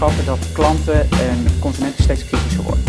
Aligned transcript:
eigenschappen 0.00 0.24
dat 0.24 0.52
klanten 0.52 1.10
en 1.10 1.46
consumenten 1.60 2.02
steeds 2.02 2.24
kritischer 2.24 2.62
worden. 2.62 2.84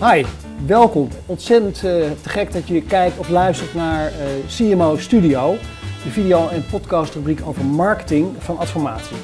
Hi, 0.00 0.24
welkom. 0.66 1.08
Ontzettend 1.26 1.76
uh, 1.76 1.82
te 2.22 2.28
gek 2.28 2.52
dat 2.52 2.68
je 2.68 2.82
kijkt 2.82 3.18
of 3.18 3.28
luistert 3.28 3.74
naar 3.74 4.12
uh, 4.12 4.18
CMO 4.56 4.96
Studio, 4.96 5.56
de 6.04 6.10
video- 6.10 6.48
en 6.48 6.66
podcastrubriek 6.70 7.40
over 7.44 7.64
marketing 7.64 8.28
van 8.38 8.58
Adformatie. 8.58 9.16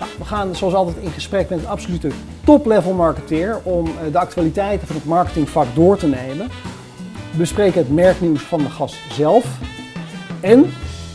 Nou, 0.00 0.10
we 0.18 0.24
gaan 0.24 0.56
zoals 0.56 0.74
altijd 0.74 0.96
in 0.96 1.10
gesprek 1.10 1.48
met 1.48 1.58
een 1.58 1.68
absolute 1.68 2.10
top-level 2.44 2.92
marketeer 2.92 3.60
om 3.62 3.86
uh, 3.86 3.92
de 4.12 4.18
actualiteiten 4.18 4.86
van 4.86 4.96
het 4.96 5.04
marketingvak 5.04 5.66
door 5.74 5.96
te 5.96 6.06
nemen. 6.06 6.48
Bespreken 7.36 7.80
het 7.80 7.90
merknieuws 7.90 8.42
van 8.42 8.58
de 8.58 8.70
gast 8.70 8.96
zelf. 9.12 9.44
En, 10.40 10.72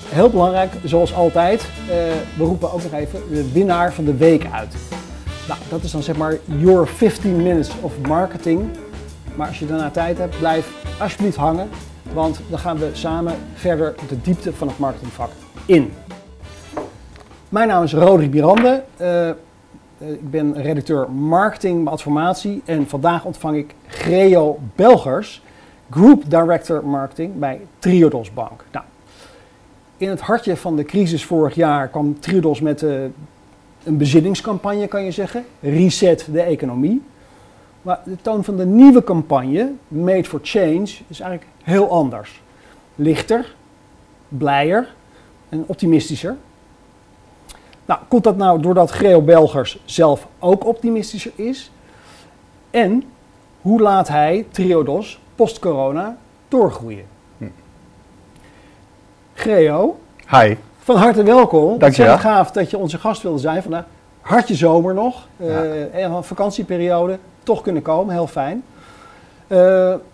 heel 0.09 0.29
belangrijk, 0.29 0.73
zoals 0.83 1.13
altijd, 1.13 1.65
we 2.37 2.43
roepen 2.43 2.73
ook 2.73 2.83
nog 2.83 2.93
even 2.93 3.19
de 3.29 3.51
winnaar 3.51 3.93
van 3.93 4.05
de 4.05 4.15
week 4.15 4.47
uit. 4.51 4.75
Nou, 5.47 5.59
dat 5.70 5.84
is 5.84 5.91
dan 5.91 6.03
zeg 6.03 6.17
maar 6.17 6.37
your 6.45 6.87
15 6.87 7.35
minutes 7.35 7.71
of 7.81 7.93
marketing 8.07 8.70
maar 9.35 9.47
als 9.47 9.59
je 9.59 9.65
daarna 9.65 9.89
tijd 9.89 10.17
hebt, 10.17 10.39
blijf 10.39 10.71
alsjeblieft 10.99 11.35
hangen. 11.35 11.70
Want 12.13 12.39
dan 12.49 12.59
gaan 12.59 12.77
we 12.77 12.89
samen 12.93 13.35
verder 13.53 13.95
de 14.07 14.21
diepte 14.21 14.53
van 14.53 14.67
het 14.67 14.77
marketingvak 14.77 15.29
in. 15.65 15.93
Mijn 17.54 17.68
naam 17.68 17.84
is 17.84 17.93
Roderick 17.93 18.32
Birande. 18.32 18.84
Uh, 19.01 19.29
ik 19.98 20.29
ben 20.29 20.62
redacteur 20.62 21.12
marketing 21.12 21.87
adformatie. 21.87 22.62
En 22.65 22.87
vandaag 22.87 23.26
ontvang 23.26 23.57
ik 23.57 23.76
Greo 23.87 24.59
Belgers, 24.76 25.43
Group 25.90 26.24
Director 26.29 26.85
Marketing 26.85 27.40
bij 27.40 27.62
Triodos 27.79 28.34
Bank. 28.34 28.65
Nou, 28.71 28.85
in 29.98 30.09
het 30.09 30.21
hartje 30.21 30.57
van 30.57 30.76
de 30.76 30.84
crisis 30.84 31.26
vorig 31.26 31.55
jaar 31.55 31.87
kwam 31.87 32.20
Triodos 32.20 32.62
met 32.62 32.81
uh, 32.81 33.04
een 33.84 33.98
bezinningscampagne, 33.98 34.87
kan 34.87 35.04
je 35.04 35.12
zeggen. 35.12 35.46
Reset 35.59 36.27
de 36.31 36.41
economie. 36.41 37.01
Maar 37.81 37.99
de 38.05 38.18
toon 38.21 38.43
van 38.43 38.57
de 38.57 38.65
nieuwe 38.65 39.04
campagne, 39.04 39.71
Made 39.87 40.24
for 40.24 40.40
Change, 40.43 40.90
is 41.07 41.20
eigenlijk 41.20 41.46
heel 41.63 41.90
anders. 41.90 42.41
Lichter, 42.96 43.55
blijer 44.27 44.93
en 45.49 45.63
optimistischer. 45.68 46.35
Nou, 47.85 47.99
komt 48.07 48.23
dat 48.23 48.37
nou 48.37 48.62
doordat 48.62 48.91
Greo 48.91 49.21
Belgers 49.21 49.79
zelf 49.85 50.27
ook 50.39 50.65
optimistischer 50.65 51.31
is? 51.35 51.71
En 52.71 53.03
hoe 53.62 53.81
laat 53.81 54.07
hij 54.07 54.45
Triodos 54.51 55.20
post-corona 55.35 56.17
doorgroeien? 56.48 57.05
Hm. 57.37 57.45
Greo. 59.34 59.99
Hi. 60.29 60.55
Van 60.77 60.95
harte 60.95 61.23
welkom. 61.23 61.79
Dank 61.79 61.93
je 61.93 62.03
wel. 62.03 62.17
gaaf 62.17 62.51
dat 62.51 62.70
je 62.70 62.77
onze 62.77 62.98
gast 62.98 63.21
wilde 63.21 63.40
zijn 63.40 63.62
vandaag. 63.62 63.85
Hartje 64.22 64.56
zomer 64.56 64.94
nog, 64.94 65.28
ja. 65.38 65.63
uh, 65.95 66.18
vakantieperiode 66.22 67.18
toch 67.44 67.62
kunnen 67.62 67.81
komen. 67.81 68.13
Heel 68.13 68.28
fijn. 68.28 68.63
Uh, 69.47 69.57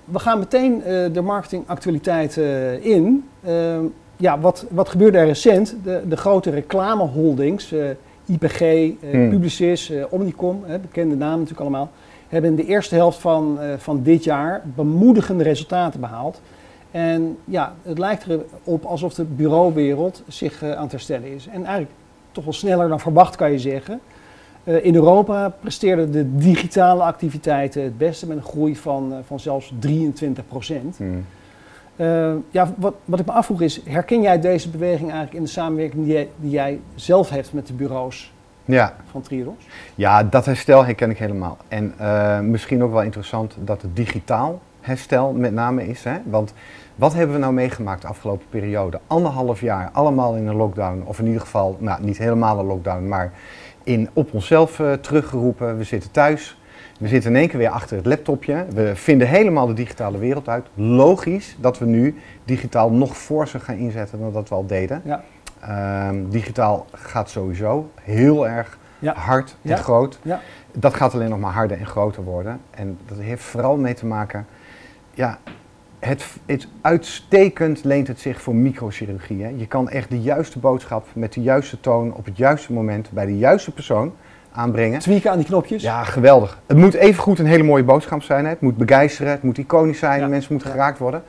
we 0.05 0.19
gaan 0.19 0.39
meteen 0.39 0.77
uh, 0.77 1.13
de 1.13 1.21
marketingactualiteit 1.21 2.37
in. 2.81 3.29
Ja, 4.19 4.39
wat, 4.39 4.65
wat 4.69 4.89
gebeurde 4.89 5.17
er 5.17 5.25
recent? 5.25 5.75
De, 5.83 6.01
de 6.07 6.17
grote 6.17 6.49
reclameholdings, 6.49 7.73
IPG, 8.25 8.59
hmm. 8.59 9.29
Publicis, 9.29 9.91
Omnicom, 10.09 10.63
bekende 10.81 11.15
namen 11.15 11.39
natuurlijk 11.39 11.61
allemaal, 11.61 11.91
hebben 12.27 12.49
in 12.49 12.55
de 12.55 12.65
eerste 12.65 12.95
helft 12.95 13.19
van, 13.19 13.59
van 13.77 14.03
dit 14.03 14.23
jaar 14.23 14.61
bemoedigende 14.75 15.43
resultaten 15.43 15.99
behaald. 15.99 16.41
En 16.91 17.37
ja, 17.45 17.73
het 17.83 17.97
lijkt 17.97 18.25
erop 18.63 18.85
alsof 18.85 19.13
de 19.13 19.23
bureauwereld 19.23 20.23
zich 20.27 20.63
aan 20.63 20.83
het 20.83 20.91
herstellen 20.91 21.33
is. 21.33 21.47
En 21.47 21.63
eigenlijk 21.63 21.91
toch 22.31 22.43
wel 22.43 22.53
sneller 22.53 22.87
dan 22.87 22.99
verwacht, 22.99 23.35
kan 23.35 23.51
je 23.51 23.59
zeggen. 23.59 23.99
In 24.63 24.95
Europa 24.95 25.49
presteerden 25.59 26.11
de 26.11 26.35
digitale 26.35 27.03
activiteiten 27.03 27.83
het 27.83 27.97
beste 27.97 28.27
met 28.27 28.37
een 28.37 28.43
groei 28.43 28.75
van, 28.75 29.13
van 29.25 29.39
zelfs 29.39 29.73
23 29.79 30.47
procent. 30.47 30.97
Hmm. 30.97 31.25
Uh, 32.01 32.33
ja, 32.49 32.73
wat, 32.77 32.93
wat 33.05 33.19
ik 33.19 33.25
me 33.25 33.31
afvroeg 33.31 33.61
is, 33.61 33.81
herken 33.85 34.21
jij 34.21 34.39
deze 34.39 34.69
beweging 34.69 35.09
eigenlijk 35.09 35.33
in 35.33 35.43
de 35.43 35.49
samenwerking 35.49 36.03
die 36.03 36.13
jij, 36.13 36.29
die 36.35 36.51
jij 36.51 36.79
zelf 36.95 37.29
hebt 37.29 37.53
met 37.53 37.67
de 37.67 37.73
bureaus 37.73 38.33
ja. 38.65 38.95
van 39.11 39.21
Triodos? 39.21 39.67
Ja, 39.95 40.23
dat 40.23 40.45
herstel 40.45 40.85
herken 40.85 41.09
ik 41.09 41.17
helemaal. 41.17 41.57
En 41.67 41.93
misschien 42.51 42.83
ook 42.83 42.91
wel 42.91 43.01
interessant 43.01 43.55
dat 43.59 43.81
het 43.81 43.95
digitaal 43.95 44.59
herstel 44.81 45.31
met 45.31 45.53
name 45.53 45.87
is. 45.87 46.03
Hè? 46.03 46.17
Want 46.25 46.53
wat 46.95 47.13
hebben 47.13 47.35
we 47.35 47.41
nou 47.41 47.53
meegemaakt 47.53 48.01
de 48.01 48.07
afgelopen 48.07 48.45
periode? 48.49 48.99
Anderhalf 49.07 49.61
jaar, 49.61 49.89
allemaal 49.93 50.35
in 50.35 50.47
een 50.47 50.55
lockdown. 50.55 51.03
Of 51.05 51.19
in 51.19 51.25
ieder 51.25 51.41
geval, 51.41 51.77
nou 51.79 52.03
niet 52.03 52.17
helemaal 52.17 52.59
een 52.59 52.65
lockdown, 52.65 53.07
maar 53.07 53.31
in, 53.83 54.09
op 54.13 54.33
onszelf 54.33 54.79
uh, 54.79 54.93
teruggeroepen. 54.93 55.77
We 55.77 55.83
zitten 55.83 56.11
thuis. 56.11 56.58
We 56.99 57.07
zitten 57.07 57.31
in 57.31 57.37
één 57.37 57.47
keer 57.47 57.57
weer 57.59 57.69
achter 57.69 57.97
het 57.97 58.05
laptopje. 58.05 58.65
We 58.73 58.95
vinden 58.95 59.27
helemaal 59.27 59.67
de 59.67 59.73
digitale 59.73 60.17
wereld 60.17 60.49
uit. 60.49 60.65
Logisch 60.73 61.55
dat 61.59 61.79
we 61.79 61.85
nu 61.85 62.15
digitaal 62.45 62.91
nog 62.91 63.17
forser 63.17 63.59
gaan 63.59 63.75
inzetten 63.75 64.19
dan 64.19 64.33
dat 64.33 64.49
we 64.49 64.55
al 64.55 64.65
deden. 64.65 65.01
Ja. 65.05 65.23
Um, 66.09 66.29
digitaal 66.29 66.85
gaat 66.91 67.29
sowieso 67.29 67.89
heel 68.01 68.47
erg 68.47 68.77
ja. 68.99 69.13
hard 69.13 69.55
en 69.61 69.69
ja. 69.69 69.75
groot. 69.75 70.19
Dat 70.71 70.93
gaat 70.93 71.13
alleen 71.13 71.29
nog 71.29 71.39
maar 71.39 71.53
harder 71.53 71.77
en 71.77 71.85
groter 71.85 72.23
worden. 72.23 72.59
En 72.71 72.97
dat 73.05 73.17
heeft 73.17 73.43
vooral 73.43 73.77
mee 73.77 73.93
te 73.93 74.05
maken. 74.05 74.45
Ja, 75.13 75.39
het, 75.99 76.25
het, 76.45 76.67
uitstekend 76.81 77.83
leent 77.83 78.07
het 78.07 78.19
zich 78.19 78.41
voor 78.41 78.55
microchirurgie. 78.55 79.43
Hè. 79.43 79.49
Je 79.49 79.67
kan 79.67 79.89
echt 79.89 80.09
de 80.09 80.21
juiste 80.21 80.59
boodschap 80.59 81.07
met 81.13 81.33
de 81.33 81.41
juiste 81.41 81.79
toon 81.79 82.13
op 82.13 82.25
het 82.25 82.37
juiste 82.37 82.73
moment 82.73 83.11
bij 83.11 83.25
de 83.25 83.37
juiste 83.37 83.71
persoon 83.71 84.13
aanbrengen. 84.59 84.99
Tweaken 84.99 85.31
aan 85.31 85.37
die 85.37 85.45
knopjes. 85.45 85.81
Ja, 85.81 86.03
geweldig. 86.03 86.59
Het 86.67 86.77
moet 86.77 86.93
even 86.93 87.23
goed 87.23 87.39
een 87.39 87.45
hele 87.45 87.63
mooie 87.63 87.83
boodschap 87.83 88.23
zijn. 88.23 88.43
Hè. 88.43 88.49
Het 88.49 88.61
moet 88.61 88.77
begeisteren, 88.77 89.31
het 89.31 89.43
moet 89.43 89.57
iconisch 89.57 89.99
zijn, 89.99 90.29
mensen 90.29 90.53
moeten 90.53 90.71
geraakt 90.71 90.97
worden. 90.97 91.23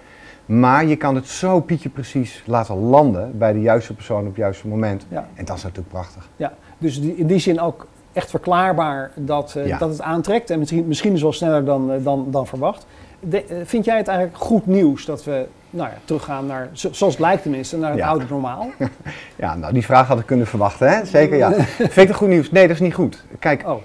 Maar 0.46 0.84
je 0.84 0.96
kan 0.96 1.14
het 1.14 1.26
zo 1.26 1.60
pietje 1.60 1.88
precies 1.88 2.42
laten 2.46 2.76
landen 2.76 3.38
bij 3.38 3.52
de 3.52 3.60
juiste 3.60 3.94
persoon 3.94 4.20
op 4.20 4.26
het 4.26 4.36
juiste 4.36 4.68
moment. 4.68 5.06
Ja. 5.08 5.28
En 5.34 5.44
dat 5.44 5.56
is 5.56 5.62
natuurlijk 5.62 5.88
prachtig. 5.88 6.28
Ja, 6.36 6.52
dus 6.78 7.00
die, 7.00 7.16
in 7.16 7.26
die 7.26 7.38
zin 7.38 7.60
ook 7.60 7.86
echt 8.12 8.30
verklaarbaar 8.30 9.10
dat, 9.14 9.54
uh, 9.56 9.78
dat 9.78 9.91
het 9.91 10.00
aantrekt. 10.00 10.50
En 10.50 10.58
misschien, 10.58 10.86
misschien 10.86 11.12
is 11.12 11.22
wel 11.22 11.32
sneller 11.32 11.64
dan, 11.64 11.92
uh, 11.92 12.04
dan, 12.04 12.26
dan 12.30 12.47
verwacht. 12.47 12.86
De, 13.20 13.44
eh, 13.44 13.56
vind 13.64 13.84
jij 13.84 13.97
het 13.97 14.08
eigenlijk 14.08 14.38
goed 14.38 14.66
nieuws 14.66 15.04
dat 15.04 15.24
we 15.24 15.47
nou 15.70 15.88
ja, 15.88 15.97
teruggaan 16.04 16.47
naar, 16.47 16.69
zoals 16.72 17.00
het 17.00 17.19
lijkt 17.19 17.42
tenminste, 17.42 17.76
naar 17.76 17.92
het 17.92 18.00
oude 18.00 18.25
normaal? 18.28 18.70
ja, 19.36 19.56
nou 19.56 19.72
die 19.72 19.84
vraag 19.84 20.06
had 20.06 20.19
ik 20.19 20.26
kunnen 20.26 20.47
verwachten, 20.47 20.88
hè? 20.88 21.04
zeker 21.04 21.36
ja. 21.36 21.53
vind 21.76 21.97
ik 21.97 22.08
het 22.08 22.16
goed 22.16 22.28
nieuws? 22.28 22.50
Nee, 22.50 22.66
dat 22.66 22.76
is 22.76 22.82
niet 22.82 22.94
goed. 22.94 23.25
Kijk, 23.38 23.62
oh. 23.66 23.82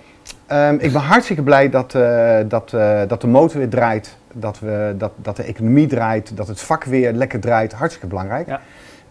um, 0.51 0.79
ik 0.79 0.91
ben 0.91 1.01
hartstikke 1.01 1.44
blij 1.44 1.69
dat, 1.69 1.94
uh, 1.94 2.38
dat, 2.47 2.72
uh, 2.75 3.01
dat 3.07 3.22
de 3.22 3.28
motor 3.28 3.57
weer 3.57 3.69
draait, 3.69 4.18
dat, 4.34 4.59
we, 4.59 4.95
dat, 4.97 5.12
dat 5.16 5.35
de 5.35 5.44
economie 5.44 5.88
draait, 5.88 6.38
dat 6.38 6.47
het 6.47 6.62
vak 6.62 6.84
weer 6.84 7.13
lekker 7.13 7.40
draait. 7.40 7.74
Hartstikke 7.74 8.07
belangrijk. 8.07 8.47
Ja. 8.47 8.59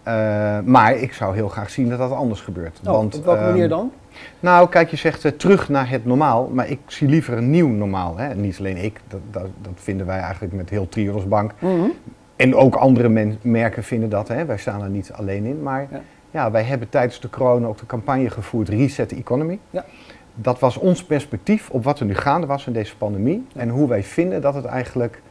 Uh, 0.08 0.64
maar 0.64 0.96
ik 0.96 1.12
zou 1.12 1.34
heel 1.34 1.48
graag 1.48 1.70
zien 1.70 1.88
dat 1.88 1.98
dat 1.98 2.10
anders 2.10 2.40
gebeurt. 2.40 2.80
Oh, 2.84 2.92
Want, 2.92 3.16
op 3.16 3.24
welke 3.24 3.40
um, 3.40 3.46
manier 3.46 3.68
dan? 3.68 3.92
Nou, 4.40 4.68
kijk, 4.68 4.90
je 4.90 4.96
zegt 4.96 5.24
uh, 5.24 5.32
terug 5.32 5.68
naar 5.68 5.90
het 5.90 6.04
normaal, 6.04 6.50
maar 6.52 6.68
ik 6.68 6.78
zie 6.86 7.08
liever 7.08 7.36
een 7.36 7.50
nieuw 7.50 7.68
normaal. 7.68 8.16
Hè? 8.16 8.34
Niet 8.34 8.58
alleen 8.58 8.76
ik, 8.76 9.00
dat, 9.08 9.20
dat, 9.30 9.46
dat 9.62 9.72
vinden 9.74 10.06
wij 10.06 10.18
eigenlijk 10.18 10.52
met 10.52 10.70
heel 10.70 10.88
Triodos 10.88 11.28
Bank. 11.28 11.52
Mm 11.58 11.80
-hmm. 11.80 11.92
En 12.36 12.54
ook 12.54 12.74
andere 12.74 13.36
merken 13.42 13.84
vinden 13.84 14.08
dat, 14.08 14.28
hè? 14.28 14.44
wij 14.44 14.58
staan 14.58 14.82
er 14.82 14.88
niet 14.88 15.12
alleen 15.12 15.44
in. 15.44 15.62
Maar 15.62 15.86
ja. 15.90 16.00
ja. 16.30 16.50
wij 16.50 16.62
hebben 16.62 16.88
tijdens 16.88 17.20
de 17.20 17.30
corona 17.30 17.66
ook 17.66 17.78
de 17.78 17.86
campagne 17.86 18.30
gevoerd 18.30 18.68
Reset 18.68 19.08
the 19.08 19.16
Economy. 19.16 19.58
Ja. 19.70 19.84
Dat 20.34 20.58
was 20.58 20.76
ons 20.76 21.04
perspectief 21.04 21.70
op 21.70 21.84
wat 21.84 22.00
er 22.00 22.06
nu 22.06 22.14
gaande 22.14 22.46
was 22.46 22.66
in 22.66 22.72
deze 22.72 22.96
pandemie. 22.96 23.46
En 23.56 23.68
hoe 23.68 23.88
wij 23.88 24.02
vinden 24.02 24.40
dat 24.40 24.54
het 24.54 24.64
eigenlijk 24.64 25.22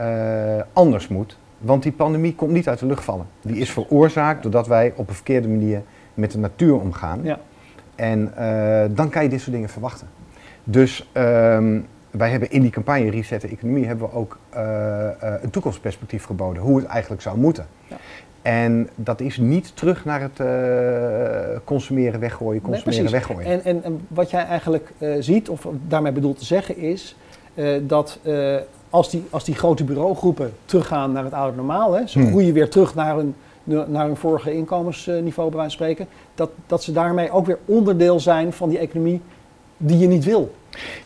uh, 0.00 0.62
anders 0.72 1.08
moet. 1.08 1.38
Want 1.58 1.82
die 1.82 1.92
pandemie 1.92 2.34
komt 2.34 2.52
niet 2.52 2.68
uit 2.68 2.78
de 2.78 2.86
lucht 2.86 3.04
vallen. 3.04 3.26
Die 3.40 3.56
is 3.56 3.70
veroorzaakt 3.70 4.42
doordat 4.42 4.66
wij 4.66 4.92
op 4.96 5.08
een 5.08 5.14
verkeerde 5.14 5.48
manier 5.48 5.82
met 6.14 6.30
de 6.30 6.38
natuur 6.38 6.80
omgaan. 6.80 7.20
Ja. 7.22 7.38
En 7.94 8.32
uh, 8.38 8.96
dan 8.96 9.08
kan 9.08 9.22
je 9.22 9.28
dit 9.28 9.40
soort 9.40 9.52
dingen 9.52 9.68
verwachten. 9.68 10.08
Dus 10.64 11.10
um, 11.14 11.86
wij 12.12 12.30
hebben 12.30 12.50
in 12.50 12.62
die 12.62 12.70
campagne 12.70 13.10
Reset 13.10 13.40
de 13.40 13.48
Economie 13.48 13.86
hebben 13.86 14.08
we 14.08 14.14
ook 14.14 14.38
uh, 14.54 14.60
uh, 14.60 15.34
een 15.42 15.50
toekomstperspectief 15.50 16.24
geboden. 16.24 16.62
Hoe 16.62 16.78
het 16.78 16.86
eigenlijk 16.86 17.22
zou 17.22 17.38
moeten. 17.38 17.66
Ja. 17.88 17.96
En 18.42 18.88
dat 18.94 19.20
is 19.20 19.36
niet 19.36 19.76
terug 19.76 20.04
naar 20.04 20.20
het 20.20 20.40
consumeren, 21.64 22.20
weggooien, 22.20 22.62
consumeren, 22.62 23.02
nee, 23.02 23.12
weggooien. 23.12 23.50
En, 23.50 23.64
en, 23.64 23.84
en, 23.84 24.00
wat 24.08 24.30
jij 24.30 24.44
eigenlijk 24.44 24.92
ziet, 25.18 25.48
of 25.48 25.66
daarmee 25.88 26.12
bedoelt 26.12 26.38
te 26.38 26.44
zeggen, 26.44 26.76
is 26.76 27.16
dat 27.82 28.18
als, 28.90 29.10
die, 29.10 29.24
als 29.30 29.44
die 29.44 29.54
grote 29.54 29.84
bureaugroepen 29.84 30.52
teruggaan 30.64 31.12
naar 31.12 31.24
het 31.24 31.32
oude 31.32 31.56
normaal, 31.56 31.92
hè, 31.92 32.06
ze 32.06 32.18
hmm. 32.18 32.28
groeien 32.28 32.54
weer 32.54 32.68
terug 32.68 32.94
naar 32.94 33.18
een 33.18 33.34
naar 33.64 34.06
hun 34.06 34.16
vorige 34.16 34.52
inkomensniveau 34.54 35.50
bij 35.50 35.58
wijze 35.58 35.76
van 35.76 35.86
spreken, 35.86 36.06
dat, 36.34 36.50
dat 36.66 36.82
ze 36.82 36.92
daarmee 36.92 37.30
ook 37.30 37.46
weer 37.46 37.58
onderdeel 37.64 38.20
zijn 38.20 38.52
van 38.52 38.68
die 38.68 38.78
economie 38.78 39.20
die 39.76 39.98
je 39.98 40.06
niet 40.06 40.24
wil. 40.24 40.54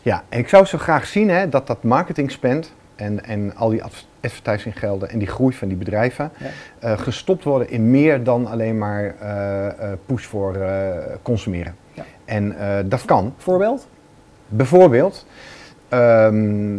Ja, 0.01 0.23
en 0.29 0.39
ik 0.39 0.49
zou 0.49 0.65
zo 0.65 0.77
graag 0.77 1.05
zien 1.05 1.29
hè, 1.29 1.49
dat 1.49 1.67
dat 1.67 1.83
marketing 1.83 2.31
spend 2.31 2.73
en, 2.95 3.25
en 3.25 3.55
al 3.55 3.69
die 3.69 3.83
adv- 3.83 4.03
advertisinggelden 4.21 5.09
en 5.09 5.19
die 5.19 5.27
groei 5.27 5.53
van 5.55 5.67
die 5.67 5.77
bedrijven 5.77 6.31
Ja. 6.37 6.45
eh, 6.79 6.99
gestopt 6.99 7.43
worden 7.43 7.69
in 7.69 7.91
meer 7.91 8.23
dan 8.23 8.47
alleen 8.47 8.77
maar 8.77 9.15
eh, 9.19 9.91
push 10.05 10.25
voor 10.25 10.57
consumeren. 11.21 11.75
Ja. 11.93 12.03
En 12.25 12.55
dat 12.89 13.05
kan. 13.05 13.33
Voorbeeld? 13.37 13.87
Bijvoorbeeld, 14.47 15.25
ehm, 15.89 16.77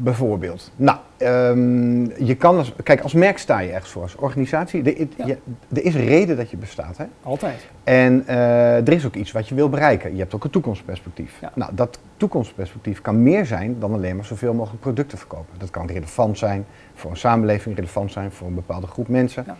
bijvoorbeeld, 0.00 0.70
nou, 0.76 0.98
ehm, 1.16 2.24
je 2.24 2.34
kan 2.38 2.56
als, 2.56 2.72
kijk, 2.82 3.00
als 3.00 3.12
merk 3.12 3.38
sta 3.38 3.58
je 3.58 3.70
ergens 3.72 3.90
voor, 3.90 4.02
als 4.02 4.16
organisatie. 4.16 4.82
Er, 4.82 5.06
Ja. 5.16 5.26
je- 5.26 5.38
er 5.74 5.84
is 5.84 5.94
reden 5.94 6.36
dat 6.36 6.50
je 6.50 6.56
bestaat, 6.56 6.96
hè? 6.96 7.04
Altijd. 7.22 7.66
En 7.84 8.22
eh, 8.26 8.76
er 8.76 8.92
is 8.92 9.06
ook 9.06 9.14
iets 9.14 9.32
wat 9.32 9.48
je 9.48 9.54
wil 9.54 9.68
bereiken. 9.68 10.12
Je 10.12 10.18
hebt 10.18 10.34
ook 10.34 10.44
een 10.44 10.50
toekomstperspectief. 10.50 11.38
Ja. 11.40 11.50
Nou, 11.54 11.70
dat 11.74 11.98
toekomstperspectief 12.16 13.00
kan 13.00 13.22
meer 13.22 13.46
zijn 13.46 13.76
dan 13.78 13.92
alleen 13.92 14.16
maar 14.16 14.24
zoveel 14.24 14.54
mogelijk 14.54 14.80
producten 14.80 15.18
verkopen. 15.18 15.58
Dat 15.58 15.70
kan 15.70 15.86
relevant 15.86 16.38
zijn 16.38 16.64
voor 16.94 17.10
een 17.10 17.16
samenleving, 17.16 17.74
relevant 17.76 18.12
zijn 18.12 18.30
voor 18.32 18.46
een 18.48 18.54
bepaalde 18.54 18.86
groep 18.86 19.08
mensen. 19.08 19.44
Ja. 19.46 19.56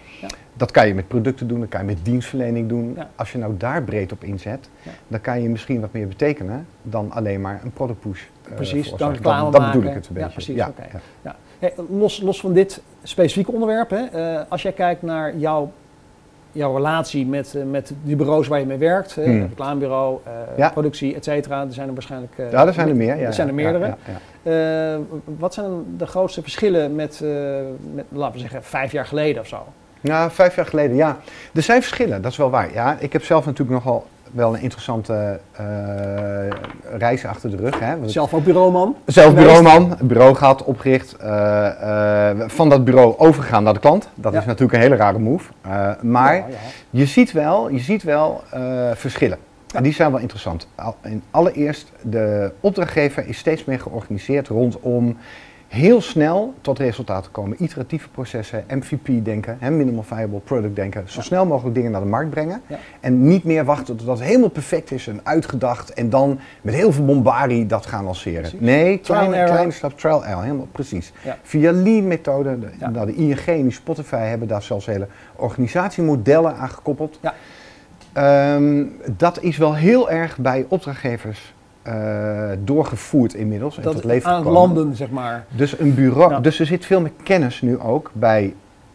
Dat 0.56 0.70
kan 0.70 0.86
je 0.88 0.94
met 0.94 1.08
producten 1.08 1.48
doen, 1.48 1.60
dat 1.60 1.68
kan 1.68 1.80
je 1.80 1.86
met 1.86 2.04
dienstverlening 2.04 2.68
doen. 2.68 2.98
Als 3.16 3.32
je 3.32 3.38
nou 3.38 3.54
daar 3.56 3.82
breed 3.82 4.12
op 4.12 4.24
inzet, 4.24 4.68
dan 5.08 5.20
kan 5.20 5.42
je 5.42 5.48
misschien 5.48 5.80
wat 5.80 5.92
meer 5.92 6.08
betekenen 6.08 6.66
dan 6.82 7.10
alleen 7.12 7.40
maar 7.40 7.60
een 7.64 7.72
product 7.72 8.00
push. 8.00 8.22
Eh, 8.48 8.54
Precies, 8.54 8.92
dan 8.92 9.12
reclame 9.12 9.42
dat, 9.42 9.52
dat 9.52 9.60
maken. 9.60 9.78
bedoel 9.78 9.90
ik 9.96 9.96
het 10.02 10.08
een 10.08 10.14
Ja, 10.14 10.20
beetje. 10.26 10.34
precies, 10.34 10.60
oké. 10.60 10.82
ja. 10.92 11.00
Ja. 11.22 11.36
Hey, 11.58 11.72
los, 11.90 12.20
los 12.20 12.40
van 12.40 12.52
dit 12.52 12.82
specifieke 13.02 13.52
onderwerp, 13.52 13.90
hè, 13.90 14.04
eh, 14.04 14.40
als 14.48 14.62
jij 14.62 14.72
kijkt 14.72 15.02
naar 15.02 15.36
jouw, 15.36 15.72
jouw 16.52 16.74
relatie 16.74 17.26
met, 17.26 17.54
eh, 17.54 17.62
met 17.64 17.92
die 18.02 18.16
bureaus 18.16 18.48
waar 18.48 18.58
je 18.60 18.66
mee 18.66 18.78
werkt, 18.78 19.14
Hmm. 19.14 19.40
reclamebureau, 19.40 20.18
Ja. 20.56 20.70
productie, 20.70 21.14
et 21.14 21.24
cetera, 21.24 21.60
er 21.62 21.72
zijn 21.72 21.88
er 21.88 21.94
waarschijnlijk... 21.94 22.32
Ja, 22.50 22.66
er 22.66 22.72
zijn 22.72 22.88
er 22.88 22.96
meer. 22.96 23.16
Ja, 23.16 23.26
er 23.26 23.32
zijn 23.32 23.48
er 23.48 23.54
ja, 23.54 23.60
meerdere. 23.62 23.86
ja, 23.86 23.96
ja. 24.52 24.98
Wat 25.38 25.54
zijn 25.54 25.84
de 25.96 26.06
grootste 26.06 26.42
verschillen 26.42 26.94
met, 26.94 27.22
met, 27.94 28.04
laten 28.08 28.32
we 28.34 28.38
zeggen, 28.40 28.62
vijf 28.64 28.92
jaar 28.92 29.06
geleden 29.06 29.40
of 29.42 29.48
zo? 29.48 29.66
Nou, 30.00 30.30
vijf 30.30 30.56
jaar 30.56 30.66
geleden, 30.66 30.96
ja. 30.96 31.16
Er 31.54 31.62
zijn 31.62 31.82
verschillen, 31.82 32.22
dat 32.22 32.30
is 32.30 32.36
wel 32.36 32.50
waar. 32.50 32.72
Ja, 32.72 32.96
ik 33.00 33.12
heb 33.12 33.24
zelf 33.24 33.44
natuurlijk 33.46 33.84
nogal 33.84 34.06
wel 34.32 34.54
een 34.54 34.60
interessante 34.60 35.40
eh, 35.52 35.64
reis 36.98 37.24
achter 37.26 37.50
de 37.50 37.56
rug. 37.56 37.80
Hè. 37.80 37.94
Zelf 38.08 38.34
ook 38.34 38.44
bureauman? 38.44 38.96
Zelf 39.06 39.34
bureauman, 39.34 39.96
bureau 40.02 40.34
gehad, 40.34 40.64
opgericht. 40.64 41.16
eh, 41.16 42.30
eh, 42.30 42.36
van 42.46 42.68
dat 42.68 42.84
bureau 42.84 43.14
overgegaan 43.18 43.62
naar 43.62 43.72
de 43.74 43.80
klant. 43.80 44.08
Dat 44.14 44.32
Ja. 44.32 44.38
is 44.38 44.44
natuurlijk 44.44 44.72
een 44.72 44.80
hele 44.80 44.96
rare 44.96 45.18
move. 45.18 45.50
Maar 46.00 46.34
Ja, 46.36 46.44
ja. 46.48 46.56
je 46.90 47.06
ziet 47.06 47.32
wel, 47.32 47.68
je 47.70 47.78
ziet 47.78 48.02
wel 48.02 48.42
verschillen. 48.94 49.38
En 49.74 49.82
die 49.82 49.92
zijn 49.92 50.10
wel 50.10 50.20
interessant. 50.20 50.68
Allereerst, 51.30 51.92
de 52.02 52.52
opdrachtgever 52.60 53.28
is 53.28 53.38
steeds 53.38 53.64
meer 53.64 53.80
georganiseerd 53.80 54.48
rondom 54.48 55.16
heel 55.68 56.00
snel 56.00 56.54
tot 56.60 56.78
resultaten 56.78 57.30
komen. 57.30 57.62
Iteratieve 57.62 58.08
processen, 58.08 58.64
MVP 58.68 59.24
denken, 59.24 59.56
hè, 59.60 59.70
minimal 59.70 60.02
viable 60.02 60.38
product 60.38 60.76
denken. 60.76 61.02
Zo 61.06 61.18
Ja. 61.18 61.24
snel 61.24 61.46
mogelijk 61.46 61.74
dingen 61.74 61.90
naar 61.90 62.00
de 62.00 62.06
markt 62.06 62.30
brengen. 62.30 62.62
Ja. 62.66 62.78
En 63.00 63.26
niet 63.28 63.44
meer 63.44 63.64
wachten 63.64 63.96
tot 63.96 64.06
het 64.06 64.20
helemaal 64.20 64.48
perfect 64.48 64.90
is 64.90 65.06
en 65.06 65.20
uitgedacht. 65.22 65.92
En 65.92 66.10
dan 66.10 66.38
met 66.62 66.74
heel 66.74 66.92
veel 66.92 67.04
bombardie 67.04 67.66
dat 67.66 67.86
gaan 67.86 68.04
lanceren. 68.04 68.40
Precies. 68.40 68.60
Nee, 68.60 68.98
kleine, 68.98 69.44
kleine 69.44 69.72
stap, 69.72 69.98
trial 69.98 70.24
error, 70.26 70.42
helemaal 70.42 70.68
precies. 70.72 71.12
Ja. 71.24 71.36
Via 71.42 71.72
lean 71.72 72.06
methode, 72.06 72.58
de, 72.58 72.68
nou, 72.90 73.06
de 73.06 73.14
ING 73.14 73.38
en 73.46 73.72
Spotify 73.72 74.16
hebben 74.16 74.48
daar 74.48 74.62
zelfs 74.62 74.86
hele 74.86 75.06
organisatiemodellen 75.36 76.56
aan 76.56 76.68
gekoppeld. 76.70 77.20
Ehm, 78.12 78.84
dat 79.16 79.42
is 79.42 79.56
wel 79.56 79.74
heel 79.74 80.10
erg 80.10 80.38
bij 80.38 80.66
opdrachtgevers 80.68 81.54
eh, 81.92 82.56
doorgevoerd 82.64 83.34
inmiddels 83.34 83.76
en 83.76 83.82
tot 83.82 83.92
Dat 83.94 84.04
leven 84.04 84.30
aan 84.30 84.36
het 84.44 84.52
landen, 84.52 84.96
zeg 84.96 85.10
maar. 85.10 85.44
Dus 85.48 85.78
een 85.78 85.94
bureau, 85.94 86.30
Ja. 86.32 86.40
dus 86.40 86.60
er 86.60 86.66
zit 86.66 86.84
veel 86.86 87.00
meer 87.00 87.12
kennis 87.22 87.60
nu 87.60 87.78
ook 87.78 88.10
bij 88.12 88.54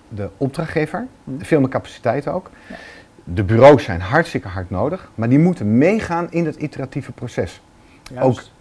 de 0.10 0.30
opdrachtgever, 0.38 1.06
Hm. 1.24 1.32
veel 1.38 1.60
meer 1.60 1.70
capaciteit 1.70 2.28
ook. 2.28 2.50
Ja. 2.70 2.76
De 3.24 3.44
bureaus 3.44 3.84
zijn 3.84 4.02
hartstikke 4.02 4.48
hard 4.48 4.70
nodig, 4.70 5.10
maar 5.16 5.30
die 5.30 5.40
moeten 5.40 5.78
meegaan 5.78 6.28
in 6.30 6.46
het 6.46 6.56
iteratieve 6.56 7.12
proces. 7.12 7.62
Juist. 8.14 8.52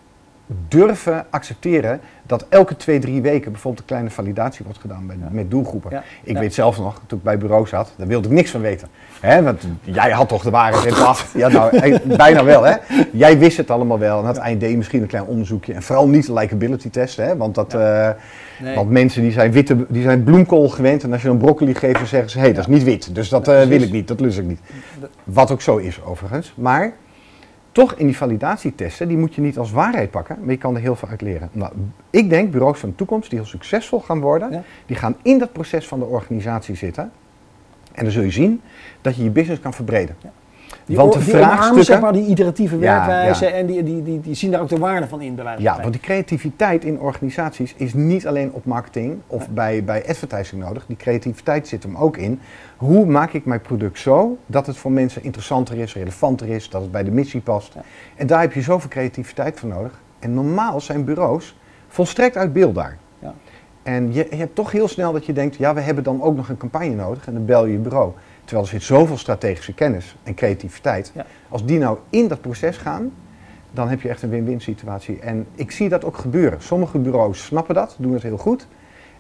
Durven 0.69 1.25
accepteren 1.31 2.01
dat 2.27 2.47
elke 2.49 2.77
twee, 2.77 2.99
drie 2.99 3.23
weken 3.23 3.53
bijvoorbeeld 3.53 3.83
een 3.83 3.89
kleine 3.89 4.11
validatie 4.11 4.65
wordt 4.65 4.81
gedaan 4.81 5.07
bij, 5.07 5.17
Ja. 5.21 5.29
met 5.31 5.51
doelgroepen. 5.51 5.91
Ja. 5.91 6.03
Ik 6.23 6.35
Ja. 6.35 6.41
weet 6.41 6.55
zelf 6.55 6.79
nog, 6.79 7.01
toen 7.07 7.19
ik 7.19 7.25
bij 7.25 7.39
bureau 7.39 7.67
zat, 7.67 7.93
daar 7.97 8.07
wilde 8.07 8.29
ik 8.29 8.35
niks 8.35 8.51
van 8.51 8.61
weten. 8.61 8.89
Hè, 9.21 9.43
want 9.43 9.63
jij 9.83 10.11
had 10.11 10.29
toch 10.29 10.43
de 10.43 10.51
waarheid 10.51 10.85
in 10.85 10.95
pacht. 10.95 11.33
Ja, 11.35 11.49
nou, 11.49 11.77
eh, 11.77 12.01
bijna 12.17 12.45
wel, 12.45 12.63
hè. 12.63 12.77
Jij 13.13 13.39
wist 13.39 13.57
het 13.57 13.71
allemaal 13.71 13.99
wel. 13.99 14.21
En 14.21 14.27
het 14.27 14.37
eind 14.37 14.77
misschien 14.77 15.03
een 15.03 15.07
klein 15.09 15.25
onderzoekje. 15.25 15.73
En 15.75 15.83
vooral 15.83 16.09
niet 16.09 16.27
de 16.27 16.33
likability 16.33 16.91
test, 16.91 17.17
hè. 17.17 17.37
Want, 17.37 17.55
dat, 17.55 17.75
eh, 17.75 18.11
Nee. 18.61 18.75
want 18.75 18.91
mensen 18.91 19.23
die 19.23 19.33
zijn, 19.33 19.53
witte, 19.53 19.87
die 19.89 20.03
zijn 20.03 20.25
bloemkool 20.25 20.69
gewend. 20.69 21.03
En 21.03 21.13
als 21.13 21.23
je 21.23 21.29
een 21.29 21.39
broccoli 21.39 21.75
geeft, 21.75 21.95
dan 21.99 22.07
zeggen 22.07 22.31
ze... 22.31 22.39
hé, 22.39 22.45
hey, 22.45 22.53
dat 22.53 22.69
is 22.69 22.75
niet 22.75 22.83
wit. 22.85 23.15
Dus 23.15 23.29
dat 23.29 23.49
eh, 23.49 23.63
wil 23.63 23.83
ik 23.83 23.93
niet, 23.93 24.09
dat 24.09 24.21
lust 24.21 24.39
ik 24.39 24.45
niet. 24.47 24.61
Wat 25.25 25.51
ook 25.51 25.61
zo 25.61 25.77
is, 25.77 26.03
overigens. 26.05 26.53
Maar 26.57 26.93
toch 27.73 27.95
in 27.95 28.07
die 28.07 28.17
validatietesten, 28.17 29.09
die 29.09 29.17
moet 29.17 29.35
je 29.35 29.41
niet 29.41 29.59
als 29.59 29.71
waarheid 29.71 30.11
pakken. 30.11 30.37
Maar 30.41 30.51
je 30.51 30.57
kan 30.57 30.75
er 30.75 30.81
heel 30.81 30.97
veel 30.97 31.09
uit 31.09 31.21
leren. 31.21 31.49
Nou, 31.53 31.73
ik 32.11 32.29
denk, 32.29 32.51
bureaus 32.51 32.79
van 32.79 32.89
de 32.89 32.95
toekomst 32.95 33.31
die 33.31 33.39
heel 33.39 33.49
succesvol 33.49 34.01
gaan 34.01 34.21
worden... 34.21 34.51
Ja. 34.51 34.63
die 34.87 34.97
gaan 34.97 35.17
in 35.23 35.39
dat 35.39 35.53
proces 35.53 35.89
van 35.89 35.99
de 35.99 36.05
organisatie 36.05 36.75
zitten... 36.75 37.13
En 37.93 38.05
dan 38.05 38.13
zul 38.13 38.23
je 38.23 38.31
zien 38.31 38.61
dat 39.01 39.17
je 39.17 39.23
je 39.23 39.31
business 39.31 39.61
kan 39.61 39.75
verbreden. 39.75 40.17
Die, 40.87 40.97
Want 40.97 41.13
de 41.13 41.19
die 41.19 41.29
vraagstukken- 41.29 41.85
zeg 41.85 42.01
maar, 42.01 42.13
die 42.13 42.27
iteratieve 42.27 42.79
werkwijze 42.79 43.45
ja. 43.45 43.51
en 43.51 43.67
die, 43.67 43.83
die, 43.83 44.03
die, 44.03 44.21
die 44.21 44.35
zien 44.35 44.51
daar 44.51 44.61
ook 44.61 44.69
de 44.69 44.79
waarde 44.79 45.09
van 45.09 45.21
in, 45.21 45.35
bij 45.35 45.55
Ja, 45.59 45.81
want 45.81 45.93
die 45.93 46.01
creativiteit 46.01 46.85
in 46.85 47.01
organisaties 47.01 47.75
is 47.77 47.95
niet 47.95 48.27
alleen 48.27 48.53
op 48.53 48.65
marketing 48.65 49.19
of 49.27 49.49
bij, 49.49 49.85
bij 49.85 50.05
advertising 50.09 50.63
nodig. 50.63 50.87
Die 50.87 50.97
creativiteit 50.97 51.69
zit 51.69 51.83
hem 51.83 51.97
ook 51.97 52.17
in. 52.17 52.41
Hoe 52.77 53.07
maak 53.07 53.33
ik 53.33 53.45
mijn 53.45 53.61
product 53.61 53.99
zo 53.99 54.37
dat 54.47 54.67
het 54.67 54.77
voor 54.77 54.93
mensen 54.93 55.25
interessanter 55.25 55.79
is, 55.79 55.95
relevanter 55.95 56.49
is, 56.49 56.71
dat 56.71 56.83
het 56.83 56.91
bij 56.91 57.03
de 57.05 57.11
missie 57.11 57.41
past. 57.41 57.75
En 58.17 58.27
daar 58.27 58.41
heb 58.41 58.53
je 58.53 58.63
zoveel 58.63 58.89
creativiteit 58.89 59.61
voor 59.61 59.69
nodig. 59.69 60.01
En 60.19 60.35
normaal 60.35 60.81
zijn 60.81 61.05
bureaus 61.05 61.57
volstrekt 61.89 62.37
uit 62.37 62.53
beeld 62.53 62.75
daar. 62.75 62.99
Ja. 63.19 63.35
En 63.83 64.13
je, 64.13 64.27
je 64.31 64.37
hebt 64.37 64.55
toch 64.55 64.73
heel 64.73 64.89
snel 64.89 65.13
dat 65.13 65.27
je 65.27 65.33
denkt, 65.33 65.57
ja, 65.57 65.75
we 65.75 65.81
hebben 65.81 66.05
dan 66.05 66.23
ook 66.23 66.37
nog 66.37 66.49
een 66.49 66.57
campagne 66.57 66.95
nodig. 66.95 67.27
En 67.27 67.33
dan 67.33 67.45
bel 67.45 67.67
je 67.67 67.73
je 67.73 67.79
bureau. 67.79 68.13
Terwijl 68.45 68.67
er 68.67 68.73
zit 68.73 68.83
zoveel 68.83 69.17
strategische 69.17 69.73
kennis 69.75 70.17
en 70.23 70.35
creativiteit. 70.35 71.13
Ja. 71.15 71.27
Als 71.49 71.65
die 71.65 71.79
nou 71.79 71.99
in 72.11 72.29
dat 72.29 72.41
proces 72.41 72.77
gaan, 72.77 73.13
dan 73.71 73.89
heb 73.89 74.01
je 74.01 74.09
echt 74.09 74.23
een 74.23 74.31
win-win 74.31 74.61
situatie. 74.61 75.19
En 75.21 75.47
ik 75.55 75.71
zie 75.71 75.89
dat 75.89 76.05
ook 76.05 76.17
gebeuren. 76.17 76.63
Sommige 76.63 76.99
bureaus 76.99 77.45
snappen 77.45 77.75
dat, 77.75 77.97
doen 77.99 78.13
het 78.13 78.23
heel 78.23 78.37
goed. 78.37 78.67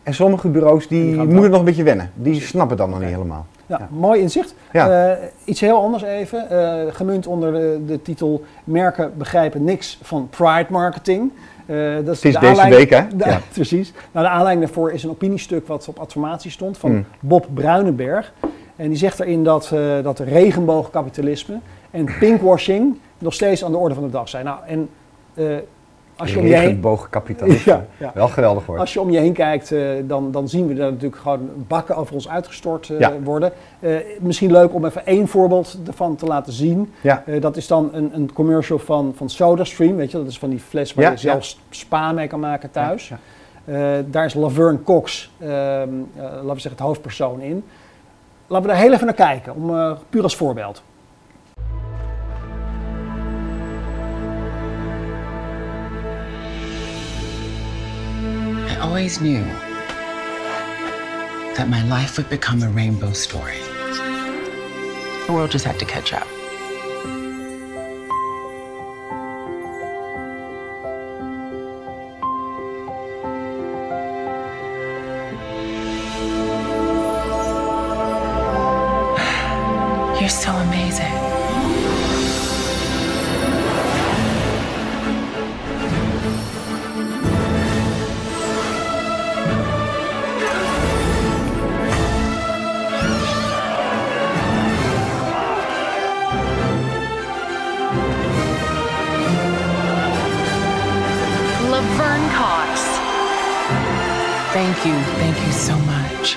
En 0.02 0.14
sommige 0.14 0.48
bureaus 0.48 0.88
die, 0.88 1.14
moeten 1.16 1.40
dan- 1.40 1.50
nog 1.50 1.58
een 1.58 1.64
beetje 1.64 1.82
wennen. 1.82 2.10
Die 2.14 2.30
Precies. 2.32 2.48
snappen 2.48 2.76
dat 2.76 2.88
nog 2.88 2.98
niet 3.00 3.08
helemaal. 3.08 3.46
Ja, 3.66 3.76
Ja. 3.78 3.88
mooi 3.90 4.20
inzicht. 4.20 4.54
Ja. 4.72 5.10
Eh, 5.12 5.18
iets 5.44 5.60
heel 5.60 5.76
anders 5.82 6.02
even, 6.02 6.50
eh, 6.50 6.94
gemunt 6.94 7.26
onder 7.26 7.52
de, 7.52 7.80
de 7.86 8.02
titel 8.02 8.44
Merken 8.64 9.12
begrijpen 9.16 9.64
niks 9.64 9.98
van 10.02 10.28
Pride 10.30 10.66
Marketing. 10.68 11.32
Eh, 11.66 11.76
dat 12.04 12.14
is 12.14 12.20
de 12.20 12.38
deze 12.40 12.68
week, 12.68 12.90
hè? 12.90 13.06
de- 13.16 13.24
Ja. 13.28 13.40
Precies. 13.52 13.92
Nou, 14.12 14.26
de 14.26 14.32
aanleiding 14.32 14.66
daarvoor 14.66 14.92
is 14.92 15.02
een 15.02 15.10
opiniestuk 15.10 15.66
wat 15.66 15.88
op 15.88 15.98
adformatie 15.98 16.50
stond 16.50 16.78
van 16.78 16.92
Mm. 16.92 17.04
Bob 17.20 17.46
Bruinenberg. 17.54 18.32
En 18.76 18.88
die 18.88 18.96
zegt 18.98 19.20
erin 19.20 19.44
dat, 19.44 19.70
eh 19.72 20.02
dat 20.02 20.18
regenboogkapitalisme 20.18 21.58
en 21.90 22.08
pinkwashing 22.18 22.98
nog 23.18 23.34
steeds 23.34 23.64
aan 23.64 23.70
de 23.72 23.78
orde 23.78 23.94
van 23.94 24.04
de 24.04 24.10
dag 24.10 24.28
zijn. 24.28 24.44
Nou, 24.44 24.58
en 24.66 24.88
eh, 25.34 25.46
als 26.16 26.32
je 26.32 26.38
om 26.38 26.46
je 26.46 26.52
heen... 26.52 26.60
Regenboogkapitalisme. 26.62 27.72
Ja, 27.72 27.84
ja. 27.98 28.10
Wel 28.14 28.28
geweldig 28.28 28.66
hoor. 28.66 28.78
Als 28.78 28.92
je 28.92 29.00
om 29.00 29.10
je 29.10 29.18
heen 29.18 29.32
kijkt, 29.32 29.72
eh, 29.72 29.88
dan, 30.04 30.30
dan 30.30 30.48
zien 30.48 30.66
we 30.66 30.72
er 30.72 30.90
natuurlijk 30.90 31.22
gewoon 31.22 31.50
bakken 31.68 31.96
over 31.96 32.14
ons 32.14 32.28
uitgestort 32.28 32.86
Ja. 32.86 33.12
worden. 33.24 33.52
Misschien 34.20 34.52
leuk 34.52 34.74
om 34.74 34.84
even 34.84 35.06
één 35.06 35.28
voorbeeld 35.28 35.78
ervan 35.86 36.16
te 36.16 36.26
laten 36.26 36.52
zien. 36.52 36.92
Ja. 37.00 37.24
Dat 37.40 37.56
is 37.56 37.66
dan 37.66 37.90
een, 37.92 38.10
een 38.14 38.32
commercial 38.32 38.78
van, 38.78 39.12
van 39.16 39.30
SodaStream, 39.30 39.96
weet 39.96 40.10
je, 40.10 40.16
dat 40.16 40.26
is 40.26 40.38
van 40.38 40.50
die 40.50 40.60
fles 40.60 40.94
waar 40.94 41.10
je 41.10 41.16
zelfs 41.16 41.60
spa 41.70 42.12
mee 42.12 42.26
kan 42.26 42.40
maken 42.40 42.70
thuis. 42.70 43.08
Ja, 43.08 43.18
daar 44.10 44.24
is 44.24 44.34
Laverne 44.34 44.82
Cox, 44.82 45.30
ehm, 45.38 45.50
eh, 45.50 45.88
laten 46.16 46.40
we 46.40 46.46
zeggen, 46.46 46.70
het 46.70 46.80
hoofdpersoon 46.80 47.40
in. 47.40 47.64
Laten 48.52 48.66
we 48.66 48.72
daar 48.72 48.82
heel 48.82 48.92
even 48.92 49.06
naar 49.06 49.14
kijken, 49.14 49.54
om, 49.54 49.78
eh, 49.78 49.92
puur 50.10 50.22
als 50.22 50.36
voorbeeld. 50.36 50.82
I 58.68 58.80
always 58.80 59.18
knew 59.18 59.44
that 61.54 61.68
my 61.68 61.82
life 61.82 62.14
would 62.16 62.28
become 62.28 62.62
a 62.64 62.70
rainbow 62.74 63.14
story. 63.14 63.60
The 65.26 65.32
world 65.32 65.52
just 65.52 65.64
had 65.64 65.78
to 65.78 65.86
catch 65.86 66.12
up. 66.12 66.41
Thank 104.82 104.96
you. 104.96 105.04
Thank 105.14 105.46
you 105.46 105.52
so 105.52 105.78
much. 105.78 106.36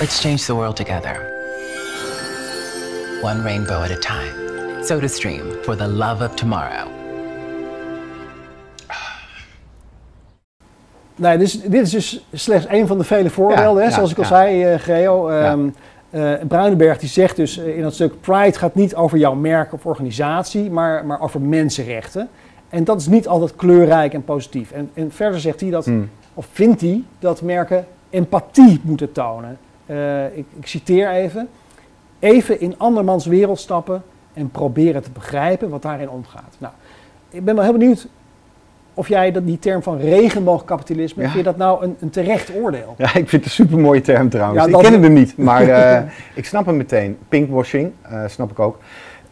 Let's 0.00 0.22
change 0.22 0.46
the 0.46 0.54
world 0.54 0.78
together. 0.78 1.26
One 3.20 3.44
rainbow 3.44 3.82
at 3.82 3.90
a 3.90 3.96
time. 3.96 4.34
SodaStream 4.80 5.62
for 5.66 5.76
the 5.76 5.86
love 5.86 6.22
of 6.22 6.34
tomorrow. 6.36 6.99
Nee, 11.20 11.38
dit 11.38 11.46
is, 11.46 11.60
dit 11.62 11.82
is 11.82 11.90
dus 11.90 12.24
slechts 12.32 12.66
een 12.68 12.86
van 12.86 12.98
de 12.98 13.04
vele 13.04 13.30
voorbeelden, 13.30 13.84
hè, 13.84 13.90
zoals 13.90 14.10
ik 14.10 14.18
al 14.18 14.24
zei, 14.24 14.64
eh 14.64 14.80
Geo. 14.80 15.28
Eh, 15.28 16.32
Bruinenberg 16.48 16.98
die 16.98 17.08
zegt 17.08 17.36
dus 17.36 17.58
eh, 17.58 17.76
in 17.76 17.82
dat 17.82 17.94
stuk... 17.94 18.20
Pride 18.20 18.58
gaat 18.58 18.74
niet 18.74 18.94
over 18.94 19.18
jouw 19.18 19.34
merk 19.34 19.72
of 19.72 19.86
organisatie, 19.86 20.70
maar, 20.70 21.06
maar 21.06 21.20
over 21.20 21.40
mensenrechten. 21.40 22.28
En 22.68 22.84
dat 22.84 23.00
is 23.00 23.06
niet 23.06 23.28
altijd 23.28 23.56
kleurrijk 23.56 24.14
en 24.14 24.24
positief. 24.24 24.70
En, 24.70 24.90
en 24.94 25.12
verder 25.12 25.40
zegt 25.40 25.60
hij 25.60 25.70
dat, 25.70 25.84
Hmm. 25.84 26.08
of 26.34 26.46
vindt 26.52 26.80
hij, 26.80 27.02
dat 27.18 27.42
merken 27.42 27.86
empathie 28.10 28.80
moeten 28.82 29.12
tonen. 29.12 29.58
Ik, 30.34 30.44
ik 30.58 30.66
citeer 30.66 31.10
even. 31.10 31.48
Even 32.18 32.60
in 32.60 32.74
andermans 32.78 33.26
wereld 33.26 33.58
stappen 33.58 34.02
en 34.32 34.50
proberen 34.50 35.02
te 35.02 35.10
begrijpen 35.10 35.68
wat 35.68 35.82
daarin 35.82 36.10
omgaat. 36.10 36.56
Nou, 36.58 36.72
ik 37.30 37.44
ben 37.44 37.54
wel 37.54 37.64
heel 37.64 37.72
benieuwd 37.72 38.06
of 39.00 39.08
jij 39.08 39.32
dat, 39.32 39.46
die 39.46 39.58
term 39.58 39.82
van 39.82 39.98
regenboogkapitalisme, 39.98 41.22
Ja. 41.22 41.28
vind 41.30 41.44
je 41.44 41.50
dat 41.50 41.56
nou 41.58 41.84
een, 41.84 41.96
een 42.00 42.10
terecht 42.10 42.52
oordeel? 42.54 42.94
Ja, 42.98 43.06
ik 43.06 43.12
vind 43.12 43.30
het 43.30 43.44
een 43.44 43.50
super 43.50 43.78
mooie 43.78 44.00
term 44.00 44.28
trouwens. 44.28 44.60
Ja, 44.60 44.66
ik 44.66 44.72
dat- 44.72 44.82
ken 44.82 45.02
hem 45.02 45.12
niet, 45.12 45.36
maar 45.48 45.68
eh, 45.68 46.02
ik 46.34 46.44
snap 46.46 46.66
hem 46.66 46.76
meteen. 46.76 47.18
Pinkwashing, 47.28 47.92
eh, 48.02 48.22
snap 48.26 48.50
ik 48.50 48.58
ook. 48.58 48.78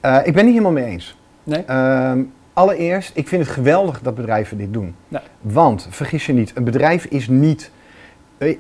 Eh, 0.01 0.17
ik 0.25 0.35
ben 0.35 0.45
niet 0.45 0.53
helemaal 0.53 0.73
mee 0.73 0.85
eens. 0.85 1.17
Nee? 1.45 1.65
Ehm, 1.67 2.19
allereerst, 2.53 3.11
ik 3.15 3.29
vind 3.29 3.43
het 3.43 3.51
geweldig 3.53 4.01
dat 4.03 4.15
bedrijven 4.15 4.57
dit 4.59 4.73
doen. 4.73 4.95
Nee. 5.09 5.21
Want, 5.41 5.87
vergis 5.91 6.27
je 6.27 6.33
niet, 6.33 6.53
een 6.55 6.65
bedrijf 6.65 7.05
is 7.05 7.29
niet 7.29 7.71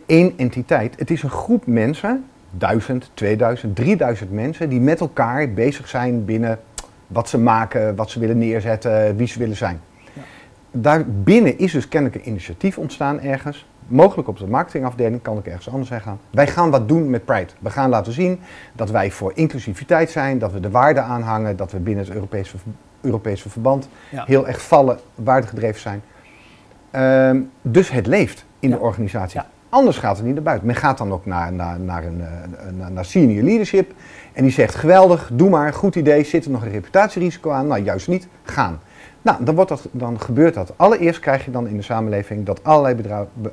één 0.06 0.32
entiteit. 0.36 0.94
Het 0.98 1.10
is 1.10 1.22
een 1.22 1.30
groep 1.30 1.66
mensen, 1.66 2.24
1000, 2.50 3.10
2000, 3.14 3.76
3000 3.76 4.32
mensen, 4.32 4.68
die 4.68 4.80
met 4.80 5.00
elkaar 5.00 5.50
bezig 5.52 5.88
zijn 5.88 6.24
binnen 6.24 6.58
wat 7.06 7.28
ze 7.28 7.38
maken, 7.38 7.96
wat 7.96 8.10
ze 8.10 8.20
willen 8.20 8.38
neerzetten, 8.38 9.16
wie 9.16 9.26
ze 9.26 9.38
willen 9.38 9.56
zijn. 9.56 9.80
Daarbinnen 10.70 11.58
is 11.58 11.72
dus 11.72 11.88
kennelijk 11.88 12.20
een 12.22 12.28
initiatief 12.30 12.78
ontstaan 12.78 13.20
ergens. 13.20 13.66
Mogelijk 13.86 14.28
op 14.28 14.38
de 14.38 14.46
marketingafdeling, 14.46 15.22
kan 15.22 15.38
ik 15.38 15.46
ergens 15.46 15.70
anders 15.70 15.90
heen 15.90 16.00
gaan. 16.00 16.18
Wij 16.30 16.46
gaan 16.46 16.70
wat 16.70 16.88
doen 16.88 17.10
met 17.10 17.24
Pride. 17.24 17.52
We 17.58 17.70
gaan 17.70 17.90
laten 17.90 18.12
zien 18.12 18.40
dat 18.72 18.90
wij 18.90 19.10
voor 19.10 19.32
inclusiviteit 19.34 20.10
zijn, 20.10 20.38
dat 20.38 20.52
we 20.52 20.60
de 20.60 20.70
waarden 20.70 21.04
aanhangen, 21.04 21.56
dat 21.56 21.72
we 21.72 21.78
binnen 21.78 22.04
het 22.04 22.14
Europese, 22.14 22.56
Europese 23.00 23.48
verband 23.48 23.88
Ja. 24.10 24.24
heel 24.26 24.46
erg 24.46 24.62
vallen, 24.62 24.98
waardegedreven 25.14 25.80
zijn. 25.80 26.02
Ehm, 26.90 27.40
dus 27.62 27.90
het 27.90 28.06
leeft 28.06 28.44
in 28.58 28.68
Ja. 28.68 28.76
de 28.76 28.80
organisatie. 28.82 29.40
Ja. 29.40 29.46
Anders 29.68 29.98
gaat 29.98 30.16
het 30.16 30.24
niet 30.26 30.34
naar 30.34 30.42
buiten. 30.42 30.66
Men 30.66 30.76
gaat 30.76 30.98
dan 30.98 31.12
ook 31.12 31.26
naar, 31.26 31.52
naar, 31.52 31.80
naar, 31.80 32.04
een, 32.04 32.20
eh, 32.20 32.28
naar, 32.78 32.90
naar 32.92 33.04
senior 33.04 33.44
leadership 33.44 33.92
en 34.32 34.42
die 34.42 34.52
zegt 34.52 34.74
geweldig, 34.74 35.30
doe 35.32 35.50
maar, 35.50 35.72
goed 35.72 35.94
idee, 35.96 36.24
zit 36.24 36.44
er 36.44 36.50
nog 36.50 36.62
een 36.62 36.70
reputatierisico 36.70 37.50
aan? 37.50 37.66
Nou, 37.66 37.82
juist 37.82 38.08
niet, 38.08 38.28
gaan. 38.42 38.80
Nou, 39.28 39.44
dan, 39.44 39.54
wordt 39.54 39.70
dat, 39.70 39.88
dan 39.90 40.20
gebeurt 40.20 40.54
dat. 40.54 40.72
Allereerst 40.76 41.20
krijg 41.20 41.44
je 41.44 41.50
dan 41.50 41.68
in 41.68 41.76
de 41.76 41.82
samenleving 41.82 42.46
dat 42.46 42.64
allerlei 42.64 42.96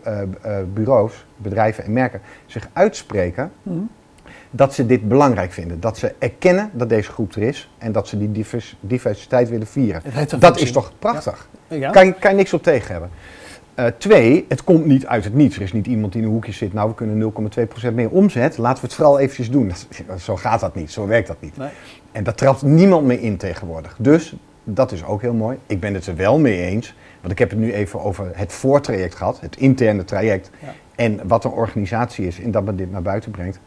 eh, 0.03 0.21
eh, 0.21 0.57
bureaus, 0.73 1.25
bedrijven 1.37 1.83
en 1.83 1.93
merken 1.93 2.21
zich 2.45 2.67
uitspreken 2.73 3.51
Mhm. 3.63 3.77
dat 4.49 4.73
ze 4.73 4.85
dit 4.85 5.07
belangrijk 5.07 5.51
vinden. 5.51 5.79
Dat 5.79 5.97
ze 5.97 6.13
erkennen 6.19 6.69
dat 6.73 6.89
deze 6.89 7.11
groep 7.11 7.35
er 7.35 7.41
is 7.41 7.69
en 7.77 7.91
dat 7.91 8.07
ze 8.07 8.17
die 8.17 8.31
divers- 8.31 8.77
diversiteit 8.79 9.49
willen 9.49 9.67
vieren. 9.67 10.01
Dat 10.39 10.59
is 10.59 10.71
toch 10.71 10.91
prachtig? 10.99 11.47
Ja? 11.67 11.89
Kan, 11.91 12.05
je, 12.05 12.13
kan 12.13 12.31
je 12.31 12.37
niks 12.37 12.53
op 12.53 12.63
tegen 12.63 12.91
hebben. 12.91 13.09
Eh, 13.73 13.85
twee, 13.97 14.45
het 14.49 14.63
komt 14.63 14.85
niet 14.85 15.05
uit 15.05 15.23
het 15.23 15.33
niets. 15.33 15.55
Er 15.55 15.61
is 15.61 15.73
niet 15.73 15.87
iemand 15.87 16.11
die 16.13 16.21
in 16.21 16.27
een 16.27 16.33
hoekje 16.33 16.51
zit, 16.51 16.73
nou 16.73 16.89
we 16.89 16.95
kunnen 16.95 17.17
0,2% 17.89 17.93
meer 17.95 18.09
omzet, 18.09 18.57
laten 18.57 18.81
we 18.81 18.87
het 18.87 18.95
vooral 18.95 19.19
eventjes 19.19 19.51
doen. 19.51 19.67
Dat- 19.67 19.87
zo 20.21 20.35
gaat 20.35 20.59
dat 20.59 20.75
niet, 20.75 20.91
zo 20.91 21.07
werkt 21.07 21.27
dat 21.27 21.41
niet. 21.41 21.57
Nee. 21.57 21.69
En 22.11 22.23
daar 22.23 22.35
trapt 22.35 22.61
niemand 22.61 23.05
mee 23.05 23.21
in 23.21 23.37
tegenwoordig. 23.37 23.95
Dus 23.99 24.35
dat 24.65 24.91
is 24.91 25.03
ook 25.05 25.21
heel 25.21 25.33
mooi. 25.33 25.57
Ik 25.65 25.79
ben 25.79 25.93
het 25.93 26.07
er 26.07 26.15
wel 26.15 26.39
mee 26.39 26.61
eens, 26.61 26.95
want 27.19 27.31
ik 27.31 27.39
heb 27.39 27.49
het 27.49 27.59
nu 27.59 27.73
even 27.73 28.01
over 28.01 28.31
het 28.33 28.53
voortraject 28.53 29.15
gehad, 29.15 29.41
het 29.41 29.55
interne 29.55 30.03
traject. 30.03 30.49
Ja. 30.59 30.73
En 30.95 31.27
wat 31.27 31.43
een 31.43 31.51
organisatie 31.51 32.27
is 32.27 32.41
en 32.41 32.51
dat 32.51 32.65
men 32.65 32.75
dit 32.75 32.91
naar 32.91 33.01
buiten 33.01 33.31
brengt. 33.31 33.59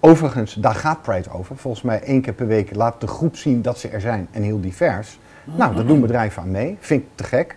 Overigens, 0.00 0.54
daar 0.54 0.74
gaat 0.74 1.02
Pride 1.02 1.30
over. 1.30 1.56
Volgens 1.56 1.82
mij 1.82 2.02
één 2.02 2.20
keer 2.20 2.32
per 2.32 2.46
week 2.46 2.74
laat 2.74 3.00
de 3.00 3.06
groep 3.06 3.36
zien 3.36 3.62
dat 3.62 3.78
ze 3.78 3.88
er 3.88 4.00
zijn 4.00 4.28
en 4.30 4.42
heel 4.42 4.60
divers. 4.60 5.18
Nou, 5.44 5.74
daar 5.74 5.86
doen 5.86 6.00
bedrijven 6.00 6.42
aan 6.42 6.50
mee. 6.50 6.76
Vind 6.80 7.02
ik 7.02 7.08
te 7.14 7.24
gek. 7.24 7.56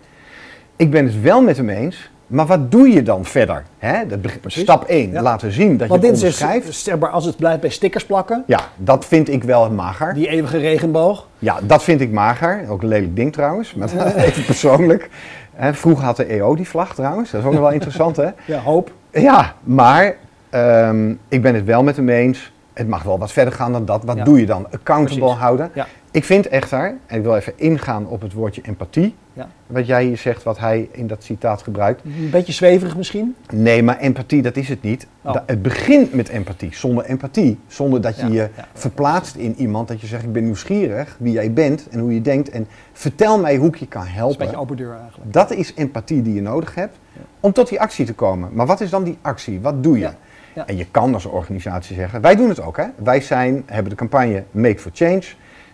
Ik 0.76 0.92
ben 0.92 1.06
het 1.06 1.22
wel 1.22 1.42
met 1.42 1.58
hem 1.58 1.70
eens. 1.70 2.12
Maar 2.28 2.46
wat 2.46 2.72
doe 2.72 2.90
je 2.90 3.04
dan 3.04 3.26
verder? 3.26 3.64
Hè? 3.78 4.06
Dat 4.08 4.20
stap 4.46 4.84
1, 4.84 5.12
Ja. 5.12 5.22
laten 5.22 5.52
zien 5.52 5.78
dat 5.78 5.88
Want 5.88 6.02
je 6.02 6.08
dit 6.08 6.16
is 6.16 6.24
dus, 6.24 6.42
onderschrijft. 6.42 6.78
zeg 6.80 7.00
maar, 7.00 7.10
als 7.10 7.26
het 7.26 7.36
blijft 7.38 7.62
bij 7.62 7.70
stickers 7.70 8.06
plakken, 8.06 8.44
Ja, 8.48 8.60
dat 8.78 9.06
vind 9.06 9.30
ik 9.30 9.44
wel 9.44 9.72
mager. 9.72 10.14
die 10.14 10.28
eeuwige 10.28 10.58
regenboog. 10.58 11.28
Ja, 11.40 11.60
dat 11.64 11.84
vind 11.84 12.02
ik 12.02 12.12
mager. 12.12 12.66
Ook 12.70 12.82
een 12.82 12.88
lelijk 12.88 13.16
ding 13.16 13.34
trouwens, 13.34 13.74
maar 13.74 13.90
even 14.16 14.46
persoonlijk. 14.46 15.10
Hè, 15.54 15.74
vroeger 15.74 16.06
had 16.06 16.18
de 16.18 16.26
EO 16.26 16.56
die 16.56 16.68
vlag 16.68 16.96
trouwens. 16.96 17.32
Dat 17.32 17.42
is 17.42 17.48
ook 17.48 17.54
nog 17.54 17.62
wel 17.62 17.72
interessant 17.80 18.16
hè. 18.16 18.30
Ja, 18.46 18.60
hoop. 18.60 18.92
Ja, 19.12 19.54
maar 19.64 20.16
ehm, 20.50 21.14
ik 21.28 21.42
ben 21.42 21.56
het 21.56 21.64
wel 21.66 21.84
met 21.84 21.96
hem 21.96 22.10
eens. 22.10 22.54
Het 22.74 22.88
mag 22.88 23.04
wel 23.04 23.20
wat 23.20 23.32
verder 23.32 23.54
gaan 23.54 23.72
dan 23.72 23.86
dat. 23.86 24.04
Wat 24.04 24.18
Ja. 24.18 24.24
doe 24.24 24.40
je 24.40 24.46
dan? 24.46 24.66
Accountable 24.72 25.20
Precies. 25.20 25.40
houden. 25.40 25.72
Ja. 25.74 25.88
Ik 26.12 26.24
vind 26.24 26.48
echter, 26.48 26.96
en 27.06 27.18
ik 27.18 27.24
wil 27.24 27.36
even 27.36 27.54
ingaan 27.56 28.08
op 28.08 28.22
het 28.22 28.34
woordje 28.34 28.62
empathie. 28.66 29.16
Ja. 29.36 29.48
Wat 29.68 29.88
jij 29.88 30.04
hier 30.06 30.18
zegt, 30.18 30.44
wat 30.44 30.60
hij 30.60 30.90
in 30.92 31.08
dat 31.08 31.24
citaat 31.24 31.62
gebruikt. 31.62 32.04
Een 32.04 32.30
beetje 32.30 32.54
zweverig 32.54 32.98
misschien. 32.98 33.36
Nee, 33.54 33.84
maar 33.84 33.98
empathie, 34.00 34.42
dat 34.42 34.56
is 34.58 34.70
het 34.70 34.82
niet. 34.82 35.08
Oh. 35.22 35.34
Da- 35.34 35.44
het 35.46 35.62
begint 35.62 36.14
met 36.14 36.30
empathie. 36.30 36.76
Zonder 36.76 37.06
empathie, 37.06 37.60
zonder 37.68 38.02
dat 38.02 38.16
je 38.16 38.22
Ja, 38.22 38.28
je 38.28 38.50
ja. 38.56 38.68
verplaatst 38.74 39.36
in 39.36 39.56
iemand. 39.58 39.88
Dat 39.88 40.02
je 40.02 40.08
zegt, 40.08 40.24
ik 40.24 40.32
ben 40.34 40.44
nieuwsgierig 40.44 41.16
wie 41.20 41.32
jij 41.34 41.54
bent 41.54 41.88
en 41.90 42.00
hoe 42.00 42.14
je 42.14 42.22
denkt. 42.22 42.50
En 42.50 42.68
vertel 42.94 43.40
mij 43.40 43.56
hoe 43.56 43.68
ik 43.68 43.76
je 43.76 43.88
kan 43.88 44.02
Dat 44.02 44.10
is 44.10 44.14
een 44.16 44.20
helpen. 44.20 44.38
beetje 44.38 44.58
open 44.60 44.78
deur 44.78 44.96
eigenlijk. 45.02 45.34
Dat 45.34 45.52
is 45.52 45.74
empathie 45.76 46.22
die 46.22 46.34
je 46.34 46.42
nodig 46.42 46.76
hebt 46.76 46.98
om 47.40 47.52
tot 47.52 47.70
die 47.70 47.82
actie 47.82 48.06
te 48.06 48.14
komen. 48.14 48.50
Maar 48.54 48.66
wat 48.66 48.82
is 48.82 48.90
dan 48.90 49.04
die 49.04 49.18
actie? 49.22 49.62
Wat 49.62 49.84
doe 49.84 50.00
je? 50.00 50.10
En 50.66 50.78
je 50.78 50.86
kan 50.92 51.14
als 51.14 51.26
organisatie 51.26 51.96
zeggen, 51.96 52.22
wij 52.22 52.36
doen 52.36 52.50
het 52.50 52.62
ook. 52.62 52.78
Hè? 52.78 52.86
Wij 53.04 53.22
zijn, 53.22 53.64
hebben 53.66 53.90
de 53.90 53.98
campagne 53.98 54.44
Make 54.52 54.80
for 54.80 54.92
Change. 54.94 55.24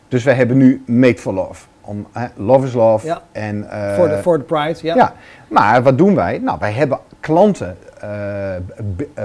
Dus 0.07 0.23
wij 0.23 0.33
hebben 0.33 0.57
nu 0.57 0.83
Make 0.85 1.17
for 1.17 1.33
Love. 1.33 1.63
Om, 1.81 2.07
love 2.35 2.65
is 2.67 2.73
love. 2.73 3.05
Ja. 3.07 3.21
En, 3.31 3.69
eh, 3.69 3.95
Voor 3.95 4.07
de, 4.07 4.21
voor 4.21 4.37
de 4.37 4.43
Pride, 4.43 4.79
ja. 4.81 4.95
ja. 4.95 5.13
maar 5.47 5.83
wat 5.83 5.97
doen 5.97 6.15
wij? 6.15 6.37
Nou, 6.37 6.57
wij 6.59 6.71
hebben 6.71 6.99
klanten, 7.19 7.77
eh, 7.99 8.55
eh, 8.55 8.61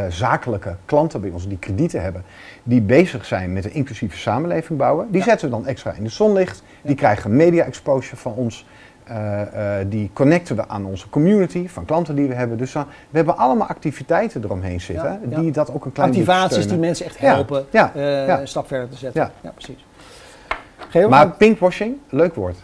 zakelijke 0.09 0.77
klanten 0.85 1.21
bij 1.21 1.31
ons 1.31 1.49
die 1.49 1.59
kredieten 1.59 2.03
hebben, 2.03 2.25
die 2.63 2.81
bezig 2.81 3.25
zijn 3.25 3.53
met 3.53 3.65
een 3.65 3.75
inclusieve 3.75 4.17
samenleving 4.17 4.79
bouwen. 4.79 5.07
Die 5.11 5.19
Ja. 5.21 5.27
zetten 5.27 5.49
we 5.49 5.55
dan 5.57 5.67
extra 5.67 5.93
in 5.93 6.03
de 6.05 6.11
zonlicht. 6.11 6.63
Die 6.83 6.95
krijgen 6.95 7.37
media 7.37 7.65
exposure 7.65 8.17
van 8.17 8.33
ons. 8.33 8.67
Eh, 9.07 9.81
eh, 9.81 9.87
die 9.89 10.11
connecten 10.13 10.57
we 10.57 10.69
aan 10.69 10.85
onze 10.85 11.09
community 11.09 11.69
van 11.69 11.85
klanten 11.85 12.15
die 12.15 12.29
we 12.29 12.35
hebben. 12.35 12.59
Dus 12.59 12.73
dan, 12.73 12.85
we 13.11 13.17
hebben 13.17 13.37
allemaal 13.37 13.67
activiteiten 13.69 14.45
eromheen 14.45 14.81
zitten 14.81 15.05
Ja, 15.05 15.19
ja. 15.31 15.41
die 15.41 15.51
dat 15.51 15.73
ook 15.73 15.85
een 15.85 15.93
klein 15.93 16.11
beetje 16.11 16.33
Activaties 16.33 16.67
die 16.69 16.79
mensen 16.79 17.07
echt 17.07 17.19
helpen 17.19 17.67
ja, 17.71 17.93
eh, 17.95 18.39
een 18.41 18.49
stap 18.49 18.67
verder 18.67 18.89
te 18.89 18.97
zetten. 18.97 19.21
Ja. 19.23 19.31
Ja, 19.41 19.51
precies. 19.51 19.87
Maar 21.09 21.31
pinkwashing, 21.31 21.97
leuk 22.11 22.35
woord. 22.35 22.57